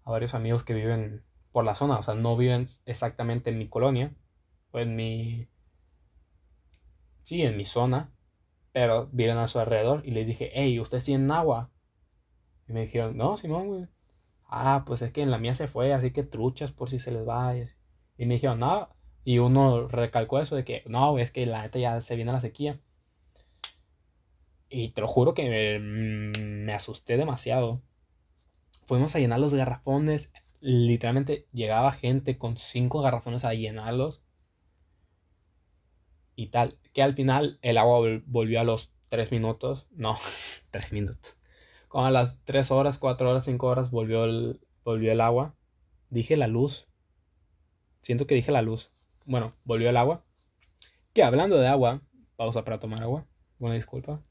varios 0.04 0.34
amigos 0.34 0.66
que 0.66 0.74
viven 0.74 1.24
por 1.54 1.64
la 1.64 1.74
zona, 1.74 1.98
o 1.98 2.04
sea, 2.04 2.14
no 2.14 2.36
viven 2.36 2.66
exactamente 2.86 3.50
en 3.50 3.58
mi 3.58 3.70
colonia 3.70 4.14
o 4.72 4.80
en 4.80 4.98
mi... 4.98 5.48
Sí, 7.24 7.42
en 7.44 7.56
mi 7.56 7.64
zona, 7.64 8.12
pero 8.74 9.08
viven 9.14 9.38
a 9.38 9.48
su 9.48 9.58
alrededor. 9.58 10.02
Y 10.06 10.12
les 10.12 10.28
dije, 10.28 10.52
hey, 10.54 10.82
¿ustedes 10.82 11.06
tienen 11.06 11.32
agua? 11.32 11.72
Y 12.68 12.74
me 12.74 12.82
dijeron, 12.82 13.16
no, 13.16 13.38
Simón, 13.38 13.68
güey. 13.68 13.88
Ah, 14.46 14.84
pues 14.86 15.02
es 15.02 15.12
que 15.14 15.22
en 15.22 15.32
la 15.32 15.38
mía 15.38 15.54
se 15.54 15.70
fue, 15.70 15.94
así 15.94 16.12
que 16.12 16.24
truchas 16.24 16.74
por 16.74 16.90
si 16.90 17.00
se 17.00 17.12
les 17.12 17.26
va. 17.26 17.56
Y 18.18 18.26
me 18.26 18.34
dijeron, 18.34 18.60
no. 18.60 18.90
Y 19.24 19.40
uno 19.40 19.88
recalcó 19.88 20.40
eso 20.40 20.58
de 20.58 20.66
que, 20.66 20.84
no, 20.88 21.18
es 21.20 21.32
que 21.32 21.46
la 21.46 21.62
neta 21.62 21.80
ya 21.80 22.02
se 22.02 22.18
viene 22.18 22.34
la 22.34 22.42
sequía. 22.42 22.82
Y 24.70 24.90
te 24.90 25.02
lo 25.02 25.08
juro 25.08 25.34
que 25.34 25.80
me, 25.80 26.74
asusté 26.74 27.18
demasiado. 27.18 27.82
Fuimos 28.86 29.16
a 29.16 29.20
llenar 29.20 29.40
los 29.40 29.54
garrafones. 29.54 30.32
Literalmente 30.62 31.48
llegaba 31.52 31.92
gente 31.92 32.38
con 32.38 32.58
cinco 32.58 33.02
garrafones 33.02 33.46
a 33.46 33.54
llenarlos. 33.54 34.22
Y 36.36 36.48
tal. 36.48 36.78
Que 36.94 37.02
al 37.02 37.14
final 37.16 37.60
el 37.62 37.78
agua 37.78 38.22
volvió 38.26 38.62
a 38.62 38.64
los 38.64 38.92
tres 39.10 39.32
minutos. 39.32 39.88
No, 39.92 40.18
tres 40.72 40.94
minutos. 40.94 41.38
Como 41.88 42.06
a 42.06 42.12
las 42.12 42.40
tres 42.46 42.70
horas, 42.70 43.00
cuatro 43.00 43.32
horas, 43.32 43.46
cinco 43.46 43.68
horas 43.68 43.90
volvió 43.90 44.26
el, 44.26 44.62
volvió 44.84 45.12
el 45.12 45.22
agua. 45.22 45.56
Dije 46.12 46.38
la 46.38 46.48
luz. 46.48 46.88
Siento 48.02 48.28
que 48.28 48.36
dije 48.36 48.52
la 48.52 48.62
luz. 48.62 48.92
Bueno, 49.26 49.56
volvió 49.64 49.90
el 49.90 49.98
agua. 49.98 50.24
Que 51.14 51.24
hablando 51.24 51.58
de 51.58 51.68
agua, 51.68 52.02
pausa 52.36 52.64
para 52.64 52.80
tomar 52.80 53.02
agua. 53.02 53.26
Una 53.58 53.74
disculpa. 53.74 54.24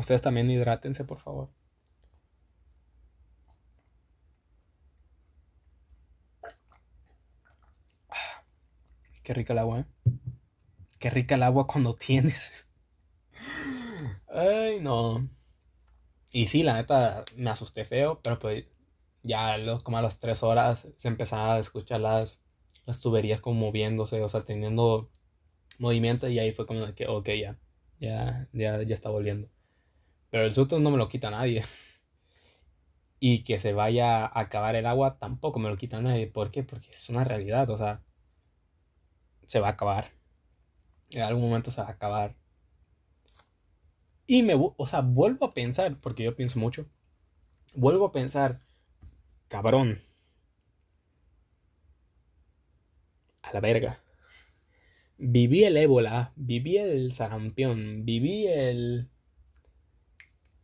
Ustedes 0.00 0.22
también 0.22 0.50
hidrátense, 0.50 1.04
por 1.04 1.20
favor. 1.20 1.50
Qué 9.22 9.32
rica 9.34 9.52
el 9.52 9.58
agua, 9.60 9.80
¿eh? 9.80 9.84
Qué 11.00 11.10
rica 11.10 11.34
el 11.34 11.42
agua 11.42 11.66
cuando 11.66 11.94
tienes. 11.96 12.64
Ay, 14.28 14.80
no. 14.80 15.28
Y 16.32 16.46
sí, 16.48 16.62
la 16.62 16.74
neta, 16.74 17.24
me 17.36 17.50
asusté 17.50 17.84
feo, 17.84 18.20
pero 18.22 18.38
pues 18.38 18.66
ya 19.22 19.56
como 19.84 19.98
a 19.98 20.02
las 20.02 20.18
tres 20.18 20.42
horas 20.42 20.86
se 20.96 21.08
empezaba 21.08 21.54
a 21.56 21.58
escuchar 21.60 22.00
las, 22.00 22.38
las 22.86 23.00
tuberías 23.00 23.40
como 23.40 23.60
moviéndose, 23.60 24.22
o 24.22 24.28
sea, 24.28 24.42
teniendo 24.42 25.10
movimiento 25.78 26.28
y 26.28 26.38
ahí 26.40 26.52
fue 26.52 26.66
como 26.66 26.94
que, 26.94 27.08
ok, 27.08 27.28
ya, 27.40 27.58
ya, 28.00 28.48
ya, 28.52 28.82
ya 28.82 28.94
está 28.94 29.10
volviendo. 29.10 29.48
Pero 30.30 30.46
el 30.46 30.54
susto 30.54 30.78
no 30.78 30.90
me 30.90 30.98
lo 30.98 31.08
quita 31.08 31.30
nadie. 31.30 31.64
Y 33.22 33.44
que 33.44 33.58
se 33.58 33.74
vaya 33.74 34.24
a 34.24 34.40
acabar 34.40 34.76
el 34.76 34.86
agua 34.86 35.18
tampoco 35.18 35.58
me 35.58 35.68
lo 35.68 35.76
quita 35.76 36.00
nadie. 36.00 36.26
¿Por 36.26 36.50
qué? 36.50 36.62
Porque 36.64 36.90
es 36.90 37.10
una 37.10 37.22
realidad. 37.22 37.68
O 37.68 37.76
sea, 37.76 38.02
se 39.46 39.60
va 39.60 39.68
a 39.68 39.72
acabar. 39.72 40.08
En 41.10 41.22
algún 41.22 41.42
momento 41.42 41.70
se 41.70 41.82
va 41.82 41.88
a 41.88 41.90
acabar. 41.90 42.34
Y 44.26 44.42
me, 44.42 44.54
o 44.56 44.86
sea, 44.86 45.00
vuelvo 45.00 45.46
a 45.46 45.54
pensar, 45.54 46.00
porque 46.00 46.22
yo 46.22 46.36
pienso 46.36 46.58
mucho. 46.58 46.86
Vuelvo 47.74 48.06
a 48.06 48.12
pensar, 48.12 48.60
cabrón. 49.48 49.98
A 53.42 53.52
la 53.52 53.60
verga. 53.60 54.00
Viví 55.18 55.64
el 55.64 55.76
ébola, 55.76 56.32
viví 56.36 56.76
el 56.78 57.12
sarampión, 57.12 58.04
viví 58.06 58.46
el 58.46 59.10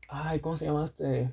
Ay, 0.09 0.41
¿cómo 0.41 0.57
se 0.57 0.65
llama 0.67 0.85
este? 0.87 1.33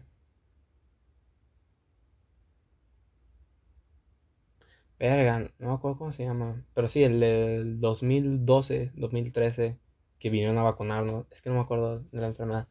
Verga, 5.00 5.52
no 5.60 5.68
me 5.70 5.74
acuerdo 5.74 5.98
cómo 5.98 6.12
se 6.12 6.24
llama. 6.24 6.66
Pero 6.74 6.88
sí, 6.88 7.04
el 7.04 7.20
del 7.20 7.80
2012, 7.80 8.92
2013, 8.96 9.78
que 10.20 10.30
vinieron 10.30 10.58
a 10.58 10.64
vacunarnos. 10.64 11.26
Es 11.32 11.42
que 11.42 11.50
no 11.50 11.56
me 11.56 11.62
acuerdo 11.62 12.00
de 12.12 12.22
la 12.22 12.28
enfermedad. 12.28 12.68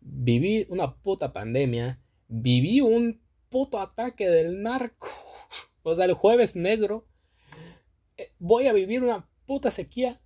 Viví 0.00 0.66
una 0.68 0.96
puta 0.96 1.32
pandemia. 1.32 2.00
Viví 2.28 2.80
un 2.80 3.20
puto 3.50 3.80
ataque 3.80 4.28
del 4.28 4.62
narco. 4.62 5.08
O 5.88 5.94
sea, 5.94 6.04
el 6.06 6.14
jueves 6.14 6.56
negro. 6.56 7.06
Eh, 8.16 8.32
voy 8.40 8.66
a 8.66 8.72
vivir 8.72 9.04
una 9.04 9.28
puta 9.46 9.70
sequía. 9.70 10.20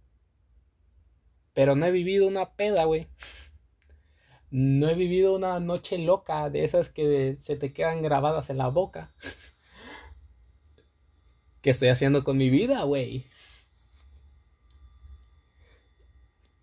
Pero 1.52 1.76
no 1.76 1.86
he 1.86 1.90
vivido 1.90 2.26
una 2.26 2.54
peda, 2.54 2.84
güey. 2.84 3.08
No 4.50 4.88
he 4.88 4.94
vivido 4.94 5.36
una 5.36 5.60
noche 5.60 5.98
loca 5.98 6.50
de 6.50 6.64
esas 6.64 6.90
que 6.90 7.36
se 7.38 7.56
te 7.56 7.72
quedan 7.72 8.02
grabadas 8.02 8.50
en 8.50 8.58
la 8.58 8.68
boca. 8.68 9.14
¿Qué 11.62 11.70
estoy 11.70 11.88
haciendo 11.88 12.24
con 12.24 12.36
mi 12.36 12.50
vida, 12.50 12.82
güey? 12.82 13.26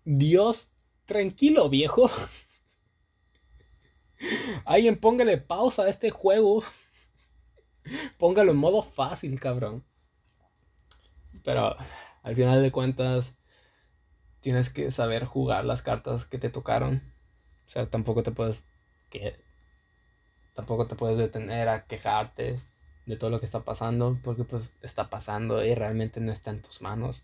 Dios, 0.04 0.70
tranquilo, 1.04 1.68
viejo. 1.68 2.10
Alguien 4.64 4.98
póngale 4.98 5.38
pausa 5.38 5.84
a 5.84 5.88
este 5.88 6.10
juego. 6.10 6.62
Póngalo 8.18 8.52
en 8.52 8.58
modo 8.58 8.82
fácil, 8.82 9.38
cabrón. 9.40 9.84
Pero 11.44 11.76
al 12.22 12.34
final 12.34 12.62
de 12.62 12.72
cuentas, 12.72 13.34
tienes 14.40 14.68
que 14.68 14.90
saber 14.90 15.24
jugar 15.24 15.64
las 15.64 15.82
cartas 15.82 16.26
que 16.26 16.38
te 16.38 16.50
tocaron. 16.50 17.02
O 17.68 17.70
sea, 17.70 17.86
tampoco 17.86 18.22
te 18.22 18.32
puedes 18.32 18.64
que 19.10 19.36
tampoco 20.54 20.86
te 20.86 20.96
puedes 20.96 21.18
detener 21.18 21.68
a 21.68 21.84
quejarte 21.84 22.56
de 23.06 23.16
todo 23.16 23.30
lo 23.30 23.40
que 23.40 23.46
está 23.46 23.60
pasando, 23.60 24.18
porque 24.24 24.44
pues 24.44 24.70
está 24.82 25.10
pasando 25.10 25.64
y 25.64 25.74
realmente 25.74 26.20
no 26.20 26.32
está 26.32 26.50
en 26.50 26.62
tus 26.62 26.82
manos. 26.82 27.22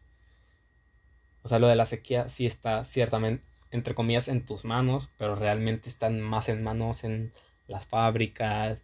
O 1.42 1.48
sea, 1.48 1.58
lo 1.58 1.66
de 1.66 1.76
la 1.76 1.86
sequía 1.86 2.28
sí 2.28 2.46
está 2.46 2.84
ciertamente, 2.84 3.42
entre 3.70 3.94
comillas, 3.94 4.28
en 4.28 4.44
tus 4.44 4.64
manos, 4.64 5.10
pero 5.18 5.34
realmente 5.34 5.88
están 5.88 6.20
más 6.20 6.48
en 6.48 6.62
manos 6.62 7.04
en 7.04 7.32
las 7.66 7.86
fábricas, 7.86 8.78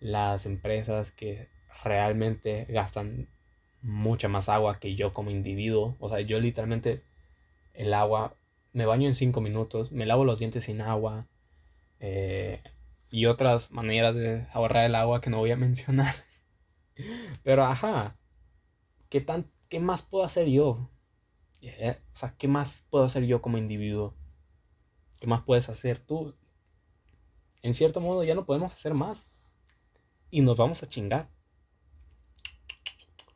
las 0.00 0.46
empresas 0.46 1.10
que 1.12 1.48
realmente 1.84 2.66
gastan 2.68 3.28
mucha 3.82 4.28
más 4.28 4.48
agua 4.48 4.80
que 4.80 4.96
yo 4.96 5.14
como 5.14 5.30
individuo. 5.30 5.96
O 6.00 6.08
sea, 6.08 6.20
yo 6.20 6.40
literalmente 6.40 7.02
el 7.74 7.94
agua, 7.94 8.34
me 8.78 8.86
baño 8.86 9.08
en 9.08 9.14
5 9.14 9.40
minutos, 9.40 9.90
me 9.90 10.06
lavo 10.06 10.24
los 10.24 10.38
dientes 10.38 10.62
sin 10.62 10.80
agua 10.80 11.26
eh, 11.98 12.62
y 13.10 13.26
otras 13.26 13.72
maneras 13.72 14.14
de 14.14 14.46
ahorrar 14.52 14.84
el 14.84 14.94
agua 14.94 15.20
que 15.20 15.30
no 15.30 15.38
voy 15.38 15.50
a 15.50 15.56
mencionar. 15.66 16.14
Pero 17.42 17.64
ajá, 17.64 18.16
¿qué, 19.08 19.20
tan, 19.20 19.50
qué 19.68 19.80
más 19.80 20.02
puedo 20.02 20.24
hacer 20.24 20.46
yo? 20.46 20.88
Eh, 21.60 21.98
o 22.14 22.16
sea, 22.16 22.36
¿qué 22.38 22.46
más 22.46 22.84
puedo 22.88 23.04
hacer 23.04 23.24
yo 23.24 23.42
como 23.42 23.58
individuo? 23.58 24.14
¿Qué 25.18 25.26
más 25.26 25.42
puedes 25.42 25.68
hacer 25.68 25.98
tú? 25.98 26.36
En 27.62 27.74
cierto 27.74 28.00
modo 28.00 28.22
ya 28.22 28.36
no 28.36 28.46
podemos 28.46 28.72
hacer 28.72 28.94
más. 28.94 29.28
Y 30.30 30.40
nos 30.42 30.56
vamos 30.56 30.84
a 30.84 30.88
chingar. 30.88 31.28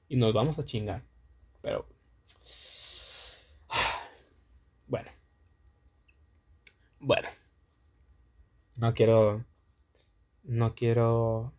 Y 0.09 0.15
nos 0.15 0.33
vamos 0.33 0.57
a 0.61 0.65
chingar. 0.65 1.03
Pero 1.63 1.89
bueno. 4.87 5.11
Bueno. 7.03 7.29
No 8.77 8.95
quiero. 8.95 9.45
No 10.45 10.75
quiero. 10.77 11.53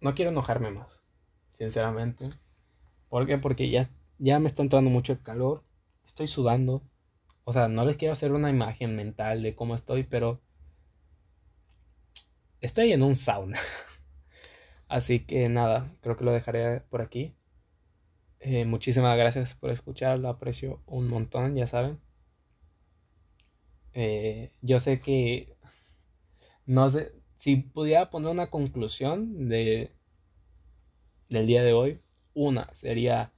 No 0.00 0.14
quiero 0.14 0.32
enojarme 0.32 0.72
más. 0.72 1.02
Sinceramente. 1.52 2.30
¿Por 3.08 3.26
qué? 3.26 3.38
Porque 3.38 3.70
ya, 3.70 3.88
ya 4.18 4.40
me 4.40 4.48
está 4.48 4.62
entrando 4.62 4.90
mucho 4.90 5.12
el 5.12 5.22
calor. 5.22 5.62
Estoy 6.04 6.26
sudando. 6.26 6.82
O 7.44 7.52
sea, 7.52 7.68
no 7.68 7.84
les 7.84 7.96
quiero 7.96 8.12
hacer 8.12 8.32
una 8.32 8.50
imagen 8.50 8.96
mental 8.96 9.42
de 9.42 9.54
cómo 9.54 9.76
estoy, 9.76 10.02
pero. 10.02 10.40
Estoy 12.60 12.92
en 12.92 13.02
un 13.04 13.14
sauna. 13.14 13.58
Así 14.88 15.20
que 15.20 15.48
nada, 15.48 15.86
creo 16.00 16.16
que 16.16 16.24
lo 16.24 16.32
dejaré 16.32 16.80
por 16.80 17.02
aquí. 17.02 17.34
Eh, 18.40 18.64
muchísimas 18.64 19.16
gracias 19.16 19.54
por 19.54 19.70
escuchar, 19.70 20.18
lo 20.18 20.28
aprecio 20.28 20.82
un 20.86 21.08
montón, 21.08 21.54
ya 21.54 21.66
saben. 21.68 22.00
Eh, 23.94 24.52
yo 24.62 24.80
sé 24.80 25.00
que 25.00 25.54
no 26.66 26.88
sé 26.90 27.12
si 27.36 27.56
pudiera 27.56 28.10
poner 28.10 28.30
una 28.30 28.50
conclusión 28.50 29.48
de 29.48 29.92
del 31.28 31.46
día 31.46 31.62
de 31.62 31.72
hoy. 31.72 32.00
Una 32.34 32.72
sería 32.74 33.32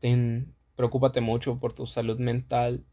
ten, 0.00 0.54
preocúpate 0.76 1.20
mucho 1.20 1.58
por 1.58 1.72
tu 1.72 1.86
salud 1.86 2.18
mental 2.18 2.84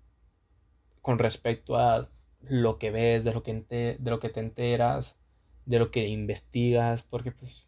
con 1.02 1.20
respecto 1.20 1.78
a 1.78 2.10
lo 2.41 2.78
que 2.80 2.91
ves, 2.91 3.24
de 3.24 3.34
lo 3.34 3.43
que, 3.43 3.54
de 4.00 4.12
lo 4.12 4.20
que 4.20 4.30
te 4.30 4.39
enteras, 4.39 5.16
de 5.66 5.80
lo 5.80 5.91
que 5.91 6.08
investigas, 6.08 7.04
porque 7.04 7.32
pues 7.32 7.68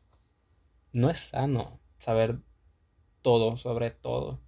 no 0.93 1.09
es 1.09 1.19
sano 1.19 1.79
saber 1.99 2.39
todo, 3.21 3.57
sobre 3.57 3.91
todo. 3.91 4.39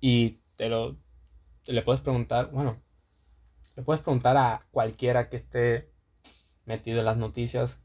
Y 0.00 0.40
te 0.56 0.68
lo 0.68 0.96
le 1.66 1.82
puedes 1.82 2.00
preguntar, 2.00 2.50
bueno, 2.50 2.82
le 3.80 3.84
puedes 3.84 4.02
preguntar 4.02 4.36
a 4.36 4.60
cualquiera 4.72 5.30
que 5.30 5.36
esté 5.36 5.90
metido 6.66 6.98
en 6.98 7.06
las 7.06 7.16
noticias 7.16 7.80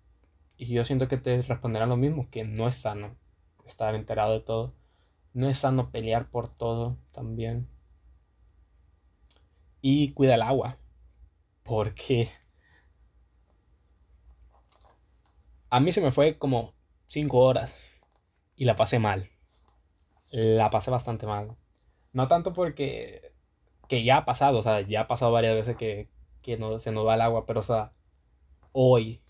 y 0.58 0.66
yo 0.68 0.84
siento 0.84 1.08
que 1.08 1.16
te 1.16 1.42
responderán 1.42 1.88
lo 1.88 1.96
mismo, 1.96 2.30
que 2.30 2.44
no 2.44 2.68
es 2.68 2.76
sano 2.76 3.16
estar 3.66 3.96
enterado 3.96 4.34
de 4.34 4.42
todo. 4.42 4.76
No 5.34 5.48
es 5.48 5.60
sano 5.60 5.92
pelear 5.92 6.30
por 6.30 6.50
todo 6.50 6.98
también. 7.14 7.70
Y 9.82 10.12
cuida 10.12 10.36
el 10.36 10.42
agua. 10.42 10.78
Porque 11.64 12.30
a 15.70 15.80
mí 15.80 15.94
se 15.94 16.02
me 16.02 16.12
fue 16.12 16.38
como 16.38 16.74
5 17.08 17.40
horas 17.40 17.78
y 18.58 18.66
la 18.66 18.76
pasé 18.76 19.00
mal 19.00 19.30
la 20.32 20.70
pasé 20.70 20.92
bastante 20.92 21.26
mal. 21.26 21.56
No 22.12 22.28
tanto 22.28 22.52
porque 22.52 23.35
que 23.88 24.04
ya 24.04 24.18
ha 24.18 24.26
pasado, 24.26 24.60
o 24.60 24.62
sea, 24.62 24.82
ya 24.82 25.02
ha 25.02 25.08
pasado 25.08 25.32
varias 25.32 25.56
veces 25.56 25.76
que, 25.78 26.10
no, 26.58 26.80
se 26.80 26.92
nos 26.92 27.08
va 27.08 27.16
el 27.16 27.22
agua, 27.22 27.46
pero 27.46 27.62
o 27.62 27.64
sea, 27.64 27.94
hoy, 28.72 29.22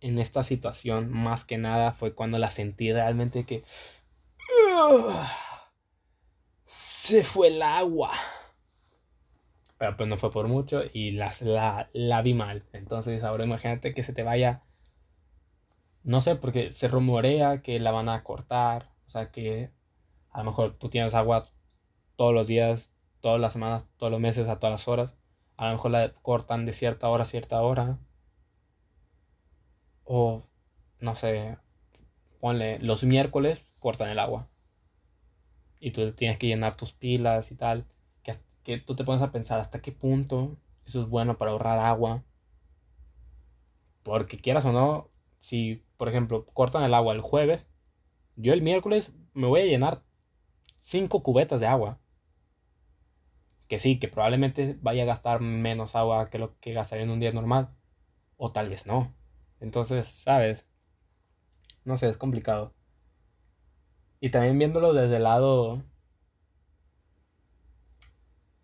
en 0.00 0.18
esta 0.18 0.44
situación, 0.44 1.10
más 1.12 1.44
que 1.44 1.58
nada 1.58 1.92
fue 1.92 2.14
cuando 2.14 2.38
la 2.38 2.50
sentí 2.50 2.92
realmente 2.92 3.44
que 3.44 3.62
se 6.64 7.24
fue 7.24 7.48
el 7.48 7.62
agua. 7.62 8.12
Pero 9.78 9.96
pues 9.96 10.08
no 10.08 10.16
fue 10.16 10.30
por 10.30 10.48
mucho 10.48 10.82
y 10.92 11.12
la, 11.12 11.88
la 11.92 12.22
vi 12.22 12.34
mal. 12.34 12.64
Entonces 12.72 13.24
ahora 13.24 13.44
imagínate 13.44 13.94
que 13.94 14.02
se 14.02 14.12
te 14.12 14.22
vaya, 14.22 14.60
no 16.04 16.20
sé, 16.20 16.36
porque 16.36 16.70
se 16.70 16.88
rumorea 16.88 17.62
que 17.62 17.80
la 17.80 17.90
van 17.90 18.08
a 18.08 18.22
cortar, 18.22 18.90
o 19.06 19.10
sea 19.10 19.30
que 19.30 19.70
a 20.30 20.38
lo 20.38 20.44
mejor 20.44 20.76
tú 20.78 20.88
tienes 20.88 21.14
agua 21.14 21.44
todos 22.16 22.34
los 22.34 22.46
días, 22.46 22.91
todas 23.22 23.40
las 23.40 23.54
semanas, 23.54 23.86
todos 23.96 24.12
los 24.12 24.20
meses, 24.20 24.48
a 24.48 24.58
todas 24.58 24.72
las 24.72 24.88
horas. 24.88 25.14
A 25.56 25.68
lo 25.68 25.72
mejor 25.74 25.92
la 25.92 26.12
cortan 26.22 26.66
de 26.66 26.74
cierta 26.74 27.08
hora 27.08 27.22
a 27.24 27.26
cierta 27.26 27.62
hora. 27.62 27.98
O, 30.04 30.42
no 31.00 31.16
sé, 31.16 31.56
ponle, 32.40 32.78
los 32.80 33.04
miércoles 33.04 33.64
cortan 33.78 34.10
el 34.10 34.18
agua. 34.18 34.48
Y 35.80 35.92
tú 35.92 36.12
tienes 36.12 36.38
que 36.38 36.48
llenar 36.48 36.76
tus 36.76 36.92
pilas 36.92 37.50
y 37.52 37.56
tal. 37.56 37.86
Que, 38.22 38.36
que 38.64 38.78
tú 38.78 38.96
te 38.96 39.04
pones 39.04 39.22
a 39.22 39.32
pensar 39.32 39.60
hasta 39.60 39.80
qué 39.80 39.92
punto 39.92 40.58
eso 40.86 41.00
es 41.02 41.08
bueno 41.08 41.38
para 41.38 41.52
ahorrar 41.52 41.78
agua. 41.78 42.24
Porque 44.02 44.38
quieras 44.38 44.64
o 44.64 44.72
no, 44.72 45.10
si 45.38 45.84
por 45.96 46.08
ejemplo 46.08 46.44
cortan 46.46 46.82
el 46.82 46.94
agua 46.94 47.14
el 47.14 47.20
jueves, 47.20 47.66
yo 48.36 48.52
el 48.52 48.62
miércoles 48.62 49.12
me 49.34 49.46
voy 49.46 49.62
a 49.62 49.66
llenar 49.66 50.02
cinco 50.80 51.22
cubetas 51.22 51.60
de 51.60 51.66
agua. 51.66 51.98
Que 53.72 53.78
sí, 53.78 53.98
que 53.98 54.06
probablemente 54.06 54.76
vaya 54.82 55.04
a 55.04 55.06
gastar 55.06 55.40
menos 55.40 55.96
agua 55.96 56.28
que 56.28 56.38
lo 56.38 56.60
que 56.60 56.74
gastaría 56.74 57.04
en 57.04 57.10
un 57.10 57.20
día 57.20 57.32
normal. 57.32 57.70
O 58.36 58.52
tal 58.52 58.68
vez 58.68 58.84
no. 58.84 59.14
Entonces, 59.60 60.06
¿sabes? 60.08 60.68
No 61.86 61.96
sé, 61.96 62.10
es 62.10 62.18
complicado. 62.18 62.74
Y 64.20 64.28
también 64.28 64.58
viéndolo 64.58 64.92
desde 64.92 65.16
el 65.16 65.22
lado... 65.22 65.82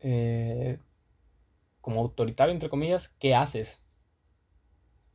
Eh, 0.01 0.79
como 1.81 2.03
autoritario, 2.03 2.53
entre 2.53 2.69
comillas, 2.69 3.09
¿qué 3.19 3.35
haces? 3.35 3.83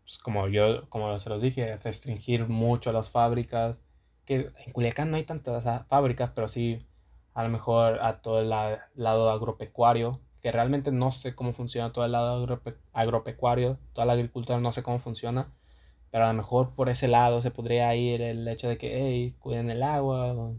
Pues 0.01 0.17
como 0.17 0.47
yo, 0.47 0.89
como 0.89 1.19
se 1.19 1.29
los 1.29 1.39
dije, 1.39 1.77
restringir 1.77 2.47
mucho 2.47 2.91
las 2.91 3.11
fábricas. 3.11 3.77
Que 4.25 4.51
en 4.65 4.73
Culiacán 4.73 5.11
no 5.11 5.17
hay 5.17 5.23
tantas 5.25 5.65
fábricas, 5.87 6.31
pero 6.33 6.47
sí 6.47 6.83
a 7.33 7.43
lo 7.43 7.49
mejor 7.49 7.99
a 8.01 8.21
todo 8.21 8.39
el 8.41 8.49
lado 8.49 9.29
agropecuario, 9.29 10.19
que 10.41 10.51
realmente 10.51 10.91
no 10.91 11.11
sé 11.11 11.35
cómo 11.35 11.53
funciona 11.53 11.93
todo 11.93 12.05
el 12.05 12.11
lado 12.11 12.59
agropecuario, 12.93 13.79
toda 13.93 14.05
la 14.05 14.13
agricultura 14.13 14.59
no 14.59 14.71
sé 14.71 14.83
cómo 14.83 14.99
funciona, 14.99 15.53
pero 16.11 16.25
a 16.25 16.27
lo 16.27 16.33
mejor 16.35 16.75
por 16.75 16.89
ese 16.89 17.07
lado 17.07 17.41
se 17.41 17.51
podría 17.51 17.95
ir 17.95 18.21
el 18.21 18.47
hecho 18.47 18.67
de 18.67 18.77
que, 18.77 18.99
hey, 18.99 19.35
cuiden 19.39 19.69
el 19.71 19.81
agua, 19.83 20.53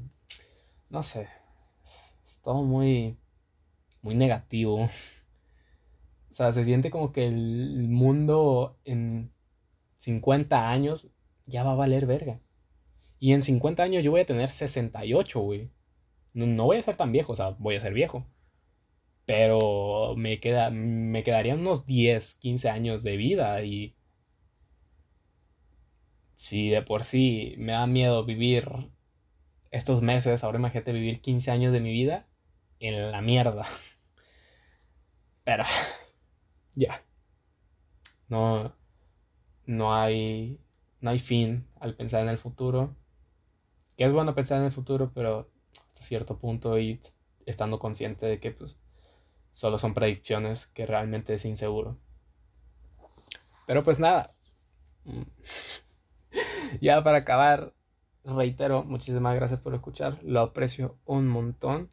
no 0.90 1.02
sé, 1.02 1.28
es 2.24 2.40
todo 2.42 2.62
muy, 2.62 3.18
muy 4.02 4.14
negativo. 4.14 4.88
O 6.30 6.36
sea, 6.36 6.50
se 6.50 6.64
siente 6.64 6.90
como 6.90 7.12
que 7.12 7.28
el 7.28 7.86
mundo 7.88 8.76
en 8.84 9.30
50 9.98 10.68
años 10.68 11.06
ya 11.46 11.62
va 11.62 11.72
a 11.72 11.76
valer 11.76 12.06
verga. 12.06 12.40
Y 13.20 13.34
en 13.34 13.42
50 13.42 13.84
años 13.84 14.02
yo 14.02 14.10
voy 14.10 14.22
a 14.22 14.26
tener 14.26 14.50
68, 14.50 15.40
güey. 15.40 15.70
No, 16.34 16.64
voy 16.64 16.78
a 16.78 16.82
ser 16.82 16.96
tan 16.96 17.12
viejo, 17.12 17.32
o 17.32 17.36
sea, 17.36 17.50
voy 17.58 17.76
a 17.76 17.80
ser 17.80 17.94
viejo. 17.94 18.26
Pero 19.26 20.14
me, 20.16 20.40
queda, 20.40 20.70
me 20.70 21.22
quedarían 21.24 21.60
unos 21.60 21.86
10, 21.86 22.34
15 22.36 22.68
años 22.70 23.02
de 23.02 23.16
vida 23.16 23.62
y 23.64 23.96
si 26.34 26.68
de 26.70 26.82
por 26.82 27.04
sí 27.04 27.54
me 27.58 27.72
da 27.72 27.86
miedo 27.86 28.24
vivir 28.24 28.68
estos 29.70 30.02
meses, 30.02 30.44
ahora 30.44 30.58
imagínate 30.58 30.92
vivir 30.92 31.20
15 31.20 31.50
años 31.50 31.72
de 31.72 31.80
mi 31.80 31.92
vida 31.92 32.26
en 32.80 33.10
la 33.12 33.20
mierda. 33.22 33.66
Pero 35.44 35.64
ya. 36.74 37.02
No 38.28 38.74
no 39.66 39.94
hay 39.94 40.60
no 41.00 41.10
hay 41.10 41.18
fin 41.18 41.66
al 41.80 41.94
pensar 41.96 42.22
en 42.22 42.28
el 42.28 42.38
futuro 42.38 42.94
que 43.96 44.04
es 44.04 44.12
bueno 44.12 44.34
pensar 44.34 44.58
en 44.58 44.64
el 44.64 44.72
futuro, 44.72 45.12
pero 45.14 45.50
cierto 46.04 46.38
punto 46.38 46.78
y 46.78 47.00
estando 47.46 47.78
consciente 47.78 48.26
de 48.26 48.40
que 48.40 48.50
pues 48.52 48.78
solo 49.50 49.78
son 49.78 49.94
predicciones, 49.94 50.66
que 50.68 50.86
realmente 50.86 51.34
es 51.34 51.44
inseguro. 51.44 51.96
Pero 53.66 53.82
pues 53.84 53.98
nada. 53.98 54.34
ya 56.80 57.02
para 57.02 57.18
acabar, 57.18 57.72
reitero, 58.24 58.84
muchísimas 58.84 59.34
gracias 59.34 59.60
por 59.60 59.74
escuchar. 59.74 60.18
Lo 60.22 60.40
aprecio 60.40 60.96
un 61.04 61.28
montón. 61.28 61.90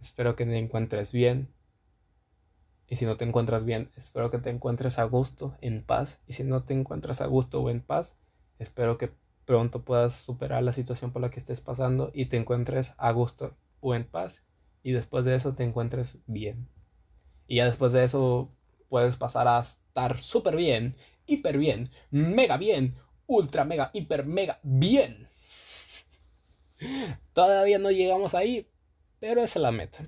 Espero 0.00 0.36
que 0.36 0.44
te 0.44 0.58
encuentres 0.58 1.12
bien. 1.12 1.48
Y 2.88 2.96
si 2.96 3.04
no 3.04 3.16
te 3.16 3.24
encuentras 3.24 3.64
bien, 3.64 3.90
espero 3.96 4.30
que 4.30 4.38
te 4.38 4.50
encuentres 4.50 4.98
a 4.98 5.04
gusto, 5.04 5.56
en 5.60 5.82
paz. 5.82 6.20
Y 6.26 6.34
si 6.34 6.44
no 6.44 6.62
te 6.62 6.74
encuentras 6.74 7.20
a 7.20 7.26
gusto 7.26 7.60
o 7.60 7.70
en 7.70 7.80
paz, 7.80 8.14
espero 8.58 8.96
que 8.96 9.12
pronto 9.46 9.82
puedas 9.82 10.14
superar 10.14 10.62
la 10.62 10.72
situación 10.72 11.12
por 11.12 11.22
la 11.22 11.30
que 11.30 11.38
estés 11.38 11.62
pasando 11.62 12.10
y 12.12 12.26
te 12.26 12.36
encuentres 12.36 12.92
a 12.98 13.12
gusto 13.12 13.56
o 13.80 13.94
en 13.94 14.04
paz. 14.04 14.44
Y 14.82 14.92
después 14.92 15.24
de 15.24 15.34
eso 15.34 15.54
te 15.54 15.64
encuentres 15.64 16.18
bien. 16.26 16.68
Y 17.46 17.56
ya 17.56 17.64
después 17.64 17.92
de 17.92 18.04
eso 18.04 18.52
puedes 18.88 19.16
pasar 19.16 19.48
a 19.48 19.60
estar 19.60 20.22
súper 20.22 20.56
bien, 20.56 20.96
hiper 21.26 21.58
bien, 21.58 21.90
mega 22.10 22.56
bien, 22.56 22.96
ultra 23.26 23.64
mega, 23.64 23.90
hiper 23.94 24.26
mega 24.26 24.58
bien. 24.62 25.28
Todavía 27.32 27.78
no 27.78 27.90
llegamos 27.90 28.34
ahí, 28.34 28.68
pero 29.18 29.42
esa 29.42 29.58
es 29.58 29.62
la 29.62 29.72
meta. 29.72 30.02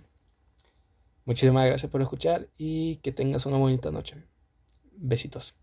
Muchísimas 1.25 1.67
gracias 1.67 1.91
por 1.91 2.03
escuchar 2.03 2.49
y 2.57 2.97
que 2.97 3.13
tengas 3.13 3.47
una 3.47 3.59
bonita 3.59 3.91
noche. 3.91 4.17
Besitos. 4.93 5.57